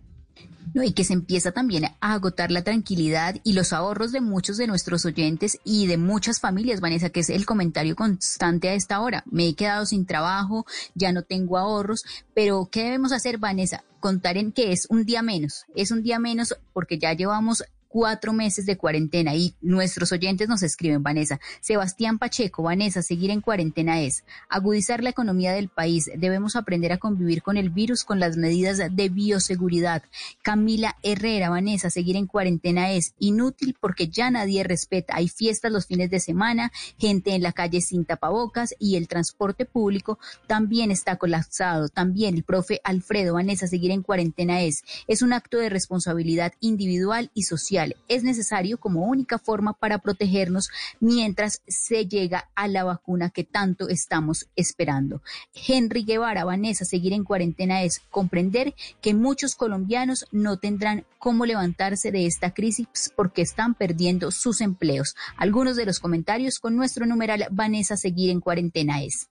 No, 0.73 0.83
y 0.83 0.93
que 0.93 1.03
se 1.03 1.13
empieza 1.13 1.51
también 1.51 1.85
a 1.85 2.13
agotar 2.13 2.51
la 2.51 2.63
tranquilidad 2.63 3.35
y 3.43 3.53
los 3.53 3.71
ahorros 3.71 4.11
de 4.11 4.19
muchos 4.19 4.57
de 4.57 4.67
nuestros 4.67 5.05
oyentes 5.05 5.59
y 5.63 5.85
de 5.85 5.97
muchas 5.97 6.39
familias, 6.39 6.81
Vanessa, 6.81 7.11
que 7.11 7.19
es 7.21 7.29
el 7.29 7.45
comentario 7.45 7.95
constante 7.95 8.67
a 8.67 8.73
esta 8.73 8.99
hora. 8.99 9.23
Me 9.29 9.47
he 9.47 9.55
quedado 9.55 9.85
sin 9.85 10.05
trabajo, 10.05 10.65
ya 10.95 11.13
no 11.13 11.21
tengo 11.21 11.57
ahorros, 11.57 12.03
pero 12.33 12.67
¿qué 12.69 12.83
debemos 12.83 13.13
hacer, 13.13 13.37
Vanessa? 13.37 13.83
Contar 13.99 14.37
en 14.37 14.51
que 14.51 14.71
es 14.71 14.87
un 14.89 15.05
día 15.05 15.21
menos, 15.21 15.65
es 15.75 15.91
un 15.91 16.01
día 16.01 16.19
menos 16.19 16.55
porque 16.73 16.97
ya 16.97 17.13
llevamos 17.13 17.63
cuatro 17.95 18.33
meses 18.33 18.65
de 18.65 18.75
cuarentena 18.75 19.35
y 19.35 19.55
nuestros 19.61 20.11
oyentes 20.11 20.49
nos 20.49 20.63
escriben, 20.63 21.01
Vanessa. 21.01 21.39
Sebastián 21.61 22.19
Pacheco, 22.19 22.61
Vanessa, 22.61 23.01
seguir 23.01 23.31
en 23.31 23.39
cuarentena 23.39 24.01
es 24.01 24.25
agudizar 24.49 25.01
la 25.01 25.11
economía 25.11 25.53
del 25.53 25.69
país. 25.69 26.11
Debemos 26.17 26.57
aprender 26.57 26.91
a 26.91 26.97
convivir 26.97 27.41
con 27.41 27.55
el 27.55 27.69
virus 27.69 28.03
con 28.03 28.19
las 28.19 28.35
medidas 28.35 28.81
de 28.91 29.07
bioseguridad. 29.07 30.03
Camila 30.41 30.97
Herrera, 31.03 31.49
Vanessa, 31.49 31.89
seguir 31.89 32.17
en 32.17 32.27
cuarentena 32.27 32.91
es 32.91 33.13
inútil 33.17 33.77
porque 33.79 34.09
ya 34.09 34.29
nadie 34.29 34.65
respeta. 34.65 35.15
Hay 35.15 35.29
fiestas 35.29 35.71
los 35.71 35.85
fines 35.85 36.09
de 36.09 36.19
semana, 36.19 36.73
gente 36.99 37.33
en 37.33 37.43
la 37.43 37.53
calle 37.53 37.79
sin 37.79 38.03
tapabocas 38.03 38.75
y 38.77 38.97
el 38.97 39.07
transporte 39.07 39.63
público 39.63 40.19
también 40.47 40.91
está 40.91 41.15
colapsado. 41.15 41.87
También 41.87 42.35
el 42.35 42.43
profe 42.43 42.81
Alfredo, 42.83 43.35
Vanessa, 43.35 43.67
seguir 43.67 43.91
en 43.91 44.03
cuarentena 44.03 44.63
es, 44.63 44.83
es 45.07 45.21
un 45.21 45.31
acto 45.31 45.59
de 45.59 45.69
responsabilidad 45.69 46.51
individual 46.59 47.31
y 47.33 47.43
social 47.43 47.84
es 48.07 48.23
necesario 48.23 48.79
como 48.79 49.05
única 49.05 49.37
forma 49.37 49.73
para 49.73 49.99
protegernos 49.99 50.69
mientras 50.99 51.61
se 51.67 52.07
llega 52.07 52.49
a 52.55 52.67
la 52.67 52.83
vacuna 52.83 53.29
que 53.29 53.43
tanto 53.43 53.89
estamos 53.89 54.47
esperando. 54.55 55.21
Henry 55.53 56.03
Guevara, 56.03 56.45
Vanessa, 56.45 56.85
seguir 56.85 57.13
en 57.13 57.23
cuarentena 57.23 57.83
es 57.83 58.01
comprender 58.09 58.73
que 59.01 59.13
muchos 59.13 59.55
colombianos 59.55 60.25
no 60.31 60.57
tendrán 60.57 61.05
cómo 61.19 61.45
levantarse 61.45 62.11
de 62.11 62.25
esta 62.25 62.53
crisis 62.53 62.87
porque 63.15 63.41
están 63.41 63.73
perdiendo 63.75 64.31
sus 64.31 64.61
empleos. 64.61 65.15
Algunos 65.37 65.75
de 65.75 65.85
los 65.85 65.99
comentarios 65.99 66.59
con 66.59 66.75
nuestro 66.75 67.05
numeral 67.05 67.47
Vanessa, 67.51 67.97
seguir 67.97 68.29
en 68.29 68.41
cuarentena 68.41 69.03
es. 69.03 69.27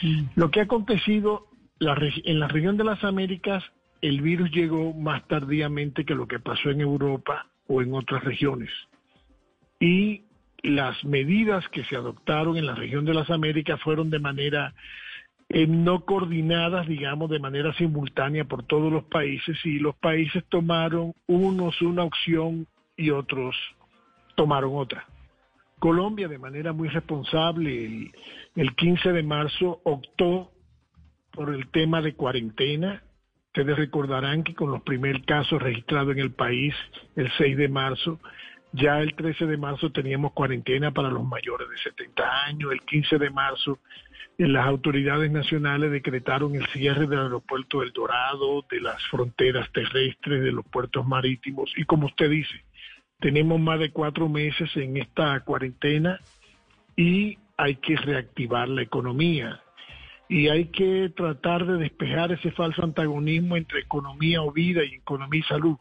Mm. 0.02 0.24
Lo 0.36 0.52
que 0.52 0.60
ha 0.60 0.64
acontecido 0.64 1.48
en 1.80 2.40
la 2.40 2.50
región 2.50 2.76
de 2.76 2.84
las 2.84 3.02
Américas, 3.04 3.64
el 4.02 4.22
virus 4.22 4.52
llegó 4.52 4.94
más 4.94 5.26
tardíamente 5.28 6.04
que 6.04 6.16
lo 6.16 6.28
que 6.28 6.40
pasó 6.40 6.70
en 6.70 6.82
Europa 6.82 7.48
o 7.68 7.82
en 7.82 7.94
otras 7.94 8.26
regiones 8.26 8.72
y 9.80 10.24
las 10.64 11.04
medidas 11.04 11.68
que 11.70 11.84
se 11.86 11.96
adoptaron 11.96 12.58
en 12.58 12.66
la 12.66 12.76
región 12.76 13.06
de 13.06 13.14
las 13.14 13.30
Américas 13.30 13.82
fueron 13.82 14.10
de 14.10 14.20
manera 14.20 14.74
eh, 15.50 15.66
no 15.66 16.04
coordinadas, 16.04 16.88
digamos, 16.88 17.30
de 17.30 17.40
manera 17.40 17.74
simultánea 17.76 18.44
por 18.46 18.64
todos 18.64 18.92
los 18.92 19.06
países 19.06 19.58
y 19.64 19.80
los 19.80 19.96
países 19.96 20.44
tomaron 20.50 21.14
unos 21.26 21.82
una 21.82 22.04
opción 22.04 22.68
y 22.98 23.12
otros 23.12 23.56
tomaron 24.36 24.72
otra. 24.76 25.06
Colombia, 25.80 26.28
de 26.28 26.40
manera 26.40 26.74
muy 26.74 26.90
responsable, 26.90 27.86
el, 27.86 28.12
el 28.56 28.76
15 28.76 29.14
de 29.14 29.24
marzo 29.24 29.80
optó 29.84 30.52
por 31.32 31.54
el 31.54 31.70
tema 31.70 32.02
de 32.02 32.16
cuarentena. 32.16 33.04
Ustedes 33.48 33.78
recordarán 33.78 34.44
que 34.44 34.56
con 34.56 34.72
los 34.72 34.82
primeros 34.82 35.22
casos 35.26 35.62
registrados 35.62 36.14
en 36.14 36.20
el 36.20 36.32
país 36.32 36.74
el 37.16 37.32
6 37.38 37.58
de 37.58 37.70
marzo, 37.70 38.20
ya 38.74 39.00
el 39.00 39.16
13 39.16 39.46
de 39.46 39.58
marzo 39.58 39.92
teníamos 39.92 40.34
cuarentena 40.34 40.92
para 40.92 41.10
los 41.10 41.26
mayores 41.26 41.70
de 41.70 41.78
70 41.78 42.46
años. 42.46 42.72
El 42.72 42.82
15 42.82 43.18
de 43.18 43.30
marzo 43.30 43.80
las 44.38 44.68
autoridades 44.68 45.32
nacionales 45.32 45.92
decretaron 45.92 46.56
el 46.56 46.68
cierre 46.68 47.08
del 47.08 47.20
aeropuerto 47.20 47.80
del 47.80 47.92
Dorado, 47.92 48.64
de 48.70 48.82
las 48.82 49.04
fronteras 49.08 49.72
terrestres, 49.72 50.44
de 50.44 50.52
los 50.52 50.66
puertos 50.66 51.08
marítimos. 51.08 51.72
Y 51.76 51.86
como 51.86 52.06
usted 52.06 52.30
dice, 52.30 52.64
tenemos 53.20 53.60
más 53.60 53.80
de 53.80 53.92
cuatro 53.92 54.30
meses 54.30 54.70
en 54.76 54.98
esta 54.98 55.40
cuarentena 55.40 56.20
y 56.96 57.40
hay 57.58 57.78
que 57.78 57.96
reactivar 57.96 58.70
la 58.70 58.84
economía. 58.84 59.60
Y 60.30 60.50
hay 60.50 60.66
que 60.66 61.12
tratar 61.16 61.66
de 61.66 61.78
despejar 61.78 62.32
ese 62.32 62.52
falso 62.52 62.84
antagonismo 62.84 63.58
entre 63.58 63.80
economía 63.80 64.44
o 64.44 64.52
vida 64.52 64.84
y 64.84 64.96
economía 64.96 65.40
y 65.40 65.44
salud 65.44 65.78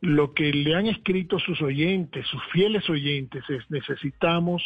lo 0.00 0.32
que 0.32 0.52
le 0.52 0.74
han 0.74 0.86
escrito 0.86 1.38
sus 1.38 1.60
oyentes, 1.60 2.26
sus 2.26 2.42
fieles 2.52 2.88
oyentes, 2.88 3.42
es 3.48 3.68
necesitamos 3.70 4.62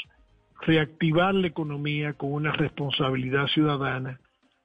reactivar 0.60 1.34
la 1.34 1.48
economía 1.48 2.12
con 2.12 2.32
una 2.32 2.52
responsabilidad 2.52 3.46
ciudadana, 3.48 4.20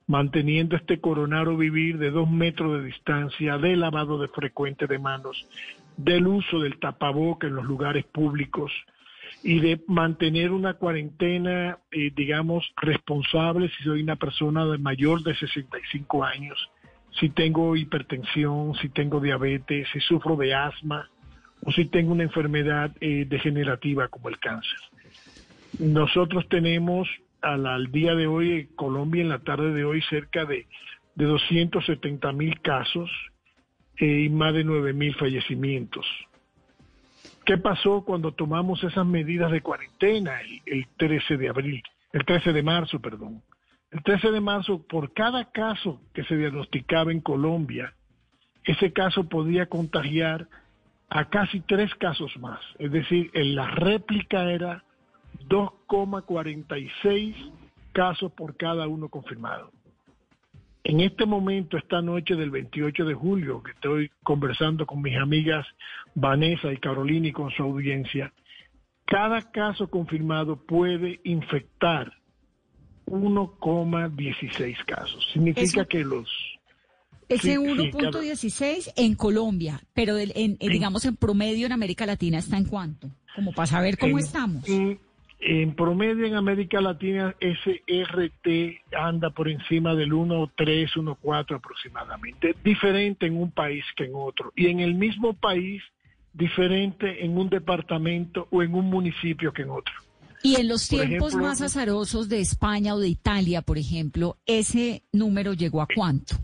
manteniendo 0.05 0.75
este 0.75 0.99
coronaro 0.99 1.57
vivir 1.57 1.97
de 1.97 2.11
dos 2.11 2.29
metros 2.29 2.79
de 2.79 2.85
distancia, 2.85 3.57
de 3.57 3.75
lavado 3.75 4.19
de 4.19 4.27
frecuente 4.27 4.87
de 4.87 4.99
manos, 4.99 5.47
del 5.95 6.27
uso 6.27 6.59
del 6.59 6.79
tapaboca 6.79 7.47
en 7.47 7.55
los 7.55 7.65
lugares 7.65 8.05
públicos 8.05 8.71
y 9.43 9.59
de 9.59 9.81
mantener 9.87 10.51
una 10.51 10.75
cuarentena, 10.75 11.79
eh, 11.91 12.11
digamos, 12.15 12.65
responsable 12.77 13.69
si 13.69 13.83
soy 13.83 14.01
una 14.01 14.15
persona 14.15 14.65
de 14.65 14.77
mayor 14.77 15.23
de 15.23 15.35
65 15.35 16.23
años 16.23 16.69
si 17.19 17.29
tengo 17.29 17.75
hipertensión, 17.75 18.75
si 18.75 18.89
tengo 18.89 19.19
diabetes, 19.19 19.87
si 19.91 19.99
sufro 20.01 20.35
de 20.35 20.53
asma 20.53 21.09
o 21.63 21.71
si 21.71 21.85
tengo 21.85 22.11
una 22.11 22.23
enfermedad 22.23 22.91
eh, 23.01 23.25
degenerativa 23.27 24.07
como 24.07 24.29
el 24.29 24.39
cáncer. 24.39 24.79
Nosotros 25.79 26.47
tenemos 26.49 27.07
al, 27.41 27.91
día 27.91 28.15
de 28.15 28.27
hoy, 28.27 28.69
Colombia 28.75 29.21
en 29.21 29.29
la 29.29 29.39
tarde 29.39 29.73
de 29.73 29.83
hoy, 29.83 30.01
cerca 30.09 30.45
de, 30.45 30.67
de 31.15 31.25
270 31.25 32.31
mil 32.33 32.59
casos 32.61 33.09
eh, 33.97 34.23
y 34.25 34.29
más 34.29 34.53
de 34.53 34.63
9 34.63 34.93
mil 34.93 35.15
fallecimientos. 35.15 36.05
¿Qué 37.45 37.57
pasó 37.57 38.03
cuando 38.03 38.33
tomamos 38.33 38.83
esas 38.83 39.05
medidas 39.05 39.51
de 39.51 39.61
cuarentena 39.61 40.41
el, 40.41 40.61
el 40.65 40.87
13 40.97 41.37
de 41.37 41.49
abril, 41.49 41.81
el 42.11 42.25
13 42.25 42.53
de 42.53 42.63
marzo, 42.63 42.99
perdón? 42.99 43.41
El 43.91 44.03
13 44.03 44.31
de 44.31 44.41
marzo, 44.41 44.85
por 44.85 45.13
cada 45.13 45.51
caso 45.51 46.01
que 46.13 46.23
se 46.25 46.35
diagnosticaba 46.35 47.11
en 47.11 47.21
Colombia, 47.21 47.93
ese 48.65 48.91
caso 48.91 49.29
podía 49.29 49.67
contagiar 49.67 50.47
a 51.09 51.29
casi 51.29 51.61
tres 51.61 51.95
casos 51.95 52.37
más. 52.37 52.59
Es 52.79 52.91
decir, 52.91 53.31
en 53.33 53.55
la 53.55 53.67
réplica 53.67 54.51
era 54.51 54.83
2,46 55.47 57.33
casos 57.93 58.31
por 58.33 58.57
cada 58.57 58.87
uno 58.87 59.07
confirmado. 59.07 59.71
En 60.83 60.99
este 60.99 61.25
momento, 61.25 61.77
esta 61.77 62.01
noche 62.01 62.35
del 62.35 62.51
28 62.51 63.05
de 63.05 63.13
julio, 63.13 63.63
que 63.63 63.71
estoy 63.71 64.11
conversando 64.23 64.85
con 64.85 65.01
mis 65.01 65.17
amigas 65.17 65.65
Vanessa 66.13 66.71
y 66.71 66.77
Carolina 66.77 67.27
y 67.27 67.31
con 67.31 67.51
su 67.51 67.63
audiencia, 67.63 68.31
cada 69.05 69.51
caso 69.51 69.89
confirmado 69.89 70.57
puede 70.65 71.19
infectar 71.23 72.13
1,16 73.07 74.85
casos. 74.85 75.27
Significa 75.33 75.85
que 75.85 76.03
los... 76.03 76.29
Ese 77.29 77.59
1.16 77.59 78.93
en 78.95 79.15
Colombia, 79.15 79.81
pero 79.93 80.17
en, 80.17 80.57
digamos 80.59 81.03
en 81.03 81.17
promedio 81.17 81.65
en 81.65 81.73
América 81.73 82.05
Latina 82.05 82.37
está 82.37 82.57
en 82.57 82.63
cuánto, 82.63 83.09
como 83.35 83.51
para 83.51 83.67
saber 83.67 83.97
cómo 83.97 84.17
estamos. 84.17 84.63
En, 85.39 85.75
promedio 85.75 86.25
en 86.25 86.35
América 86.35 86.79
Latina 86.79 87.35
ese 87.41 87.83
RT 87.85 88.95
anda 88.97 89.29
por 89.31 89.49
encima 89.49 89.93
del 89.93 90.13
1.3, 90.13 90.93
1.4 90.93 91.55
aproximadamente, 91.57 92.55
diferente 92.63 93.25
en 93.25 93.35
un 93.35 93.51
país 93.51 93.83
que 93.97 94.05
en 94.05 94.11
otro. 94.15 94.53
Y 94.55 94.67
en 94.67 94.79
el 94.79 94.95
mismo 94.95 95.33
país, 95.33 95.83
diferente 96.33 97.25
en 97.25 97.37
un 97.37 97.49
departamento 97.49 98.47
o 98.51 98.63
en 98.63 98.73
un 98.73 98.85
municipio 98.85 99.51
que 99.51 99.63
en 99.63 99.71
otro. 99.71 99.93
Y 100.47 100.55
en 100.55 100.69
los 100.69 100.87
tiempos 100.87 101.35
más 101.35 101.61
azarosos 101.61 102.29
de 102.29 102.39
España 102.39 102.95
o 102.95 102.99
de 102.99 103.09
Italia, 103.09 103.61
por 103.61 103.77
ejemplo, 103.77 104.37
¿ese 104.45 105.03
número 105.11 105.51
llegó 105.51 105.81
a 105.81 105.87
cuánto? 105.93 106.37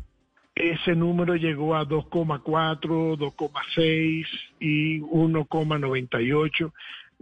Ese 0.53 0.93
número 0.93 1.37
llegó 1.37 1.73
a 1.73 1.87
2,4, 1.87 3.17
2,6 3.17 4.25
y 4.59 4.99
1,98. 4.99 6.73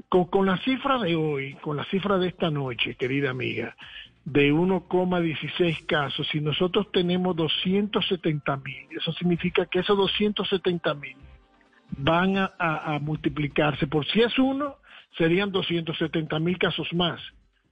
Con, 0.10 0.26
con 0.26 0.48
la 0.48 0.58
cifra 0.64 0.98
de 0.98 1.16
hoy, 1.16 1.54
con 1.62 1.78
la 1.78 1.86
cifra 1.86 2.18
de 2.18 2.30
esta 2.30 2.50
noche, 2.50 2.96
querida 2.96 3.30
amiga, 3.30 3.76
de 4.26 4.52
1,16 4.52 5.86
casos, 5.86 6.28
si 6.32 6.42
nosotros 6.42 6.92
tenemos 6.92 7.36
270 7.36 8.58
mil, 8.58 8.88
eso 8.98 9.14
significa 9.14 9.68
que 9.68 9.82
esos 9.82 9.96
270 9.96 10.96
mil 10.96 11.16
van 11.96 12.38
a, 12.38 12.50
a 12.58 12.98
multiplicarse 13.00 13.86
por 13.86 14.04
si 14.08 14.22
es 14.22 14.40
uno, 14.40 14.78
serían 15.18 15.52
270 15.52 16.40
mil 16.40 16.58
casos 16.58 16.88
más, 16.94 17.22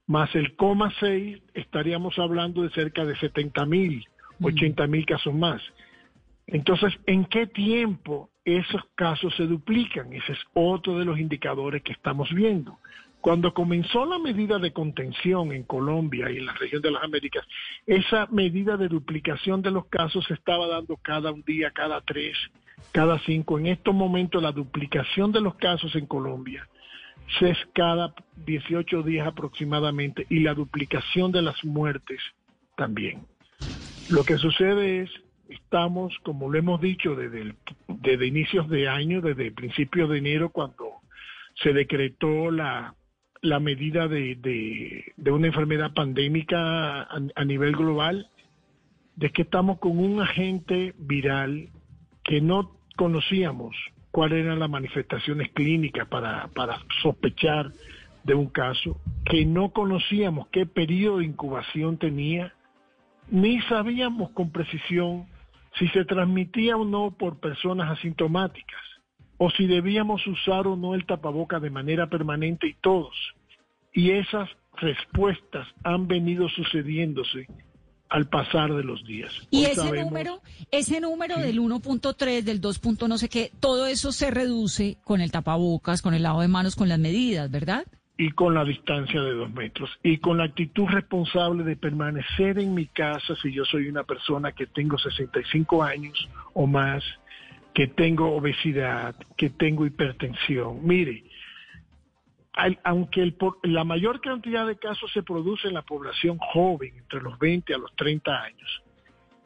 más 0.10 0.34
el 0.36 0.56
coma 0.56 0.92
6 1.00 1.38
estaríamos 1.54 2.18
hablando 2.18 2.64
de 2.64 2.72
cerca 2.72 3.06
de 3.06 3.16
70 3.18 3.66
mil, 3.68 4.04
80 4.42 4.88
mil 4.88 5.06
casos 5.06 5.34
más. 5.36 5.62
Entonces, 6.48 6.94
¿en 7.06 7.26
qué 7.26 7.46
tiempo 7.46 8.32
esos 8.44 8.82
casos 8.96 9.36
se 9.36 9.44
duplican? 9.44 10.12
Ese 10.12 10.32
es 10.32 10.40
otro 10.56 10.98
de 10.98 11.06
los 11.06 11.20
indicadores 11.20 11.84
que 11.84 11.92
estamos 11.92 12.28
viendo. 12.34 12.80
Cuando 13.22 13.54
comenzó 13.54 14.04
la 14.06 14.18
medida 14.18 14.58
de 14.58 14.74
contención 14.74 15.52
en 15.52 15.62
Colombia 15.62 16.32
y 16.32 16.38
en 16.38 16.48
la 16.48 16.54
región 16.54 16.82
de 16.82 16.90
las 16.90 17.04
Américas, 17.04 17.46
esa 17.86 18.26
medida 18.32 18.78
de 18.78 18.88
duplicación 18.88 19.62
de 19.62 19.70
los 19.70 19.86
casos 19.88 20.26
se 20.26 20.34
estaba 20.34 20.68
dando 20.68 20.98
cada 20.98 21.32
un 21.32 21.44
día, 21.44 21.70
cada 21.70 22.02
tres, 22.02 22.36
cada 22.94 23.20
cinco. 23.20 23.60
En 23.60 23.68
estos 23.68 23.94
momentos 23.94 24.42
la 24.42 24.54
duplicación 24.54 25.32
de 25.32 25.42
los 25.42 25.54
casos 25.56 25.96
en 25.96 26.08
Colombia 26.08 26.68
cada 27.74 28.14
18 28.46 29.04
días 29.04 29.28
aproximadamente 29.28 30.26
y 30.30 30.40
la 30.40 30.54
duplicación 30.54 31.32
de 31.32 31.42
las 31.42 31.64
muertes 31.64 32.20
también. 32.76 33.26
Lo 34.10 34.24
que 34.24 34.38
sucede 34.38 35.02
es, 35.02 35.12
estamos, 35.50 36.14
como 36.24 36.50
lo 36.50 36.58
hemos 36.58 36.82
dicho 36.82 37.16
desde, 37.16 37.56
desde 37.88 38.28
inicios 38.28 38.68
de 38.70 38.88
año, 38.88 39.22
desde 39.22 39.52
principios 39.52 40.10
de 40.10 40.18
enero, 40.18 40.50
cuando 40.50 41.02
se 41.62 41.74
decretó 41.74 42.52
la, 42.52 42.96
la 43.42 43.60
medida 43.60 44.08
de, 44.08 44.36
de, 45.16 45.32
una 45.32 45.48
enfermedad 45.48 45.94
pandémica 45.94 47.04
a 47.04 47.46
nivel 47.46 47.76
global, 47.76 48.30
de 49.16 49.30
que 49.32 49.42
estamos 49.42 49.80
con 49.80 50.00
un 50.00 50.22
agente 50.22 50.94
viral 50.98 51.70
que 52.24 52.42
no 52.42 52.78
conocíamos 52.96 53.76
cuáles 54.12 54.46
eran 54.46 54.60
las 54.60 54.70
manifestaciones 54.70 55.50
clínicas 55.52 56.08
para, 56.08 56.48
para 56.50 56.80
sospechar 57.02 57.72
de 58.24 58.34
un 58.34 58.48
caso, 58.48 59.00
que 59.26 59.46
no 59.46 59.72
conocíamos 59.72 60.48
qué 60.50 60.66
periodo 60.66 61.20
de 61.20 61.26
incubación 61.26 61.98
tenía, 61.98 62.54
ni 63.30 63.62
sabíamos 63.62 64.32
con 64.32 64.52
precisión 64.52 65.28
si 65.78 65.88
se 65.90 66.06
transmitía 66.06 66.76
o 66.76 66.86
no 66.86 67.12
por 67.12 67.40
personas 67.40 67.92
asintomáticas, 67.92 68.82
o 69.38 69.50
si 69.52 69.68
debíamos 69.68 70.26
usar 70.28 70.68
o 70.68 70.76
no 70.76 70.96
el 70.96 71.06
tapaboca 71.06 71.60
de 71.60 71.70
manera 71.70 72.08
permanente 72.08 72.68
y 72.68 72.74
todos. 72.74 73.16
Y 73.94 74.12
esas 74.12 74.50
respuestas 74.78 75.68
han 75.84 76.08
venido 76.08 76.50
sucediéndose 76.50 77.48
al 78.10 78.28
pasar 78.28 78.74
de 78.74 78.84
los 78.84 79.06
días. 79.06 79.32
Y 79.52 79.66
ese 79.66 79.92
número, 79.92 80.42
ese 80.72 81.00
número 81.00 81.38
del 81.38 81.60
1.3, 81.60 82.42
del 82.44 82.60
2. 82.60 82.82
no 83.08 83.18
sé 83.18 83.30
qué, 83.30 83.52
todo 83.60 83.86
eso 83.86 84.12
se 84.12 84.32
reduce 84.32 84.98
con 85.04 85.22
el 85.22 85.32
tapabocas, 85.32 86.02
con 86.02 86.14
el 86.14 86.24
lavado 86.24 86.42
de 86.42 86.48
manos, 86.48 86.76
con 86.76 86.90
las 86.90 87.00
medidas, 87.00 87.50
¿verdad? 87.52 87.86
Y 88.18 88.32
con 88.32 88.54
la 88.54 88.66
distancia 88.66 89.22
de 89.22 89.34
dos 89.34 89.52
metros. 89.54 89.90
Y 90.04 90.18
con 90.18 90.38
la 90.38 90.46
actitud 90.46 90.88
responsable 90.88 91.64
de 91.64 91.78
permanecer 91.78 92.60
en 92.60 92.74
mi 92.74 92.88
casa 92.88 93.36
si 93.42 93.54
yo 93.54 93.64
soy 93.64 93.88
una 93.88 94.04
persona 94.04 94.52
que 94.52 94.68
tengo 94.68 94.98
65 94.98 95.84
años 95.84 96.28
o 96.54 96.68
más, 96.68 97.04
que 97.74 97.88
tengo 97.88 98.36
obesidad, 98.36 99.16
que 99.38 99.52
tengo 99.52 99.86
hipertensión. 99.86 100.86
Mire, 100.86 101.24
aunque 102.84 103.34
la 103.64 103.84
mayor 103.84 104.22
cantidad 104.22 104.68
de 104.68 104.78
casos 104.78 105.12
se 105.14 105.24
produce 105.24 105.68
en 105.68 105.74
la 105.74 105.82
población 105.82 106.38
joven, 106.38 106.96
entre 106.98 107.22
los 107.22 107.38
20 107.40 107.74
a 107.74 107.78
los 107.78 107.96
30 107.96 108.32
años, 108.32 108.84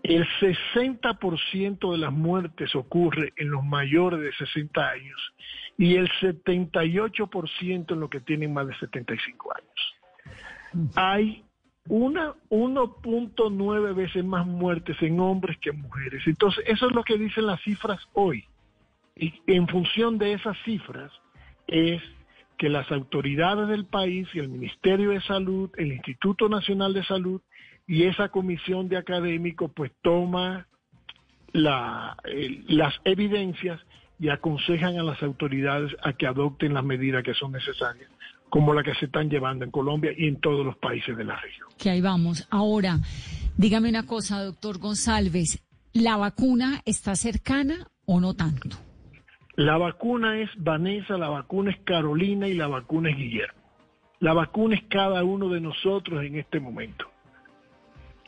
el 0.04 0.28
60% 0.42 1.92
de 1.92 1.98
las 1.98 2.12
muertes 2.12 2.76
ocurre 2.76 3.32
en 3.38 3.50
los 3.50 3.64
mayores 3.64 4.20
de 4.20 4.34
60 4.34 4.90
años 4.90 5.34
y 5.78 5.96
el 5.96 6.10
78% 6.20 7.94
en 7.94 8.00
los 8.00 8.10
que 8.10 8.20
tienen 8.20 8.54
más 8.54 8.68
de 8.68 8.76
75 8.76 9.54
años. 9.56 10.92
Hay 10.96 11.46
una 11.88 12.34
1.9 12.50 13.96
veces 13.96 14.26
más 14.26 14.46
muertes 14.46 14.98
en 15.02 15.20
hombres 15.20 15.58
que 15.60 15.70
en 15.70 15.82
mujeres. 15.82 16.24
Entonces, 16.26 16.64
eso 16.68 16.88
es 16.88 16.94
lo 16.94 17.04
que 17.04 17.18
dicen 17.18 17.46
las 17.46 17.62
cifras 17.62 18.00
hoy. 18.14 18.46
Y 19.16 19.34
en 19.48 19.68
función 19.68 20.18
de 20.18 20.34
esas 20.34 20.58
cifras 20.64 21.12
es 21.68 22.02
que 22.64 22.70
las 22.70 22.90
autoridades 22.94 23.68
del 23.68 23.84
país 23.84 24.26
y 24.34 24.40
el 24.40 24.48
Ministerio 24.48 25.10
de 25.10 25.20
Salud, 25.24 25.70
el 25.76 25.92
Instituto 25.92 26.48
Nacional 26.48 26.94
de 26.94 27.04
Salud 27.04 27.42
y 27.86 28.04
esa 28.04 28.30
comisión 28.30 28.88
de 28.88 28.96
académicos 28.96 29.70
pues 29.76 29.92
toma 30.02 30.66
las 31.52 32.94
evidencias 33.04 33.82
y 34.18 34.30
aconsejan 34.30 34.98
a 34.98 35.04
las 35.04 35.22
autoridades 35.22 35.92
a 36.04 36.14
que 36.14 36.26
adopten 36.26 36.74
las 36.74 36.86
medidas 36.86 37.22
que 37.22 37.34
son 37.34 37.52
necesarias, 37.52 38.10
como 38.50 38.74
las 38.74 38.86
que 38.86 38.96
se 38.96 39.08
están 39.08 39.30
llevando 39.30 39.66
en 39.66 39.72
Colombia 39.72 40.14
y 40.18 40.30
en 40.30 40.40
todos 40.40 40.66
los 40.66 40.78
países 40.78 41.18
de 41.18 41.26
la 41.26 41.36
región. 41.42 41.68
Que 41.78 41.90
ahí 41.90 42.00
vamos. 42.00 42.48
Ahora, 42.50 42.98
dígame 43.58 43.90
una 43.90 44.06
cosa, 44.06 44.42
doctor 44.42 44.78
González, 44.78 45.62
¿la 45.92 46.16
vacuna 46.16 46.82
está 46.86 47.18
cercana 47.18 47.90
o 48.06 48.22
no 48.22 48.36
tanto? 48.36 48.78
La 49.56 49.78
vacuna 49.78 50.40
es 50.40 50.50
Vanessa, 50.58 51.16
la 51.16 51.30
vacuna 51.30 51.70
es 51.70 51.78
Carolina 51.84 52.48
y 52.48 52.56
la 52.56 52.68
vacuna 52.68 53.12
es 53.12 53.18
Guillermo. 53.18 53.62
La 54.20 54.34
vacuna 54.34 54.76
es 54.76 54.84
cada 54.90 55.24
uno 55.24 55.48
de 55.50 55.62
nosotros 55.62 56.24
en 56.24 56.38
este 56.38 56.60
momento. 56.60 57.06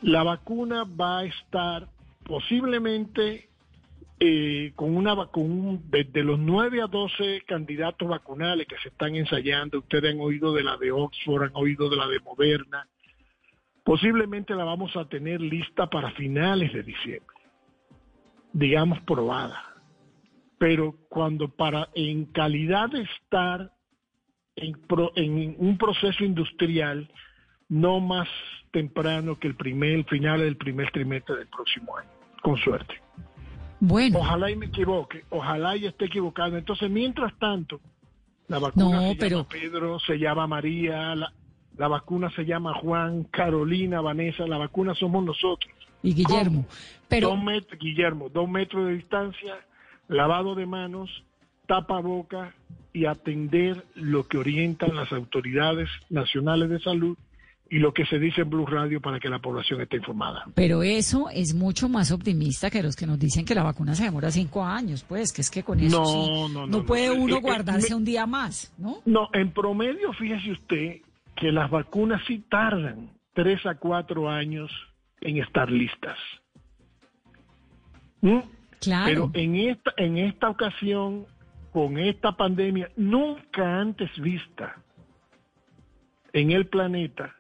La 0.02 0.22
vacuna 0.22 0.84
va 0.84 1.20
a 1.20 1.26
estar 1.26 1.88
posiblemente 2.26 3.50
eh, 4.20 4.74
con 4.76 4.96
una 4.96 5.16
con 5.28 5.90
desde 5.90 6.24
los 6.24 6.38
9 6.38 6.84
a 6.84 6.88
12 6.88 7.42
candidatos 7.48 8.08
vacunales 8.08 8.68
que 8.68 8.78
se 8.78 8.90
están 8.90 9.16
ensayando. 9.16 9.80
Ustedes 9.80 10.14
han 10.14 10.20
oído 10.20 10.54
de 10.54 10.64
la 10.64 10.78
de 10.78 10.92
Oxford, 10.92 11.44
han 11.44 11.56
oído 11.56 11.90
de 11.90 11.96
la 11.96 12.08
de 12.08 12.20
Moderna. 12.20 12.88
Posiblemente 13.84 14.54
la 14.54 14.64
vamos 14.64 14.96
a 14.96 15.06
tener 15.06 15.42
lista 15.42 15.90
para 15.90 16.12
finales 16.12 16.72
de 16.72 16.84
diciembre, 16.84 17.38
digamos 18.54 19.00
probada 19.02 19.75
pero 20.58 20.96
cuando 21.10 21.50
para 21.50 21.90
en 21.96 22.26
calidad 22.26 22.90
de 22.90 23.02
estar 23.02 23.72
en, 24.56 24.78
en 25.16 25.56
un 25.58 25.78
proceso 25.78 26.24
industrial 26.24 27.10
no 27.68 28.00
más 28.00 28.28
temprano 28.72 29.40
que 29.40 29.48
el 29.48 29.56
primer 29.56 29.92
el 29.92 30.06
final 30.06 30.40
del 30.40 30.58
primer 30.58 30.92
trimestre 30.92 31.36
del 31.36 31.48
próximo 31.48 31.98
año, 31.98 32.10
con 32.42 32.58
suerte. 32.58 32.96
Bueno. 33.80 34.20
Ojalá 34.20 34.52
y 34.52 34.56
me 34.56 34.68
equivoque, 34.68 35.24
ojalá 35.30 35.76
y 35.76 35.86
esté 35.86 36.06
equivocado. 36.06 36.58
Entonces, 36.58 36.90
mientras 36.90 37.38
tanto, 37.38 37.80
la 38.48 38.60
vacuna 38.60 39.00
se 39.14 39.30
llama 39.30 39.48
Pedro, 39.50 40.00
se 40.00 40.18
llama 40.18 40.48
María, 40.48 41.16
la, 41.16 41.34
la, 41.78 41.88
vacuna 41.88 42.30
se 42.32 42.46
llama 42.46 42.74
Juan, 42.76 43.24
Carolina, 43.26 44.02
Vanessa, 44.02 44.46
la 44.48 44.58
vacuna 44.58 44.94
somos 44.96 45.24
nosotros. 45.24 45.74
Y 46.04 46.14
Guillermo. 46.14 46.66
Pero... 47.08 47.30
Dos 47.30 47.44
metros, 47.44 47.80
Guillermo, 47.80 48.30
dos 48.30 48.48
metros 48.48 48.88
de 48.88 48.94
distancia, 48.94 49.56
lavado 50.08 50.56
de 50.56 50.66
manos, 50.66 51.10
tapa 51.68 52.00
boca 52.00 52.54
y 52.94 53.06
atender 53.06 53.86
lo 53.96 54.28
que 54.28 54.38
orientan 54.38 54.96
las 54.96 55.12
autoridades 55.12 55.90
nacionales 56.10 56.70
de 56.70 56.80
salud 56.80 57.18
y 57.70 57.80
lo 57.80 57.94
que 57.94 58.06
se 58.06 58.20
dice 58.20 58.42
en 58.42 58.50
Blue 58.50 58.66
Radio 58.66 59.02
para 59.02 59.20
que 59.20 59.28
la 59.28 59.40
población 59.40 59.82
esté 59.82 59.98
informada. 59.98 60.46
Pero 60.54 60.84
eso 60.84 61.30
es 61.34 61.54
mucho 61.56 61.90
más 61.90 62.12
optimista 62.12 62.70
que 62.70 62.84
los 62.84 62.96
que 62.96 63.08
nos 63.08 63.20
dicen 63.20 63.44
que 63.44 63.56
la 63.56 63.64
vacuna 63.64 63.96
se 63.96 64.04
demora 64.04 64.30
cinco 64.32 64.64
años, 64.64 65.04
pues, 65.08 65.34
que 65.34 65.42
es 65.42 65.50
que 65.50 65.64
con 65.64 65.80
eso 65.80 66.48
no, 66.50 66.68
no, 66.68 66.86
puede 66.86 67.12
uno 67.12 67.36
eh, 67.36 67.40
eh, 67.40 67.42
guardarse 67.42 67.96
un 67.96 68.06
día 68.06 68.26
más, 68.28 68.74
¿no? 68.78 69.00
No, 69.06 69.30
en 69.34 69.52
promedio, 69.52 70.14
fíjese 70.14 70.52
usted 70.52 71.02
que 71.36 71.52
las 71.52 71.70
vacunas 71.70 72.22
sí 72.28 72.46
tardan 72.50 73.10
tres 73.34 73.66
a 73.66 73.76
cuatro 73.76 74.30
años 74.30 74.72
en 75.22 75.38
estar 75.38 75.70
listas. 75.70 76.18
¿Mm? 78.22 78.40
Pero 79.06 79.32
en 79.34 79.56
esta, 79.56 79.94
en 79.98 80.18
esta 80.18 80.50
ocasión, 80.50 81.26
con 81.72 81.98
esta 81.98 82.36
pandemia 82.38 82.90
nunca 82.96 83.80
antes 83.80 84.10
vista 84.20 84.78
en 86.34 86.52
el 86.52 86.68
planeta, 86.68 87.36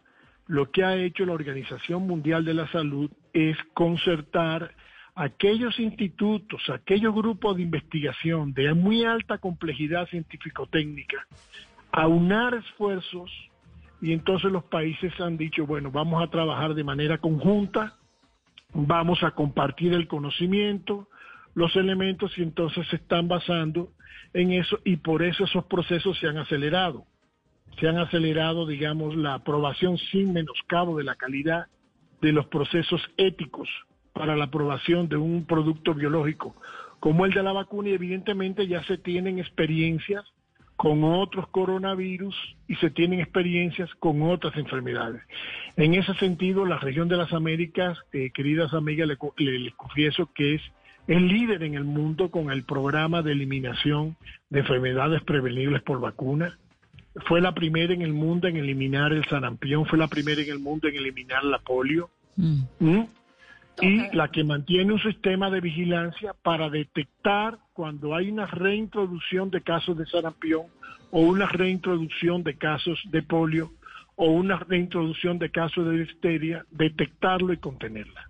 lo 0.47 0.71
que 0.71 0.83
ha 0.83 0.95
hecho 0.95 1.25
la 1.25 1.33
Organización 1.33 2.07
Mundial 2.07 2.45
de 2.45 2.53
la 2.53 2.71
Salud 2.71 3.09
es 3.33 3.57
concertar 3.73 4.73
aquellos 5.15 5.79
institutos, 5.79 6.61
aquellos 6.69 7.13
grupos 7.13 7.55
de 7.55 7.63
investigación 7.63 8.53
de 8.53 8.73
muy 8.73 9.05
alta 9.05 9.37
complejidad 9.37 10.07
científico-técnica, 10.07 11.25
aunar 11.91 12.53
esfuerzos 12.53 13.31
y 14.01 14.11
entonces 14.11 14.51
los 14.51 14.65
países 14.65 15.13
han 15.19 15.37
dicho, 15.37 15.65
bueno, 15.65 15.89
vamos 15.89 16.21
a 16.21 16.29
trabajar 16.29 16.73
de 16.73 16.83
manera 16.83 17.17
conjunta, 17.17 17.95
vamos 18.73 19.23
a 19.23 19.31
compartir 19.31 19.93
el 19.93 20.07
conocimiento, 20.07 21.07
los 21.55 21.75
elementos 21.75 22.37
y 22.37 22.43
entonces 22.43 22.87
se 22.89 22.97
están 22.97 23.27
basando 23.27 23.89
en 24.33 24.51
eso 24.51 24.79
y 24.83 24.97
por 24.97 25.23
eso 25.23 25.45
esos 25.45 25.65
procesos 25.65 26.19
se 26.19 26.27
han 26.27 26.37
acelerado. 26.37 27.05
Se 27.79 27.87
han 27.87 27.97
acelerado, 27.97 28.67
digamos, 28.67 29.15
la 29.15 29.33
aprobación 29.33 29.97
sin 29.97 30.33
menoscabo 30.33 30.97
de 30.97 31.03
la 31.03 31.15
calidad 31.15 31.67
de 32.21 32.31
los 32.31 32.45
procesos 32.47 33.01
éticos 33.17 33.67
para 34.13 34.35
la 34.35 34.45
aprobación 34.45 35.09
de 35.09 35.17
un 35.17 35.45
producto 35.45 35.93
biológico 35.93 36.55
como 36.99 37.25
el 37.25 37.33
de 37.33 37.43
la 37.43 37.51
vacuna 37.51 37.89
y 37.89 37.93
evidentemente 37.93 38.67
ya 38.67 38.83
se 38.85 38.97
tienen 38.97 39.37
experiencias 39.39 40.23
con 40.75 41.03
otros 41.03 41.47
coronavirus 41.49 42.35
y 42.67 42.75
se 42.75 42.89
tienen 42.89 43.19
experiencias 43.19 43.93
con 43.99 44.21
otras 44.23 44.55
enfermedades. 44.57 45.21
En 45.77 45.93
ese 45.93 46.13
sentido, 46.15 46.65
la 46.65 46.79
región 46.79 47.07
de 47.07 47.17
las 47.17 47.31
Américas, 47.31 47.97
eh, 48.11 48.31
queridas 48.33 48.73
amigas, 48.73 49.07
les 49.07 49.61
le 49.61 49.71
confieso 49.73 50.31
que 50.33 50.55
es 50.55 50.61
es 51.07 51.21
líder 51.21 51.63
en 51.63 51.75
el 51.75 51.83
mundo 51.83 52.31
con 52.31 52.51
el 52.51 52.63
programa 52.63 53.21
de 53.21 53.31
eliminación 53.31 54.15
de 54.49 54.59
enfermedades 54.59 55.21
prevenibles 55.23 55.81
por 55.83 55.99
vacuna. 55.99 56.57
Fue 57.27 57.41
la 57.41 57.53
primera 57.53 57.93
en 57.93 58.01
el 58.01 58.13
mundo 58.13 58.47
en 58.47 58.57
eliminar 58.57 59.13
el 59.13 59.25
sarampión, 59.25 59.85
fue 59.85 59.97
la 59.97 60.07
primera 60.07 60.41
en 60.41 60.49
el 60.49 60.59
mundo 60.59 60.87
en 60.87 60.95
eliminar 60.95 61.43
la 61.43 61.59
polio. 61.59 62.09
¿Mm? 62.35 63.01
Y 63.81 64.15
la 64.15 64.29
que 64.29 64.43
mantiene 64.43 64.93
un 64.93 65.01
sistema 65.01 65.49
de 65.49 65.61
vigilancia 65.61 66.33
para 66.41 66.69
detectar 66.69 67.59
cuando 67.73 68.15
hay 68.15 68.31
una 68.31 68.45
reintroducción 68.45 69.51
de 69.51 69.61
casos 69.61 69.97
de 69.97 70.05
sarampión 70.05 70.63
o 71.11 71.21
una 71.21 71.45
reintroducción 71.45 72.43
de 72.43 72.57
casos 72.57 72.99
de 73.11 73.21
polio 73.21 73.71
o 74.15 74.31
una 74.31 74.57
reintroducción 74.57 75.39
de 75.39 75.51
casos 75.51 75.85
de 75.85 75.99
difteria, 75.99 76.65
detectarlo 76.71 77.53
y 77.53 77.57
contenerla. 77.57 78.29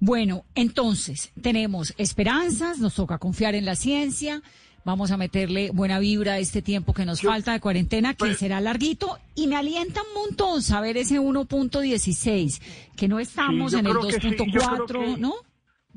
Bueno, 0.00 0.44
entonces 0.54 1.32
tenemos 1.40 1.94
esperanzas, 1.96 2.78
nos 2.78 2.94
toca 2.94 3.18
confiar 3.18 3.54
en 3.54 3.64
la 3.64 3.76
ciencia, 3.76 4.42
vamos 4.84 5.10
a 5.10 5.16
meterle 5.16 5.70
buena 5.72 5.98
vibra 5.98 6.34
a 6.34 6.38
este 6.38 6.62
tiempo 6.62 6.92
que 6.92 7.04
nos 7.06 7.22
falta 7.22 7.52
de 7.52 7.60
cuarentena, 7.60 8.12
que 8.14 8.18
pues 8.18 8.38
será 8.38 8.60
larguito, 8.60 9.18
y 9.34 9.46
me 9.46 9.56
alienta 9.56 10.00
un 10.02 10.22
montón 10.22 10.62
saber 10.62 10.96
ese 10.96 11.18
1.16, 11.20 12.60
que 12.96 13.08
no 13.08 13.18
estamos 13.18 13.72
Sí, 13.72 13.78
en 13.78 13.86
el 13.86 13.92
creo 13.92 14.06
que 14.08 14.20
sí, 14.20 14.30
yo 14.36 14.44
creo 14.44 14.62
2.4, 14.86 15.14
que- 15.14 15.20
¿no? 15.20 15.34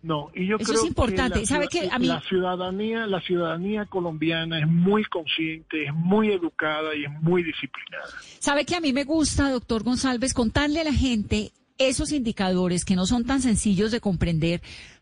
No, 0.02 0.30
y 0.34 0.48
yo 0.48 0.56
Eso 0.56 0.72
creo 0.72 0.82
es 0.84 0.88
importante. 0.88 1.34
que 1.34 1.40
la, 1.42 1.46
¿Sabe 1.46 1.68
qué? 1.68 1.90
A 1.92 2.00
mí- 2.00 2.08
la 2.08 2.22
ciudadanía, 2.22 3.06
la 3.06 3.20
ciudadanía 3.20 3.86
colombiana 3.86 4.58
es 4.62 4.66
muy 4.66 5.04
consciente, 5.04 5.88
es 5.88 5.94
muy 5.94 6.32
educada 6.32 6.96
y 6.96 7.04
es 7.04 7.12
muy 7.22 7.44
disciplinada. 7.44 8.06
¿Sabe 8.40 8.64
que 8.64 8.78
a 8.78 8.80
mí 8.80 8.94
me 8.94 9.04
gusta, 9.04 9.52
doctor 9.52 9.84
González, 9.84 10.34
contarle 10.34 10.80
a 10.80 10.84
la 10.86 10.94
gente 10.94 11.52
esos 11.80 12.12
indicadores 12.12 12.86
que 12.86 12.96
no 12.96 13.08
son 13.08 13.26
tan 13.26 13.42
sencillos 13.42 13.92
de 13.92 14.02
comprender 14.02 14.62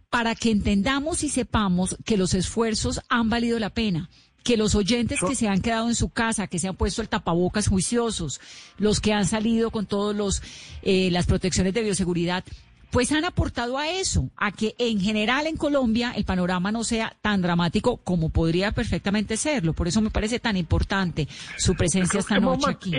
para 0.10 0.36
que 0.36 0.52
entendamos 0.52 1.24
y 1.24 1.30
sepamos 1.30 1.98
que 2.06 2.18
los 2.18 2.34
esfuerzos 2.34 3.02
han 3.10 3.30
valido 3.30 3.60
la 3.60 3.72
pena? 3.72 4.10
Que 4.44 4.56
los 4.56 4.76
oyentes 4.76 5.20
que 5.20 5.36
se 5.36 5.50
han 5.50 5.62
quedado 5.62 5.90
en 5.90 5.96
su 5.96 6.08
casa, 6.08 6.48
que 6.48 6.60
se 6.60 6.70
han 6.70 6.78
puesto 6.78 7.02
el 7.02 7.10
tapabocas 7.10 7.68
juiciosos, 7.68 8.40
los 8.78 9.02
que 9.02 9.12
han 9.12 9.26
salido 9.26 9.72
con 9.72 9.86
todos 9.86 10.16
los 10.16 10.42
eh, 10.84 11.10
las 11.12 11.26
protecciones 11.26 11.74
de 11.74 11.84
bioseguridad, 11.84 12.46
pues 12.92 13.12
han 13.12 13.26
aportado 13.26 13.78
a 13.78 13.90
eso, 13.90 14.30
a 14.38 14.52
que 14.52 14.76
en 14.78 15.00
general 15.00 15.48
en 15.48 15.58
Colombia 15.58 16.14
el 16.16 16.24
panorama 16.24 16.72
no 16.72 16.84
sea 16.84 17.16
tan 17.22 17.42
dramático 17.42 17.98
como 17.98 18.30
podría 18.30 18.72
perfectamente 18.72 19.36
serlo. 19.36 19.74
Por 19.74 19.88
eso 19.88 20.02
me 20.02 20.12
parece 20.12 20.40
tan 20.40 20.56
importante 20.56 21.28
su 21.58 21.76
presencia 21.76 22.20
esta 22.20 22.40
noche 22.40 22.70
aquí. 22.70 22.94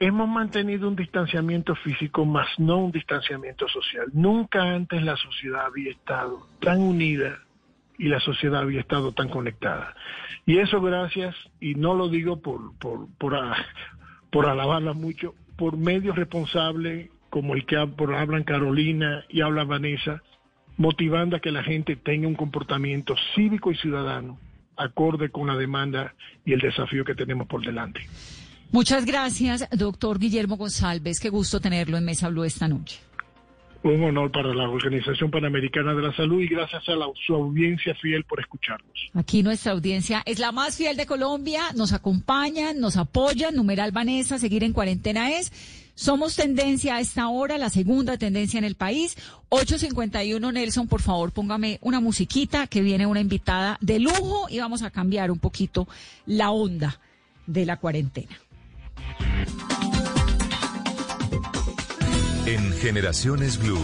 Hemos 0.00 0.28
mantenido 0.28 0.88
un 0.88 0.96
distanciamiento 0.96 1.74
físico, 1.74 2.24
más 2.24 2.46
no 2.58 2.78
un 2.78 2.92
distanciamiento 2.92 3.68
social. 3.68 4.06
Nunca 4.12 4.62
antes 4.62 5.02
la 5.02 5.16
sociedad 5.16 5.66
había 5.66 5.90
estado 5.90 6.46
tan 6.60 6.80
unida 6.80 7.38
y 7.98 8.08
la 8.08 8.20
sociedad 8.20 8.60
había 8.62 8.80
estado 8.80 9.12
tan 9.12 9.28
conectada. 9.28 9.94
Y 10.46 10.58
eso 10.58 10.80
gracias, 10.80 11.34
y 11.60 11.74
no 11.74 11.94
lo 11.94 12.08
digo 12.08 12.40
por, 12.40 12.76
por, 12.78 13.08
por, 13.18 13.34
a- 13.34 13.56
por 14.30 14.46
alabarla 14.46 14.92
mucho, 14.92 15.34
por 15.56 15.76
medios 15.76 16.14
responsables 16.16 17.10
como 17.30 17.54
el 17.54 17.66
que 17.66 17.76
hablan 17.76 18.44
Carolina 18.44 19.24
y 19.28 19.40
habla 19.40 19.64
Vanessa, 19.64 20.22
motivando 20.76 21.36
a 21.36 21.40
que 21.40 21.50
la 21.50 21.64
gente 21.64 21.96
tenga 21.96 22.28
un 22.28 22.36
comportamiento 22.36 23.16
cívico 23.34 23.72
y 23.72 23.76
ciudadano 23.76 24.38
acorde 24.76 25.28
con 25.30 25.48
la 25.48 25.56
demanda 25.56 26.14
y 26.46 26.52
el 26.52 26.60
desafío 26.60 27.04
que 27.04 27.16
tenemos 27.16 27.48
por 27.48 27.62
delante. 27.66 28.06
Muchas 28.70 29.06
gracias, 29.06 29.66
doctor 29.70 30.18
Guillermo 30.18 30.56
González. 30.56 31.20
Qué 31.20 31.30
gusto 31.30 31.58
tenerlo 31.58 31.96
en 31.96 32.04
Mesa 32.04 32.28
Blue 32.28 32.44
esta 32.44 32.68
noche. 32.68 33.00
Un 33.82 34.02
honor 34.02 34.30
para 34.30 34.52
la 34.52 34.68
Organización 34.68 35.30
Panamericana 35.30 35.94
de 35.94 36.02
la 36.02 36.14
Salud 36.14 36.42
y 36.42 36.48
gracias 36.48 36.82
a 36.88 36.96
la, 36.96 37.06
su 37.26 37.34
audiencia 37.34 37.94
fiel 37.94 38.24
por 38.24 38.40
escucharnos. 38.40 38.92
Aquí 39.14 39.42
nuestra 39.42 39.72
audiencia 39.72 40.22
es 40.26 40.38
la 40.38 40.52
más 40.52 40.76
fiel 40.76 40.96
de 40.96 41.06
Colombia. 41.06 41.62
Nos 41.76 41.92
acompañan, 41.92 42.78
nos 42.80 42.96
apoyan. 42.96 43.54
Numeral 43.54 43.92
Vanessa, 43.92 44.38
seguir 44.38 44.64
en 44.64 44.72
cuarentena 44.72 45.30
es. 45.30 45.52
Somos 45.94 46.36
tendencia 46.36 46.96
a 46.96 47.00
esta 47.00 47.28
hora, 47.28 47.56
la 47.56 47.70
segunda 47.70 48.18
tendencia 48.18 48.58
en 48.58 48.64
el 48.64 48.74
país. 48.74 49.16
851 49.48 50.52
Nelson, 50.52 50.88
por 50.88 51.00
favor, 51.00 51.32
póngame 51.32 51.78
una 51.80 52.00
musiquita 52.00 52.66
que 52.66 52.82
viene 52.82 53.06
una 53.06 53.20
invitada 53.20 53.78
de 53.80 53.98
lujo 53.98 54.48
y 54.50 54.58
vamos 54.58 54.82
a 54.82 54.90
cambiar 54.90 55.30
un 55.30 55.38
poquito 55.38 55.88
la 56.26 56.50
onda 56.50 57.00
de 57.46 57.64
la 57.64 57.78
cuarentena. 57.78 58.36
En 62.46 62.72
Generaciones 62.72 63.58
Blue, 63.58 63.78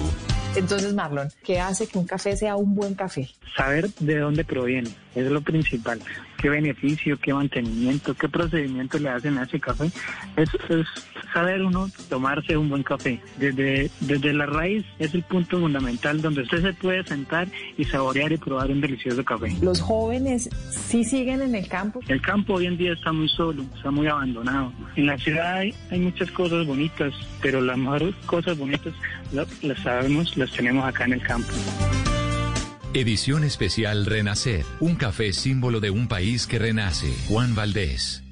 Entonces, 0.56 0.94
Marlon, 0.94 1.28
¿qué 1.44 1.60
hace 1.60 1.86
que 1.86 1.98
un 1.98 2.06
café 2.06 2.36
sea 2.36 2.56
un 2.56 2.74
buen 2.74 2.94
café? 2.94 3.28
Saber 3.56 3.90
de 4.00 4.18
dónde 4.18 4.44
proviene, 4.44 4.90
es 5.14 5.26
lo 5.30 5.42
principal. 5.42 6.00
¿Qué 6.38 6.48
beneficio, 6.48 7.18
qué 7.20 7.34
mantenimiento, 7.34 8.14
qué 8.14 8.28
procedimiento 8.28 8.98
le 8.98 9.10
hacen 9.10 9.36
a 9.38 9.44
ese 9.44 9.60
café? 9.60 9.90
Es, 10.36 10.48
es 10.70 10.86
saber 11.34 11.60
uno 11.62 11.90
tomarse 12.08 12.56
un 12.56 12.70
buen 12.70 12.82
café. 12.82 13.20
Desde, 13.38 13.90
desde 14.00 14.32
la 14.32 14.46
raíz 14.46 14.84
es 14.98 15.12
el 15.14 15.22
punto 15.24 15.58
fundamental 15.60 16.22
donde 16.22 16.42
usted 16.42 16.62
se 16.62 16.72
puede 16.72 17.04
sentar 17.04 17.48
y 17.76 17.84
saborear 17.84 18.32
y 18.32 18.38
probar 18.38 18.70
un 18.70 18.80
delicioso 18.80 19.22
café. 19.24 19.54
Los 19.60 19.80
jóvenes 19.80 20.48
sí 20.70 21.04
siguen 21.04 21.42
en 21.42 21.54
el 21.54 21.68
campo. 21.68 22.00
El 22.08 22.22
campo 22.22 22.54
hoy 22.54 22.66
en 22.66 22.78
día 22.78 22.92
está 22.94 23.12
muy 23.12 23.28
solo, 23.28 23.64
está 23.76 23.90
muy 23.90 24.06
abandonado. 24.06 24.72
En 24.96 25.06
la 25.06 25.18
ciudad 25.18 25.54
hay, 25.58 25.74
hay 25.90 25.98
muchas 26.00 26.30
cosas 26.30 26.64
bonitas, 26.66 27.12
pero 27.42 27.60
las 27.60 27.76
mejores 27.76 28.14
cosas 28.26 28.56
bonitas 28.56 28.94
la- 29.32 29.46
las 29.62 29.78
sabemos, 29.80 30.36
las 30.36 30.50
tenemos 30.52 30.84
acá 30.86 31.04
en 31.04 31.14
el 31.14 31.22
campo. 31.22 31.52
Edición 32.94 33.42
especial 33.42 34.06
Renacer, 34.06 34.64
un 34.78 34.94
café 34.94 35.32
símbolo 35.32 35.80
de 35.80 35.90
un 35.90 36.06
país 36.06 36.46
que 36.46 36.60
renace. 36.60 37.12
Juan 37.28 37.54
Valdés. 37.56 38.23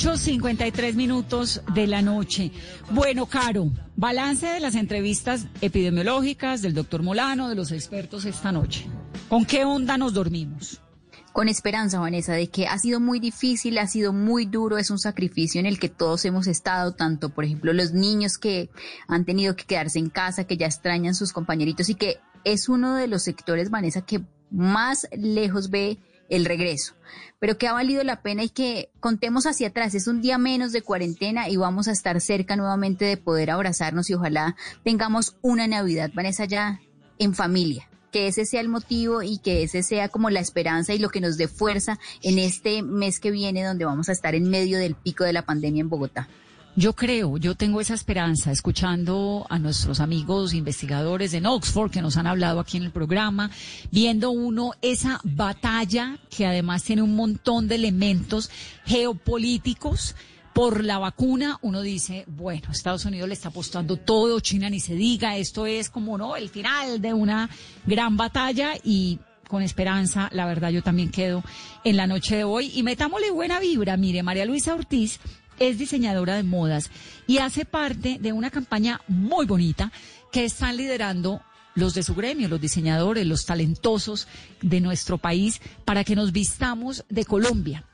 8.53 0.00 0.94
minutos 0.94 1.60
de 1.74 1.86
la 1.86 2.00
noche. 2.00 2.50
Bueno, 2.90 3.26
Caro, 3.26 3.70
balance 3.96 4.46
de 4.46 4.58
las 4.58 4.74
entrevistas 4.74 5.46
epidemiológicas 5.60 6.62
del 6.62 6.72
doctor 6.72 7.02
Molano, 7.02 7.50
de 7.50 7.54
los 7.54 7.70
expertos 7.70 8.24
esta 8.24 8.50
noche. 8.50 8.86
¿Con 9.28 9.44
qué 9.44 9.66
onda 9.66 9.98
nos 9.98 10.14
dormimos? 10.14 10.80
con 11.32 11.48
esperanza, 11.48 12.00
Vanessa, 12.00 12.32
de 12.32 12.48
que 12.48 12.66
ha 12.66 12.76
sido 12.76 12.98
muy 12.98 13.20
difícil, 13.20 13.78
ha 13.78 13.86
sido 13.86 14.12
muy 14.12 14.46
duro, 14.46 14.78
es 14.78 14.90
un 14.90 14.98
sacrificio 14.98 15.60
en 15.60 15.66
el 15.66 15.78
que 15.78 15.88
todos 15.88 16.24
hemos 16.24 16.48
estado, 16.48 16.92
tanto, 16.92 17.28
por 17.28 17.44
ejemplo, 17.44 17.72
los 17.72 17.92
niños 17.92 18.36
que 18.36 18.68
han 19.06 19.24
tenido 19.24 19.54
que 19.54 19.62
quedarse 19.62 20.00
en 20.00 20.10
casa, 20.10 20.42
que 20.42 20.56
ya 20.56 20.66
extrañan 20.66 21.14
sus 21.14 21.32
compañeritos 21.32 21.88
y 21.88 21.94
que 21.94 22.18
es 22.42 22.68
uno 22.68 22.96
de 22.96 23.06
los 23.06 23.22
sectores, 23.22 23.70
Vanessa, 23.70 24.00
que 24.00 24.22
más 24.50 25.06
lejos 25.16 25.70
ve 25.70 25.98
el 26.30 26.44
regreso, 26.44 26.94
pero 27.40 27.58
que 27.58 27.66
ha 27.66 27.72
valido 27.72 28.04
la 28.04 28.22
pena 28.22 28.44
y 28.44 28.50
que 28.50 28.90
contemos 29.00 29.46
hacia 29.46 29.68
atrás. 29.68 29.94
Es 29.94 30.06
un 30.06 30.20
día 30.20 30.38
menos 30.38 30.70
de 30.70 30.82
cuarentena 30.82 31.48
y 31.48 31.56
vamos 31.56 31.88
a 31.88 31.92
estar 31.92 32.20
cerca 32.20 32.54
nuevamente 32.54 33.04
de 33.06 33.16
poder 33.16 33.50
abrazarnos 33.50 34.08
y 34.10 34.14
ojalá 34.14 34.54
tengamos 34.84 35.36
una 35.42 35.66
Navidad, 35.66 36.10
Vanessa, 36.14 36.44
ya 36.44 36.80
en 37.18 37.34
familia 37.34 37.88
que 38.10 38.26
ese 38.26 38.44
sea 38.44 38.60
el 38.60 38.68
motivo 38.68 39.22
y 39.22 39.38
que 39.38 39.62
ese 39.62 39.82
sea 39.82 40.08
como 40.08 40.30
la 40.30 40.40
esperanza 40.40 40.92
y 40.92 40.98
lo 40.98 41.10
que 41.10 41.20
nos 41.20 41.36
dé 41.36 41.48
fuerza 41.48 41.98
en 42.22 42.38
este 42.38 42.82
mes 42.82 43.20
que 43.20 43.30
viene 43.30 43.64
donde 43.64 43.84
vamos 43.84 44.08
a 44.08 44.12
estar 44.12 44.34
en 44.34 44.50
medio 44.50 44.78
del 44.78 44.94
pico 44.96 45.24
de 45.24 45.32
la 45.32 45.42
pandemia 45.42 45.82
en 45.82 45.88
Bogotá. 45.88 46.28
Yo 46.80 46.94
creo, 46.94 47.36
yo 47.36 47.56
tengo 47.56 47.82
esa 47.82 47.92
esperanza, 47.92 48.50
escuchando 48.50 49.46
a 49.50 49.58
nuestros 49.58 50.00
amigos 50.00 50.54
investigadores 50.54 51.34
en 51.34 51.44
Oxford 51.44 51.90
que 51.90 52.00
nos 52.00 52.16
han 52.16 52.26
hablado 52.26 52.58
aquí 52.58 52.78
en 52.78 52.84
el 52.84 52.90
programa, 52.90 53.50
viendo 53.90 54.30
uno 54.30 54.72
esa 54.80 55.20
batalla 55.22 56.18
que 56.34 56.46
además 56.46 56.82
tiene 56.82 57.02
un 57.02 57.14
montón 57.14 57.68
de 57.68 57.74
elementos 57.74 58.48
geopolíticos 58.86 60.16
por 60.54 60.82
la 60.82 60.96
vacuna, 60.96 61.58
uno 61.60 61.82
dice, 61.82 62.24
bueno, 62.26 62.72
Estados 62.72 63.04
Unidos 63.04 63.28
le 63.28 63.34
está 63.34 63.50
apostando 63.50 63.98
todo, 63.98 64.40
China 64.40 64.70
ni 64.70 64.80
se 64.80 64.94
diga, 64.94 65.36
esto 65.36 65.66
es 65.66 65.90
como, 65.90 66.16
¿no? 66.16 66.34
El 66.34 66.48
final 66.48 67.02
de 67.02 67.12
una 67.12 67.50
gran 67.84 68.16
batalla 68.16 68.72
y 68.82 69.18
con 69.48 69.60
esperanza, 69.62 70.30
la 70.32 70.46
verdad 70.46 70.70
yo 70.70 70.82
también 70.82 71.10
quedo 71.10 71.44
en 71.84 71.98
la 71.98 72.06
noche 72.06 72.36
de 72.36 72.44
hoy 72.44 72.72
y 72.74 72.82
metámosle 72.82 73.30
buena 73.32 73.60
vibra, 73.60 73.98
mire, 73.98 74.22
María 74.22 74.46
Luisa 74.46 74.74
Ortiz 74.74 75.20
es 75.60 75.78
diseñadora 75.78 76.34
de 76.34 76.42
modas 76.42 76.90
y 77.28 77.38
hace 77.38 77.64
parte 77.64 78.18
de 78.20 78.32
una 78.32 78.50
campaña 78.50 79.00
muy 79.06 79.46
bonita 79.46 79.92
que 80.32 80.44
están 80.44 80.76
liderando 80.76 81.40
los 81.76 81.94
de 81.94 82.02
su 82.02 82.16
gremio, 82.16 82.48
los 82.48 82.60
diseñadores, 82.60 83.26
los 83.26 83.46
talentosos 83.46 84.26
de 84.60 84.80
nuestro 84.80 85.18
país, 85.18 85.60
para 85.84 86.02
que 86.02 86.16
nos 86.16 86.32
vistamos 86.32 87.04
de 87.08 87.24
Colombia 87.24 87.84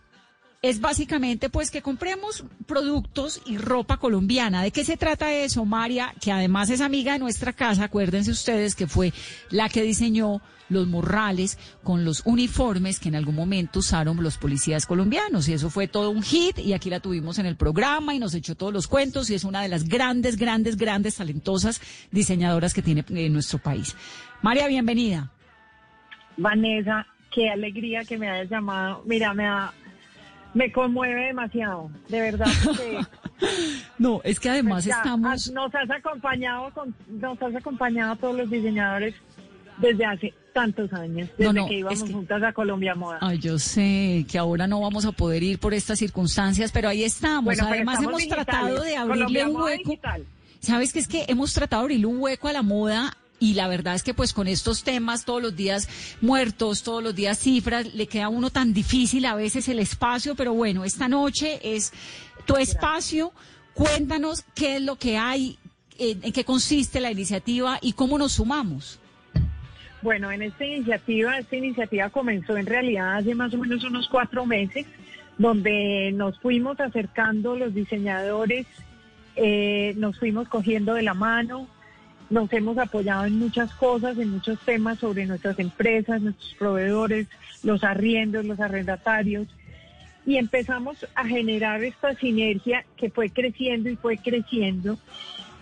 es 0.62 0.80
básicamente 0.80 1.48
pues 1.48 1.70
que 1.70 1.82
compremos 1.82 2.44
productos 2.66 3.40
y 3.46 3.58
ropa 3.58 3.98
colombiana. 3.98 4.62
¿De 4.62 4.70
qué 4.72 4.84
se 4.84 4.96
trata 4.96 5.32
eso, 5.32 5.64
María? 5.64 6.14
Que 6.20 6.32
además 6.32 6.70
es 6.70 6.80
amiga 6.80 7.12
de 7.12 7.18
nuestra 7.18 7.52
casa, 7.52 7.84
acuérdense 7.84 8.30
ustedes 8.30 8.74
que 8.74 8.86
fue 8.86 9.12
la 9.50 9.68
que 9.68 9.82
diseñó 9.82 10.40
los 10.68 10.86
morrales 10.86 11.58
con 11.82 12.04
los 12.04 12.22
uniformes 12.24 13.00
que 13.00 13.08
en 13.08 13.16
algún 13.16 13.34
momento 13.34 13.80
usaron 13.80 14.22
los 14.22 14.38
policías 14.38 14.86
colombianos. 14.86 15.48
Y 15.48 15.54
eso 15.54 15.70
fue 15.70 15.88
todo 15.88 16.10
un 16.10 16.22
hit 16.22 16.58
y 16.58 16.72
aquí 16.72 16.90
la 16.90 17.00
tuvimos 17.00 17.38
en 17.38 17.46
el 17.46 17.56
programa 17.56 18.14
y 18.14 18.18
nos 18.18 18.34
echó 18.34 18.54
todos 18.54 18.72
los 18.72 18.88
cuentos 18.88 19.30
y 19.30 19.34
es 19.34 19.44
una 19.44 19.62
de 19.62 19.68
las 19.68 19.88
grandes, 19.88 20.36
grandes, 20.36 20.76
grandes, 20.76 21.16
talentosas 21.16 21.80
diseñadoras 22.10 22.74
que 22.74 22.82
tiene 22.82 23.04
en 23.08 23.32
nuestro 23.32 23.58
país. 23.58 23.96
María, 24.42 24.68
bienvenida. 24.68 25.30
Vanessa, 26.36 27.06
qué 27.30 27.50
alegría 27.50 28.04
que 28.04 28.18
me 28.18 28.28
hayas 28.28 28.50
llamado. 28.50 29.02
Mira, 29.06 29.32
me 29.32 29.46
ha 29.46 29.72
me 30.56 30.72
conmueve 30.72 31.26
demasiado, 31.26 31.90
de 32.08 32.18
verdad. 32.18 32.46
no, 33.98 34.22
es 34.24 34.40
que 34.40 34.48
además 34.48 34.86
estamos... 34.86 35.52
Nos 35.52 35.74
has 35.74 35.90
acompañado, 35.90 36.70
con, 36.72 36.94
nos 37.08 37.40
has 37.42 37.54
acompañado 37.54 38.12
a 38.12 38.16
todos 38.16 38.36
los 38.36 38.50
diseñadores 38.50 39.14
desde 39.76 40.06
hace 40.06 40.34
tantos 40.56 40.90
años, 40.94 41.28
desde 41.36 41.66
que 41.66 41.74
íbamos 41.80 42.10
juntas 42.10 42.42
a 42.42 42.50
Colombia 42.54 42.94
Moda. 42.94 43.18
Ay, 43.20 43.38
yo 43.38 43.58
sé 43.58 44.24
que 44.26 44.38
ahora 44.38 44.66
no 44.66 44.80
vamos 44.80 45.04
a 45.04 45.12
poder 45.12 45.42
ir 45.42 45.58
por 45.58 45.74
estas 45.74 45.98
circunstancias, 45.98 46.72
pero 46.72 46.88
ahí 46.88 47.04
estamos. 47.04 47.60
Además 47.60 48.02
hemos 48.02 48.26
tratado 48.26 48.80
de 48.80 48.96
abrirle 48.96 49.44
un 49.44 49.56
hueco. 49.56 49.98
¿Sabes 50.60 50.94
qué 50.94 51.00
es 51.00 51.08
que 51.08 51.26
hemos 51.28 51.52
tratado 51.52 51.82
de 51.82 51.84
abrirle 51.84 52.06
un 52.06 52.22
hueco 52.22 52.48
a 52.48 52.54
la 52.54 52.62
moda 52.62 53.14
y 53.38 53.52
la 53.52 53.68
verdad 53.68 53.96
es 53.96 54.02
que 54.02 54.14
pues 54.14 54.32
con 54.32 54.48
estos 54.48 54.82
temas 54.82 55.26
todos 55.26 55.42
los 55.42 55.54
días 55.54 55.90
muertos, 56.22 56.82
todos 56.82 57.02
los 57.02 57.14
días 57.14 57.38
cifras, 57.38 57.92
le 57.92 58.06
queda 58.06 58.24
a 58.24 58.28
uno 58.30 58.48
tan 58.48 58.72
difícil 58.72 59.26
a 59.26 59.34
veces 59.34 59.68
el 59.68 59.78
espacio, 59.78 60.36
pero 60.36 60.54
bueno, 60.54 60.84
esta 60.84 61.06
noche 61.06 61.60
es 61.62 61.92
tu 62.46 62.56
espacio. 62.56 63.30
Cuéntanos 63.74 64.42
qué 64.54 64.76
es 64.76 64.82
lo 64.82 64.96
que 64.96 65.18
hay, 65.18 65.58
en, 65.98 66.32
qué 66.32 66.44
consiste 66.46 66.98
la 66.98 67.12
iniciativa 67.12 67.78
y 67.82 67.92
cómo 67.92 68.16
nos 68.16 68.32
sumamos. 68.32 69.00
Bueno, 70.06 70.30
en 70.30 70.40
esta 70.40 70.64
iniciativa, 70.64 71.36
esta 71.36 71.56
iniciativa 71.56 72.10
comenzó 72.10 72.56
en 72.56 72.66
realidad 72.66 73.16
hace 73.16 73.34
más 73.34 73.52
o 73.52 73.58
menos 73.58 73.82
unos 73.82 74.08
cuatro 74.08 74.46
meses, 74.46 74.86
donde 75.36 76.12
nos 76.14 76.38
fuimos 76.38 76.78
acercando 76.78 77.56
los 77.56 77.74
diseñadores, 77.74 78.68
eh, 79.34 79.94
nos 79.96 80.16
fuimos 80.16 80.48
cogiendo 80.48 80.94
de 80.94 81.02
la 81.02 81.14
mano, 81.14 81.66
nos 82.30 82.52
hemos 82.52 82.78
apoyado 82.78 83.24
en 83.24 83.36
muchas 83.36 83.74
cosas, 83.74 84.16
en 84.16 84.30
muchos 84.30 84.60
temas 84.60 85.00
sobre 85.00 85.26
nuestras 85.26 85.58
empresas, 85.58 86.22
nuestros 86.22 86.54
proveedores, 86.54 87.26
los 87.64 87.82
arriendos, 87.82 88.44
los 88.44 88.60
arrendatarios, 88.60 89.48
y 90.24 90.36
empezamos 90.36 91.04
a 91.16 91.26
generar 91.26 91.82
esta 91.82 92.14
sinergia 92.14 92.84
que 92.96 93.10
fue 93.10 93.30
creciendo 93.30 93.90
y 93.90 93.96
fue 93.96 94.18
creciendo, 94.18 95.00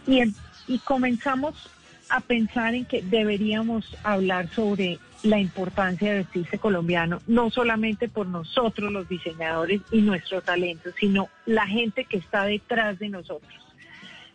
y, 0.07 0.21
em, 0.21 0.35
y 0.69 0.81
comenzamos 0.81 1.71
a 2.15 2.21
pensar 2.21 2.77
en 2.77 2.85
que 2.85 3.03
deberíamos 3.03 3.97
hablar 4.05 4.49
sobre 4.51 5.01
la 5.25 5.41
importancia 5.41 6.13
de 6.13 6.19
vestirse 6.19 6.59
colombiano, 6.59 7.19
no 7.27 7.51
solamente 7.51 8.09
por 8.09 8.29
nosotros 8.29 8.93
los 8.93 9.09
diseñadores 9.09 9.81
y 9.91 10.01
nuestro 10.01 10.41
talento, 10.41 10.91
sino 10.97 11.29
la 11.45 11.67
gente 11.67 12.05
que 12.05 12.19
está 12.19 12.45
detrás 12.45 13.01
de 13.01 13.09
nosotros. 13.09 13.53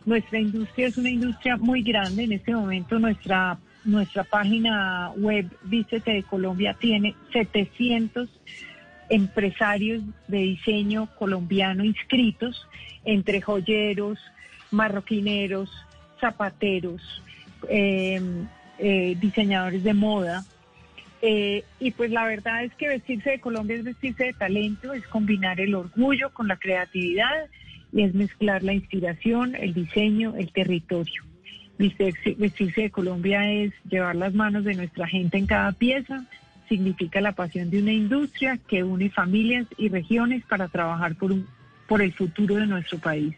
Nuestra 0.04 0.40
industria 0.40 0.88
es 0.88 0.98
una 0.98 1.08
industria 1.08 1.56
muy 1.56 1.82
grande. 1.82 2.24
En 2.24 2.32
este 2.32 2.54
momento 2.54 2.98
nuestra, 2.98 3.58
nuestra 3.84 4.24
página 4.24 5.12
web 5.16 5.50
Vístete 5.62 6.12
de 6.12 6.22
Colombia 6.22 6.76
tiene 6.78 7.14
700 7.32 8.28
empresarios 9.08 10.02
de 10.28 10.38
diseño 10.38 11.08
colombiano 11.18 11.82
inscritos 11.82 12.68
entre 13.06 13.40
joyeros, 13.40 14.18
marroquineros, 14.70 15.70
zapateros, 16.20 17.22
eh, 17.68 19.16
diseñadores 19.20 19.82
de 19.84 19.94
moda. 19.94 20.44
Eh, 21.22 21.64
y 21.78 21.90
pues 21.90 22.10
la 22.10 22.24
verdad 22.24 22.64
es 22.64 22.74
que 22.74 22.88
vestirse 22.88 23.30
de 23.30 23.40
Colombia 23.40 23.76
es 23.76 23.84
vestirse 23.84 24.24
de 24.24 24.32
talento, 24.32 24.92
es 24.94 25.06
combinar 25.06 25.60
el 25.60 25.74
orgullo 25.74 26.30
con 26.32 26.48
la 26.48 26.56
creatividad 26.56 27.46
y 27.92 28.02
es 28.04 28.14
mezclar 28.14 28.62
la 28.62 28.72
inspiración, 28.72 29.54
el 29.54 29.74
diseño, 29.74 30.34
el 30.36 30.50
territorio. 30.52 31.22
Vestirse 31.78 32.82
de 32.82 32.90
Colombia 32.90 33.50
es 33.50 33.72
llevar 33.88 34.16
las 34.16 34.34
manos 34.34 34.64
de 34.64 34.74
nuestra 34.74 35.06
gente 35.08 35.38
en 35.38 35.46
cada 35.46 35.72
pieza, 35.72 36.24
significa 36.68 37.20
la 37.20 37.32
pasión 37.32 37.70
de 37.70 37.82
una 37.82 37.92
industria 37.92 38.58
que 38.68 38.84
une 38.84 39.10
familias 39.10 39.66
y 39.76 39.88
regiones 39.88 40.44
para 40.44 40.68
trabajar 40.68 41.16
por, 41.16 41.32
un, 41.32 41.46
por 41.88 42.00
el 42.00 42.12
futuro 42.12 42.56
de 42.56 42.66
nuestro 42.66 42.98
país. 42.98 43.34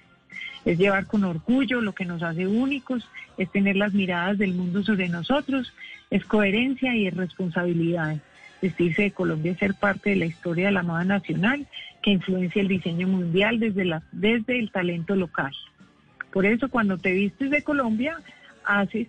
Es 0.64 0.78
llevar 0.78 1.06
con 1.06 1.24
orgullo 1.24 1.80
lo 1.80 1.92
que 1.92 2.04
nos 2.04 2.22
hace 2.22 2.46
únicos, 2.46 3.08
es 3.36 3.50
tener 3.50 3.76
las 3.76 3.92
miradas 3.92 4.38
del 4.38 4.54
mundo 4.54 4.82
sobre 4.82 5.08
nosotros, 5.08 5.72
es 6.10 6.24
coherencia 6.24 6.94
y 6.94 7.06
es 7.06 7.14
responsabilidad. 7.14 8.18
Vestirse 8.60 9.02
de 9.02 9.10
Colombia 9.10 9.52
es 9.52 9.58
ser 9.58 9.74
parte 9.74 10.10
de 10.10 10.16
la 10.16 10.26
historia 10.26 10.66
de 10.66 10.72
la 10.72 10.82
moda 10.84 11.04
nacional 11.04 11.66
que 12.00 12.12
influencia 12.12 12.62
el 12.62 12.68
diseño 12.68 13.08
mundial 13.08 13.58
desde, 13.58 13.84
la, 13.84 14.02
desde 14.12 14.58
el 14.58 14.70
talento 14.70 15.16
local. 15.16 15.52
Por 16.32 16.46
eso 16.46 16.68
cuando 16.68 16.96
te 16.96 17.12
vistes 17.12 17.50
de 17.50 17.62
Colombia, 17.62 18.20
haces 18.64 19.08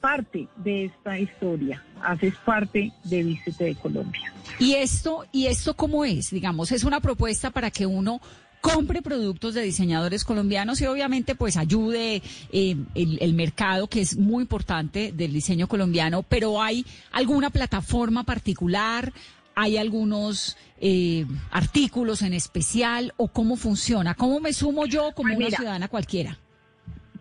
parte 0.00 0.48
de 0.56 0.86
esta 0.86 1.18
historia, 1.18 1.82
haces 2.02 2.34
parte 2.44 2.92
de 3.04 3.22
Vístete 3.22 3.64
de 3.64 3.74
Colombia. 3.76 4.32
¿Y 4.58 4.74
esto, 4.74 5.24
¿Y 5.32 5.46
esto 5.46 5.74
cómo 5.74 6.04
es? 6.04 6.30
Digamos, 6.30 6.72
es 6.72 6.84
una 6.84 7.00
propuesta 7.00 7.50
para 7.50 7.70
que 7.70 7.86
uno 7.86 8.20
compre 8.62 9.02
productos 9.02 9.52
de 9.52 9.60
diseñadores 9.60 10.24
colombianos 10.24 10.80
y 10.80 10.86
obviamente 10.86 11.34
pues 11.34 11.58
ayude 11.58 12.22
eh, 12.50 12.76
el, 12.94 13.18
el, 13.20 13.34
mercado 13.34 13.88
que 13.88 14.00
es 14.00 14.16
muy 14.16 14.42
importante 14.42 15.12
del 15.12 15.34
diseño 15.34 15.66
colombiano, 15.66 16.22
pero 16.22 16.62
hay 16.62 16.86
alguna 17.12 17.50
plataforma 17.50 18.24
particular, 18.24 19.12
¿Hay 19.54 19.76
algunos 19.76 20.56
eh, 20.80 21.26
artículos 21.50 22.22
en 22.22 22.32
especial 22.32 23.12
o 23.16 23.28
cómo 23.28 23.56
funciona? 23.56 24.14
¿Cómo 24.14 24.40
me 24.40 24.52
sumo 24.52 24.86
yo 24.86 25.12
como 25.14 25.36
una 25.36 25.50
ciudadana 25.50 25.88
cualquiera? 25.88 26.38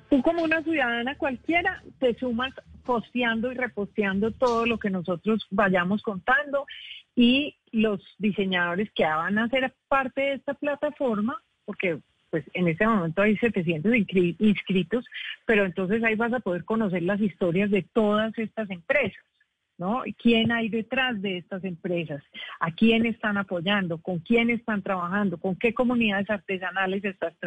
Tú 0.09 0.21
como 0.21 0.43
una 0.43 0.61
ciudadana 0.63 1.17
cualquiera 1.17 1.83
te 1.99 2.17
sumas 2.17 2.53
posteando 2.85 3.51
y 3.51 3.55
reposteando 3.55 4.31
todo 4.31 4.65
lo 4.65 4.79
que 4.79 4.89
nosotros 4.89 5.45
vayamos 5.51 6.01
contando 6.01 6.65
y 7.15 7.55
los 7.71 8.01
diseñadores 8.17 8.91
que 8.91 9.03
van 9.03 9.37
a 9.37 9.49
ser 9.49 9.73
parte 9.87 10.21
de 10.21 10.33
esta 10.33 10.53
plataforma, 10.53 11.41
porque 11.65 11.99
pues 12.29 12.45
en 12.53 12.67
este 12.69 12.87
momento 12.87 13.21
hay 13.21 13.37
700 13.37 13.93
inscritos, 14.39 15.05
pero 15.45 15.65
entonces 15.65 16.03
ahí 16.03 16.15
vas 16.15 16.33
a 16.33 16.39
poder 16.39 16.63
conocer 16.63 17.03
las 17.03 17.19
historias 17.19 17.69
de 17.69 17.83
todas 17.83 18.37
estas 18.37 18.69
empresas. 18.69 19.23
¿no? 19.77 20.03
¿Quién 20.21 20.51
hay 20.51 20.69
detrás 20.69 21.19
de 21.23 21.39
estas 21.39 21.63
empresas? 21.63 22.21
¿A 22.59 22.71
quién 22.71 23.05
están 23.07 23.37
apoyando? 23.37 23.99
¿Con 23.99 24.19
quién 24.19 24.51
están 24.51 24.83
trabajando? 24.83 25.39
¿Con 25.39 25.55
qué 25.55 25.73
comunidades 25.73 26.29
artesanales 26.29 27.01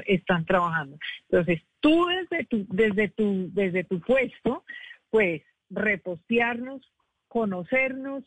están 0.05 0.45
trabajando? 0.45 0.99
Entonces, 1.31 1.63
tú 1.79 2.07
desde 2.07 2.45
tu, 2.47 2.67
desde 2.71 3.09
tu, 3.09 3.51
desde 3.53 3.85
tu 3.85 4.01
puesto, 4.01 4.65
pues 5.11 5.43
repostearnos, 5.71 6.83
conocernos, 7.29 8.25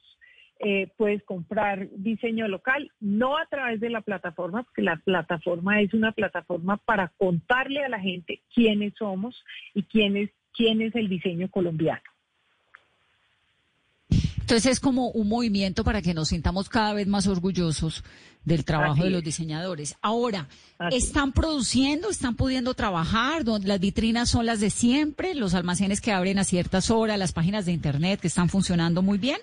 eh, 0.60 0.91
puedes 0.97 1.24
comprar 1.24 1.89
diseño 1.91 2.47
local, 2.47 2.91
no 2.99 3.38
a 3.38 3.45
través 3.45 3.80
de 3.80 3.89
la 3.89 4.01
plataforma, 4.01 4.64
porque 4.64 4.82
la 4.82 4.97
plataforma 4.97 5.82
es 5.82 5.93
una 5.93 6.12
plataforma 6.12 6.78
para 6.78 7.12
contarle 7.18 7.84
a 7.84 7.89
la 7.89 7.99
gente 7.99 8.41
quiénes 8.53 8.93
somos 8.97 9.43
y 9.74 9.84
quién 9.84 10.18
es, 10.18 10.30
quién 10.53 10.82
es 10.82 10.95
el 10.95 11.10
diseño 11.10 11.49
colombiano. 11.49 12.01
Entonces 14.47 14.72
es 14.72 14.80
como 14.80 15.10
un 15.10 15.28
movimiento 15.28 15.84
para 15.84 16.01
que 16.01 16.14
nos 16.14 16.30
sintamos 16.30 16.70
cada 16.70 16.93
vez 16.93 17.05
más 17.05 17.28
orgullosos 17.28 18.05
del 18.45 18.64
trabajo 18.64 19.03
de 19.03 19.10
los 19.10 19.22
diseñadores. 19.22 19.97
Ahora, 20.01 20.47
¿están 20.89 21.34
produciendo, 21.34 22.10
están 22.10 22.38
pudiendo 22.38 22.74
trabajar? 22.74 23.43
Las 23.45 23.80
vitrinas 23.82 24.30
son 24.30 24.45
las 24.45 24.62
de 24.62 24.70
siempre, 24.70 25.36
los 25.36 25.53
almacenes 25.53 25.99
que 25.99 26.14
abren 26.14 26.39
a 26.39 26.45
ciertas 26.45 26.89
horas, 26.91 27.20
las 27.20 27.34
páginas 27.34 27.66
de 27.66 27.74
Internet 27.74 28.22
que 28.22 28.28
están 28.28 28.47
funcionando 28.47 29.01
muy 29.01 29.18
bien. 29.18 29.38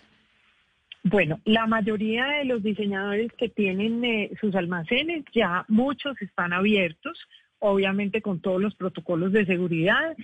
Bueno, 1.06 1.38
la 1.44 1.66
mayoría 1.66 2.24
de 2.24 2.46
los 2.46 2.62
diseñadores 2.62 3.30
que 3.36 3.50
tienen 3.50 4.02
eh, 4.06 4.30
sus 4.40 4.54
almacenes, 4.54 5.22
ya 5.34 5.66
muchos 5.68 6.20
están 6.22 6.54
abiertos, 6.54 7.18
obviamente 7.58 8.22
con 8.22 8.40
todos 8.40 8.60
los 8.60 8.74
protocolos 8.74 9.30
de 9.32 9.44
seguridad, 9.44 10.16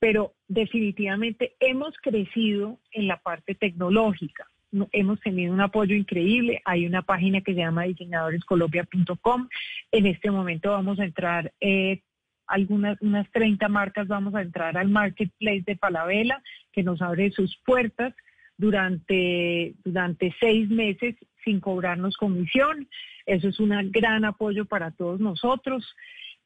pero 0.00 0.34
definitivamente 0.48 1.54
hemos 1.60 1.94
crecido 2.02 2.80
en 2.90 3.06
la 3.06 3.18
parte 3.18 3.54
tecnológica. 3.54 4.48
Hemos 4.90 5.20
tenido 5.20 5.54
un 5.54 5.60
apoyo 5.60 5.94
increíble. 5.94 6.60
Hay 6.64 6.86
una 6.86 7.02
página 7.02 7.40
que 7.40 7.54
se 7.54 7.60
llama 7.60 7.84
diseñadorescolombia.com. 7.84 9.48
En 9.92 10.06
este 10.06 10.32
momento 10.32 10.72
vamos 10.72 10.98
a 10.98 11.04
entrar, 11.04 11.52
eh, 11.60 12.02
algunas 12.48 13.00
unas 13.00 13.30
30 13.30 13.68
marcas, 13.68 14.08
vamos 14.08 14.34
a 14.34 14.42
entrar 14.42 14.76
al 14.76 14.88
marketplace 14.88 15.62
de 15.64 15.76
Palabela, 15.76 16.42
que 16.72 16.82
nos 16.82 17.00
abre 17.00 17.30
sus 17.30 17.56
puertas 17.64 18.12
durante, 18.58 19.74
durante 19.84 20.34
seis 20.40 20.68
meses 20.68 21.16
sin 21.44 21.60
cobrarnos 21.60 22.16
comisión. 22.16 22.88
Eso 23.24 23.48
es 23.48 23.60
un 23.60 23.70
gran 23.90 24.24
apoyo 24.24 24.64
para 24.64 24.90
todos 24.90 25.20
nosotros. 25.20 25.84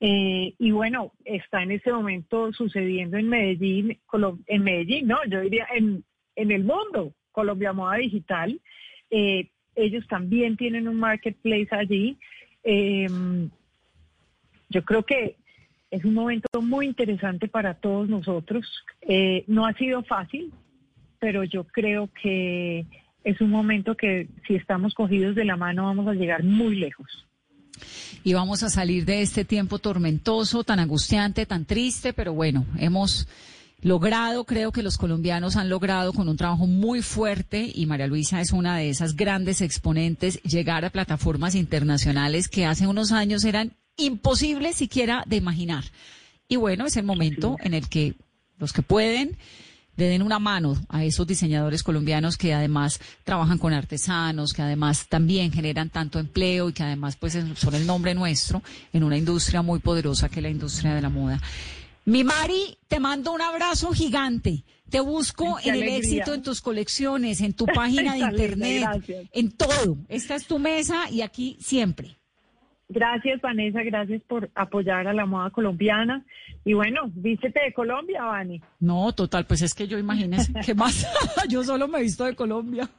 Eh, 0.00 0.54
y 0.58 0.70
bueno, 0.70 1.12
está 1.24 1.62
en 1.62 1.72
este 1.72 1.92
momento 1.92 2.52
sucediendo 2.52 3.18
en 3.18 3.28
Medellín, 3.28 3.98
en 4.46 4.62
Medellín, 4.62 5.06
no, 5.06 5.18
yo 5.28 5.42
diría 5.42 5.66
en, 5.74 6.04
en 6.36 6.50
el 6.50 6.64
mundo, 6.64 7.12
Colombia 7.32 7.72
Moda 7.72 7.96
Digital. 7.96 8.60
Eh, 9.10 9.50
ellos 9.74 10.06
también 10.08 10.56
tienen 10.56 10.88
un 10.88 10.98
marketplace 10.98 11.68
allí. 11.70 12.18
Em, 12.62 13.50
yo 14.68 14.84
creo 14.84 15.04
que 15.04 15.36
es 15.90 16.04
un 16.04 16.14
momento 16.14 16.62
muy 16.62 16.86
interesante 16.86 17.48
para 17.48 17.74
todos 17.74 18.08
nosotros. 18.08 18.66
Eh, 19.02 19.44
no 19.48 19.66
ha 19.66 19.72
sido 19.74 20.02
fácil, 20.04 20.52
pero 21.20 21.44
yo 21.44 21.64
creo 21.64 22.08
que 22.22 22.86
es 23.22 23.40
un 23.40 23.50
momento 23.50 23.96
que 23.96 24.28
si 24.46 24.54
estamos 24.54 24.94
cogidos 24.94 25.34
de 25.34 25.44
la 25.44 25.56
mano 25.56 25.84
vamos 25.84 26.08
a 26.08 26.14
llegar 26.14 26.42
muy 26.42 26.76
lejos. 26.76 27.26
Y 28.24 28.34
vamos 28.34 28.62
a 28.62 28.70
salir 28.70 29.04
de 29.04 29.22
este 29.22 29.44
tiempo 29.44 29.78
tormentoso, 29.78 30.64
tan 30.64 30.80
angustiante, 30.80 31.46
tan 31.46 31.64
triste, 31.64 32.12
pero 32.12 32.34
bueno, 32.34 32.66
hemos 32.78 33.28
logrado, 33.82 34.44
creo 34.44 34.72
que 34.72 34.82
los 34.82 34.98
colombianos 34.98 35.56
han 35.56 35.70
logrado 35.70 36.12
con 36.12 36.28
un 36.28 36.36
trabajo 36.36 36.66
muy 36.66 37.00
fuerte 37.00 37.70
y 37.74 37.86
María 37.86 38.06
Luisa 38.06 38.40
es 38.40 38.52
una 38.52 38.76
de 38.76 38.90
esas 38.90 39.16
grandes 39.16 39.62
exponentes 39.62 40.42
llegar 40.42 40.84
a 40.84 40.90
plataformas 40.90 41.54
internacionales 41.54 42.48
que 42.48 42.66
hace 42.66 42.86
unos 42.86 43.12
años 43.12 43.44
eran 43.44 43.72
imposibles 43.96 44.76
siquiera 44.76 45.24
de 45.26 45.36
imaginar. 45.36 45.84
Y 46.48 46.56
bueno, 46.56 46.86
es 46.86 46.96
el 46.96 47.04
momento 47.04 47.56
en 47.62 47.74
el 47.74 47.88
que 47.88 48.14
los 48.58 48.72
que 48.72 48.82
pueden 48.82 49.38
le 49.96 50.06
den 50.06 50.22
una 50.22 50.38
mano 50.38 50.76
a 50.88 51.04
esos 51.04 51.26
diseñadores 51.26 51.82
colombianos 51.82 52.36
que 52.36 52.54
además 52.54 53.00
trabajan 53.24 53.58
con 53.58 53.72
artesanos, 53.72 54.52
que 54.52 54.62
además 54.62 55.06
también 55.08 55.52
generan 55.52 55.90
tanto 55.90 56.18
empleo 56.18 56.68
y 56.68 56.72
que 56.72 56.82
además 56.82 57.16
pues 57.16 57.38
son 57.56 57.74
el 57.74 57.86
nombre 57.86 58.14
nuestro 58.14 58.62
en 58.92 59.04
una 59.04 59.16
industria 59.16 59.62
muy 59.62 59.78
poderosa 59.80 60.28
que 60.28 60.40
es 60.40 60.42
la 60.42 60.50
industria 60.50 60.94
de 60.94 61.02
la 61.02 61.08
moda. 61.08 61.40
Mi 62.06 62.24
Mari, 62.24 62.78
te 62.88 62.98
mando 62.98 63.32
un 63.32 63.42
abrazo 63.42 63.92
gigante. 63.92 64.64
Te 64.88 65.00
busco 65.00 65.58
en 65.62 65.74
el 65.74 65.84
éxito 65.84 66.34
en 66.34 66.42
tus 66.42 66.60
colecciones, 66.60 67.40
en 67.40 67.52
tu 67.52 67.66
página 67.74 68.14
de 68.14 68.18
internet, 68.20 69.28
en 69.32 69.52
todo. 69.52 69.98
Esta 70.08 70.34
es 70.34 70.46
tu 70.46 70.58
mesa 70.58 71.08
y 71.10 71.20
aquí 71.20 71.56
siempre. 71.60 72.19
Gracias, 72.92 73.40
Vanessa, 73.40 73.84
gracias 73.84 74.20
por 74.22 74.50
apoyar 74.56 75.06
a 75.06 75.12
la 75.12 75.24
moda 75.24 75.50
colombiana. 75.50 76.24
Y 76.64 76.74
bueno, 76.74 77.02
vístete 77.14 77.60
de 77.64 77.72
Colombia, 77.72 78.24
Vani. 78.24 78.60
No, 78.80 79.12
total, 79.12 79.46
pues 79.46 79.62
es 79.62 79.74
que 79.74 79.86
yo 79.86 79.96
imagínese, 79.96 80.52
¿qué 80.66 80.74
más? 80.74 81.06
yo 81.48 81.62
solo 81.62 81.86
me 81.86 81.98
he 81.98 82.02
visto 82.02 82.24
de 82.24 82.34
Colombia. 82.34 82.90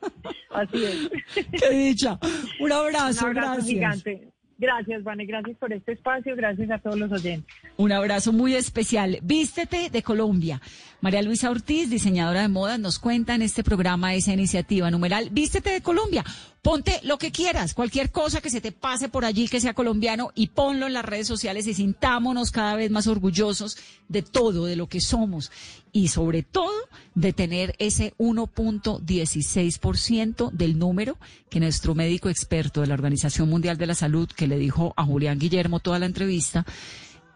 Así 0.50 0.84
es. 0.84 1.10
Qué 1.60 1.70
dicha. 1.70 2.18
Un 2.62 2.72
abrazo, 2.72 3.26
Un 3.26 3.32
abrazo 3.32 3.52
gracias. 3.52 3.66
Gigante. 3.66 4.32
Gracias, 4.58 5.04
Vane, 5.04 5.26
gracias 5.26 5.58
por 5.58 5.74
este 5.74 5.94
espacio, 5.94 6.36
gracias 6.36 6.70
a 6.70 6.78
todos 6.78 6.98
los 6.98 7.12
oyentes. 7.12 7.52
Un 7.78 7.92
abrazo 7.92 8.32
muy 8.32 8.54
especial. 8.54 9.18
Vístete 9.24 9.90
de 9.90 10.04
Colombia. 10.04 10.62
María 11.02 11.22
Luisa 11.24 11.50
Ortiz, 11.50 11.90
diseñadora 11.90 12.44
de 12.44 12.48
moda, 12.48 12.78
nos 12.78 13.00
cuenta 13.00 13.34
en 13.34 13.42
este 13.42 13.64
programa 13.64 14.14
esa 14.14 14.34
iniciativa 14.34 14.92
numeral. 14.92 15.32
Vístete 15.32 15.72
de 15.72 15.82
Colombia. 15.82 16.24
Ponte 16.62 17.00
lo 17.02 17.18
que 17.18 17.32
quieras, 17.32 17.74
cualquier 17.74 18.12
cosa 18.12 18.40
que 18.40 18.52
se 18.52 18.62
te 18.62 18.72
pase 18.72 19.10
por 19.10 19.26
allí 19.26 19.48
que 19.48 19.60
sea 19.60 19.74
colombiano 19.74 20.30
y 20.36 20.50
ponlo 20.50 20.86
en 20.86 20.94
las 20.94 21.04
redes 21.04 21.28
sociales 21.28 21.66
y 21.66 21.74
sintámonos 21.74 22.52
cada 22.52 22.76
vez 22.76 22.92
más 22.92 23.08
orgullosos 23.08 23.78
de 24.10 24.22
todo, 24.22 24.66
de 24.66 24.76
lo 24.76 24.86
que 24.86 25.02
somos. 25.02 25.52
Y 25.92 26.10
sobre 26.10 26.44
todo 26.44 26.70
de 27.16 27.34
tener 27.34 27.74
ese 27.80 28.14
1.16% 28.20 30.52
del 30.52 30.78
número 30.78 31.18
que 31.50 31.60
nuestro 31.60 31.96
médico 31.96 32.30
experto 32.30 32.82
de 32.82 32.88
la 32.88 32.94
Organización 32.94 33.50
Mundial 33.50 33.78
de 33.78 33.88
la 33.88 33.96
Salud, 33.96 34.30
que 34.30 34.46
le 34.46 34.60
dijo 34.60 34.94
a 34.96 35.04
Julián 35.04 35.40
Guillermo 35.40 35.80
toda 35.80 35.98
la 35.98 36.06
entrevista, 36.06 36.64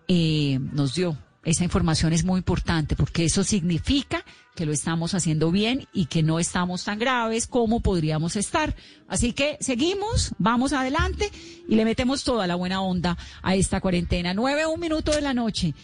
eh, 0.07 0.59
nos 0.71 0.93
dio 0.93 1.17
esa 1.45 1.63
información 1.63 2.11
es 2.11 2.25
muy 2.25 2.39
importante 2.39 2.95
porque 2.95 3.23
eso 3.23 3.43
significa 3.43 4.25
que 4.55 4.65
lo 4.65 4.71
estamos 4.71 5.13
haciendo 5.13 5.51
bien 5.51 5.87
y 5.93 6.07
que 6.07 6.23
no 6.23 6.39
estamos 6.39 6.83
tan 6.83 6.97
graves 6.97 7.45
como 7.45 7.81
podríamos 7.81 8.35
estar. 8.35 8.75
Así 9.07 9.31
que 9.33 9.57
seguimos, 9.61 10.33
vamos 10.39 10.73
adelante 10.73 11.31
y 11.67 11.75
le 11.75 11.85
metemos 11.85 12.23
toda 12.23 12.47
la 12.47 12.55
buena 12.55 12.81
onda 12.81 13.15
a 13.43 13.53
esta 13.53 13.79
cuarentena. 13.79 14.33
Nueve, 14.33 14.65
un 14.65 14.79
minuto 14.79 15.11
de 15.11 15.21
la 15.21 15.33
noche. 15.33 15.75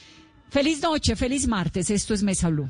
Feliz 0.49 0.81
noche, 0.81 1.15
feliz 1.15 1.47
martes. 1.47 1.91
Esto 1.91 2.13
es 2.13 2.23
Mesa 2.23 2.49
Blue. 2.49 2.69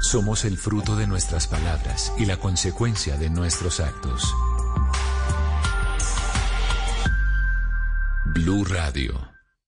Somos 0.00 0.44
el 0.44 0.56
fruto 0.56 0.96
de 0.96 1.06
nuestras 1.06 1.46
palabras 1.46 2.12
y 2.18 2.24
la 2.24 2.38
consecuencia 2.38 3.16
de 3.16 3.30
nuestros 3.30 3.80
actos. 3.80 4.34
Blue 8.26 8.64
Radio. 8.64 9.37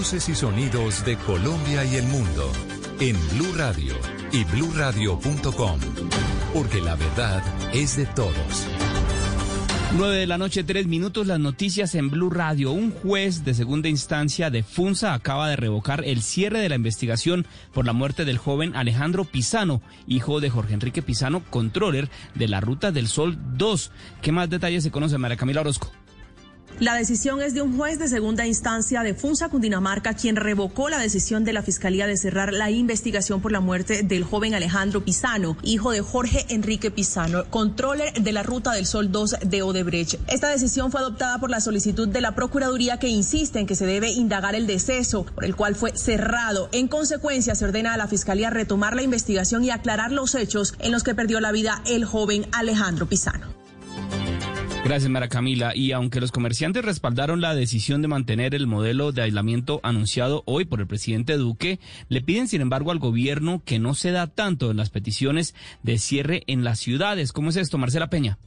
Voces 0.00 0.30
y 0.30 0.34
sonidos 0.34 1.04
de 1.04 1.14
Colombia 1.18 1.84
y 1.84 1.96
el 1.96 2.04
mundo 2.04 2.50
en 3.00 3.18
Blue 3.32 3.52
Radio 3.54 3.94
y 4.32 4.44
bluradio.com, 4.44 5.78
porque 6.54 6.80
la 6.80 6.94
verdad 6.94 7.44
es 7.74 7.98
de 7.98 8.06
todos. 8.06 8.66
9 9.98 10.16
de 10.16 10.26
la 10.26 10.38
noche, 10.38 10.64
tres 10.64 10.86
minutos, 10.86 11.26
las 11.26 11.38
noticias 11.38 11.94
en 11.94 12.08
Blue 12.08 12.30
Radio. 12.30 12.72
Un 12.72 12.92
juez 12.92 13.44
de 13.44 13.52
segunda 13.52 13.90
instancia 13.90 14.48
de 14.48 14.62
Funza 14.62 15.12
acaba 15.12 15.50
de 15.50 15.56
revocar 15.56 16.02
el 16.06 16.22
cierre 16.22 16.60
de 16.60 16.70
la 16.70 16.76
investigación 16.76 17.46
por 17.74 17.84
la 17.84 17.92
muerte 17.92 18.24
del 18.24 18.38
joven 18.38 18.74
Alejandro 18.76 19.26
Pisano, 19.26 19.82
hijo 20.06 20.40
de 20.40 20.48
Jorge 20.48 20.72
Enrique 20.72 21.02
Pisano, 21.02 21.42
controller 21.50 22.08
de 22.34 22.48
la 22.48 22.62
Ruta 22.62 22.90
del 22.90 23.06
Sol 23.06 23.36
2. 23.58 23.92
¿Qué 24.22 24.32
más 24.32 24.48
detalles 24.48 24.82
se 24.82 24.90
conoce, 24.90 25.18
María 25.18 25.36
Camila 25.36 25.60
Orozco? 25.60 25.92
La 26.80 26.94
decisión 26.94 27.42
es 27.42 27.52
de 27.52 27.60
un 27.60 27.76
juez 27.76 27.98
de 27.98 28.08
segunda 28.08 28.46
instancia 28.46 29.02
de 29.02 29.12
Funza, 29.12 29.50
Cundinamarca, 29.50 30.14
quien 30.14 30.34
revocó 30.34 30.88
la 30.88 30.98
decisión 30.98 31.44
de 31.44 31.52
la 31.52 31.60
Fiscalía 31.60 32.06
de 32.06 32.16
cerrar 32.16 32.54
la 32.54 32.70
investigación 32.70 33.42
por 33.42 33.52
la 33.52 33.60
muerte 33.60 34.02
del 34.02 34.24
joven 34.24 34.54
Alejandro 34.54 35.04
Pisano, 35.04 35.58
hijo 35.62 35.90
de 35.90 36.00
Jorge 36.00 36.46
Enrique 36.48 36.90
Pisano, 36.90 37.44
controller 37.50 38.14
de 38.14 38.32
la 38.32 38.42
Ruta 38.42 38.72
del 38.72 38.86
Sol 38.86 39.12
2 39.12 39.36
de 39.44 39.60
Odebrecht. 39.60 40.20
Esta 40.26 40.48
decisión 40.48 40.90
fue 40.90 41.02
adoptada 41.02 41.38
por 41.38 41.50
la 41.50 41.60
solicitud 41.60 42.08
de 42.08 42.22
la 42.22 42.34
Procuraduría 42.34 42.98
que 42.98 43.08
insiste 43.08 43.58
en 43.58 43.66
que 43.66 43.74
se 43.74 43.84
debe 43.84 44.12
indagar 44.12 44.54
el 44.54 44.66
deceso, 44.66 45.26
por 45.26 45.44
el 45.44 45.56
cual 45.56 45.74
fue 45.74 45.94
cerrado. 45.98 46.70
En 46.72 46.88
consecuencia, 46.88 47.54
se 47.56 47.66
ordena 47.66 47.92
a 47.92 47.98
la 47.98 48.08
Fiscalía 48.08 48.48
retomar 48.48 48.96
la 48.96 49.02
investigación 49.02 49.64
y 49.64 49.70
aclarar 49.70 50.12
los 50.12 50.34
hechos 50.34 50.72
en 50.78 50.92
los 50.92 51.02
que 51.02 51.14
perdió 51.14 51.40
la 51.40 51.52
vida 51.52 51.82
el 51.84 52.06
joven 52.06 52.46
Alejandro 52.52 53.06
Pisano. 53.06 53.59
Gracias, 54.90 55.08
Mara 55.08 55.28
Camila. 55.28 55.72
Y 55.76 55.92
aunque 55.92 56.20
los 56.20 56.32
comerciantes 56.32 56.84
respaldaron 56.84 57.40
la 57.40 57.54
decisión 57.54 58.02
de 58.02 58.08
mantener 58.08 58.56
el 58.56 58.66
modelo 58.66 59.12
de 59.12 59.22
aislamiento 59.22 59.78
anunciado 59.84 60.42
hoy 60.46 60.64
por 60.64 60.80
el 60.80 60.88
presidente 60.88 61.36
Duque, 61.36 61.78
le 62.08 62.22
piden, 62.22 62.48
sin 62.48 62.60
embargo, 62.60 62.90
al 62.90 62.98
gobierno 62.98 63.62
que 63.64 63.78
no 63.78 63.94
se 63.94 64.10
da 64.10 64.26
tanto 64.26 64.68
en 64.72 64.78
las 64.78 64.90
peticiones 64.90 65.54
de 65.84 65.96
cierre 65.98 66.42
en 66.48 66.64
las 66.64 66.80
ciudades. 66.80 67.30
¿Cómo 67.30 67.50
es 67.50 67.56
esto, 67.56 67.78
Marcela 67.78 68.10
Peña? 68.10 68.40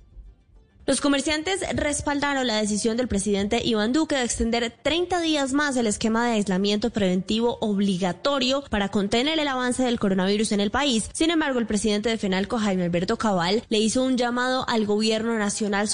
Los 0.86 1.00
comerciantes 1.00 1.62
respaldaron 1.76 2.46
la 2.46 2.58
decisión 2.58 2.98
del 2.98 3.08
presidente 3.08 3.62
Iván 3.64 3.94
Duque 3.94 4.18
de 4.18 4.24
extender 4.24 4.70
30 4.84 5.22
días 5.22 5.54
más 5.54 5.78
el 5.78 5.88
esquema 5.88 6.26
de 6.26 6.34
aislamiento 6.34 6.90
preventivo 6.90 7.58
obligatorio 7.62 8.66
para 8.70 8.90
contener 8.90 9.40
el 9.40 9.48
avance 9.48 9.82
del 9.82 9.98
coronavirus 9.98 10.52
en 10.52 10.60
el 10.60 10.72
país. 10.72 11.10
Sin 11.14 11.32
embargo, 11.32 11.60
el 11.60 11.68
presidente 11.68 12.10
de 12.10 12.18
FENALCO, 12.18 12.58
Jaime 12.58 12.84
Alberto 12.84 13.16
Cabal, 13.16 13.64
le 13.70 13.80
hizo 13.80 14.04
un 14.04 14.18
llamado 14.18 14.68
al 14.68 14.86
gobierno 14.86 15.38
nacional 15.40 15.88
sobre 15.88 15.92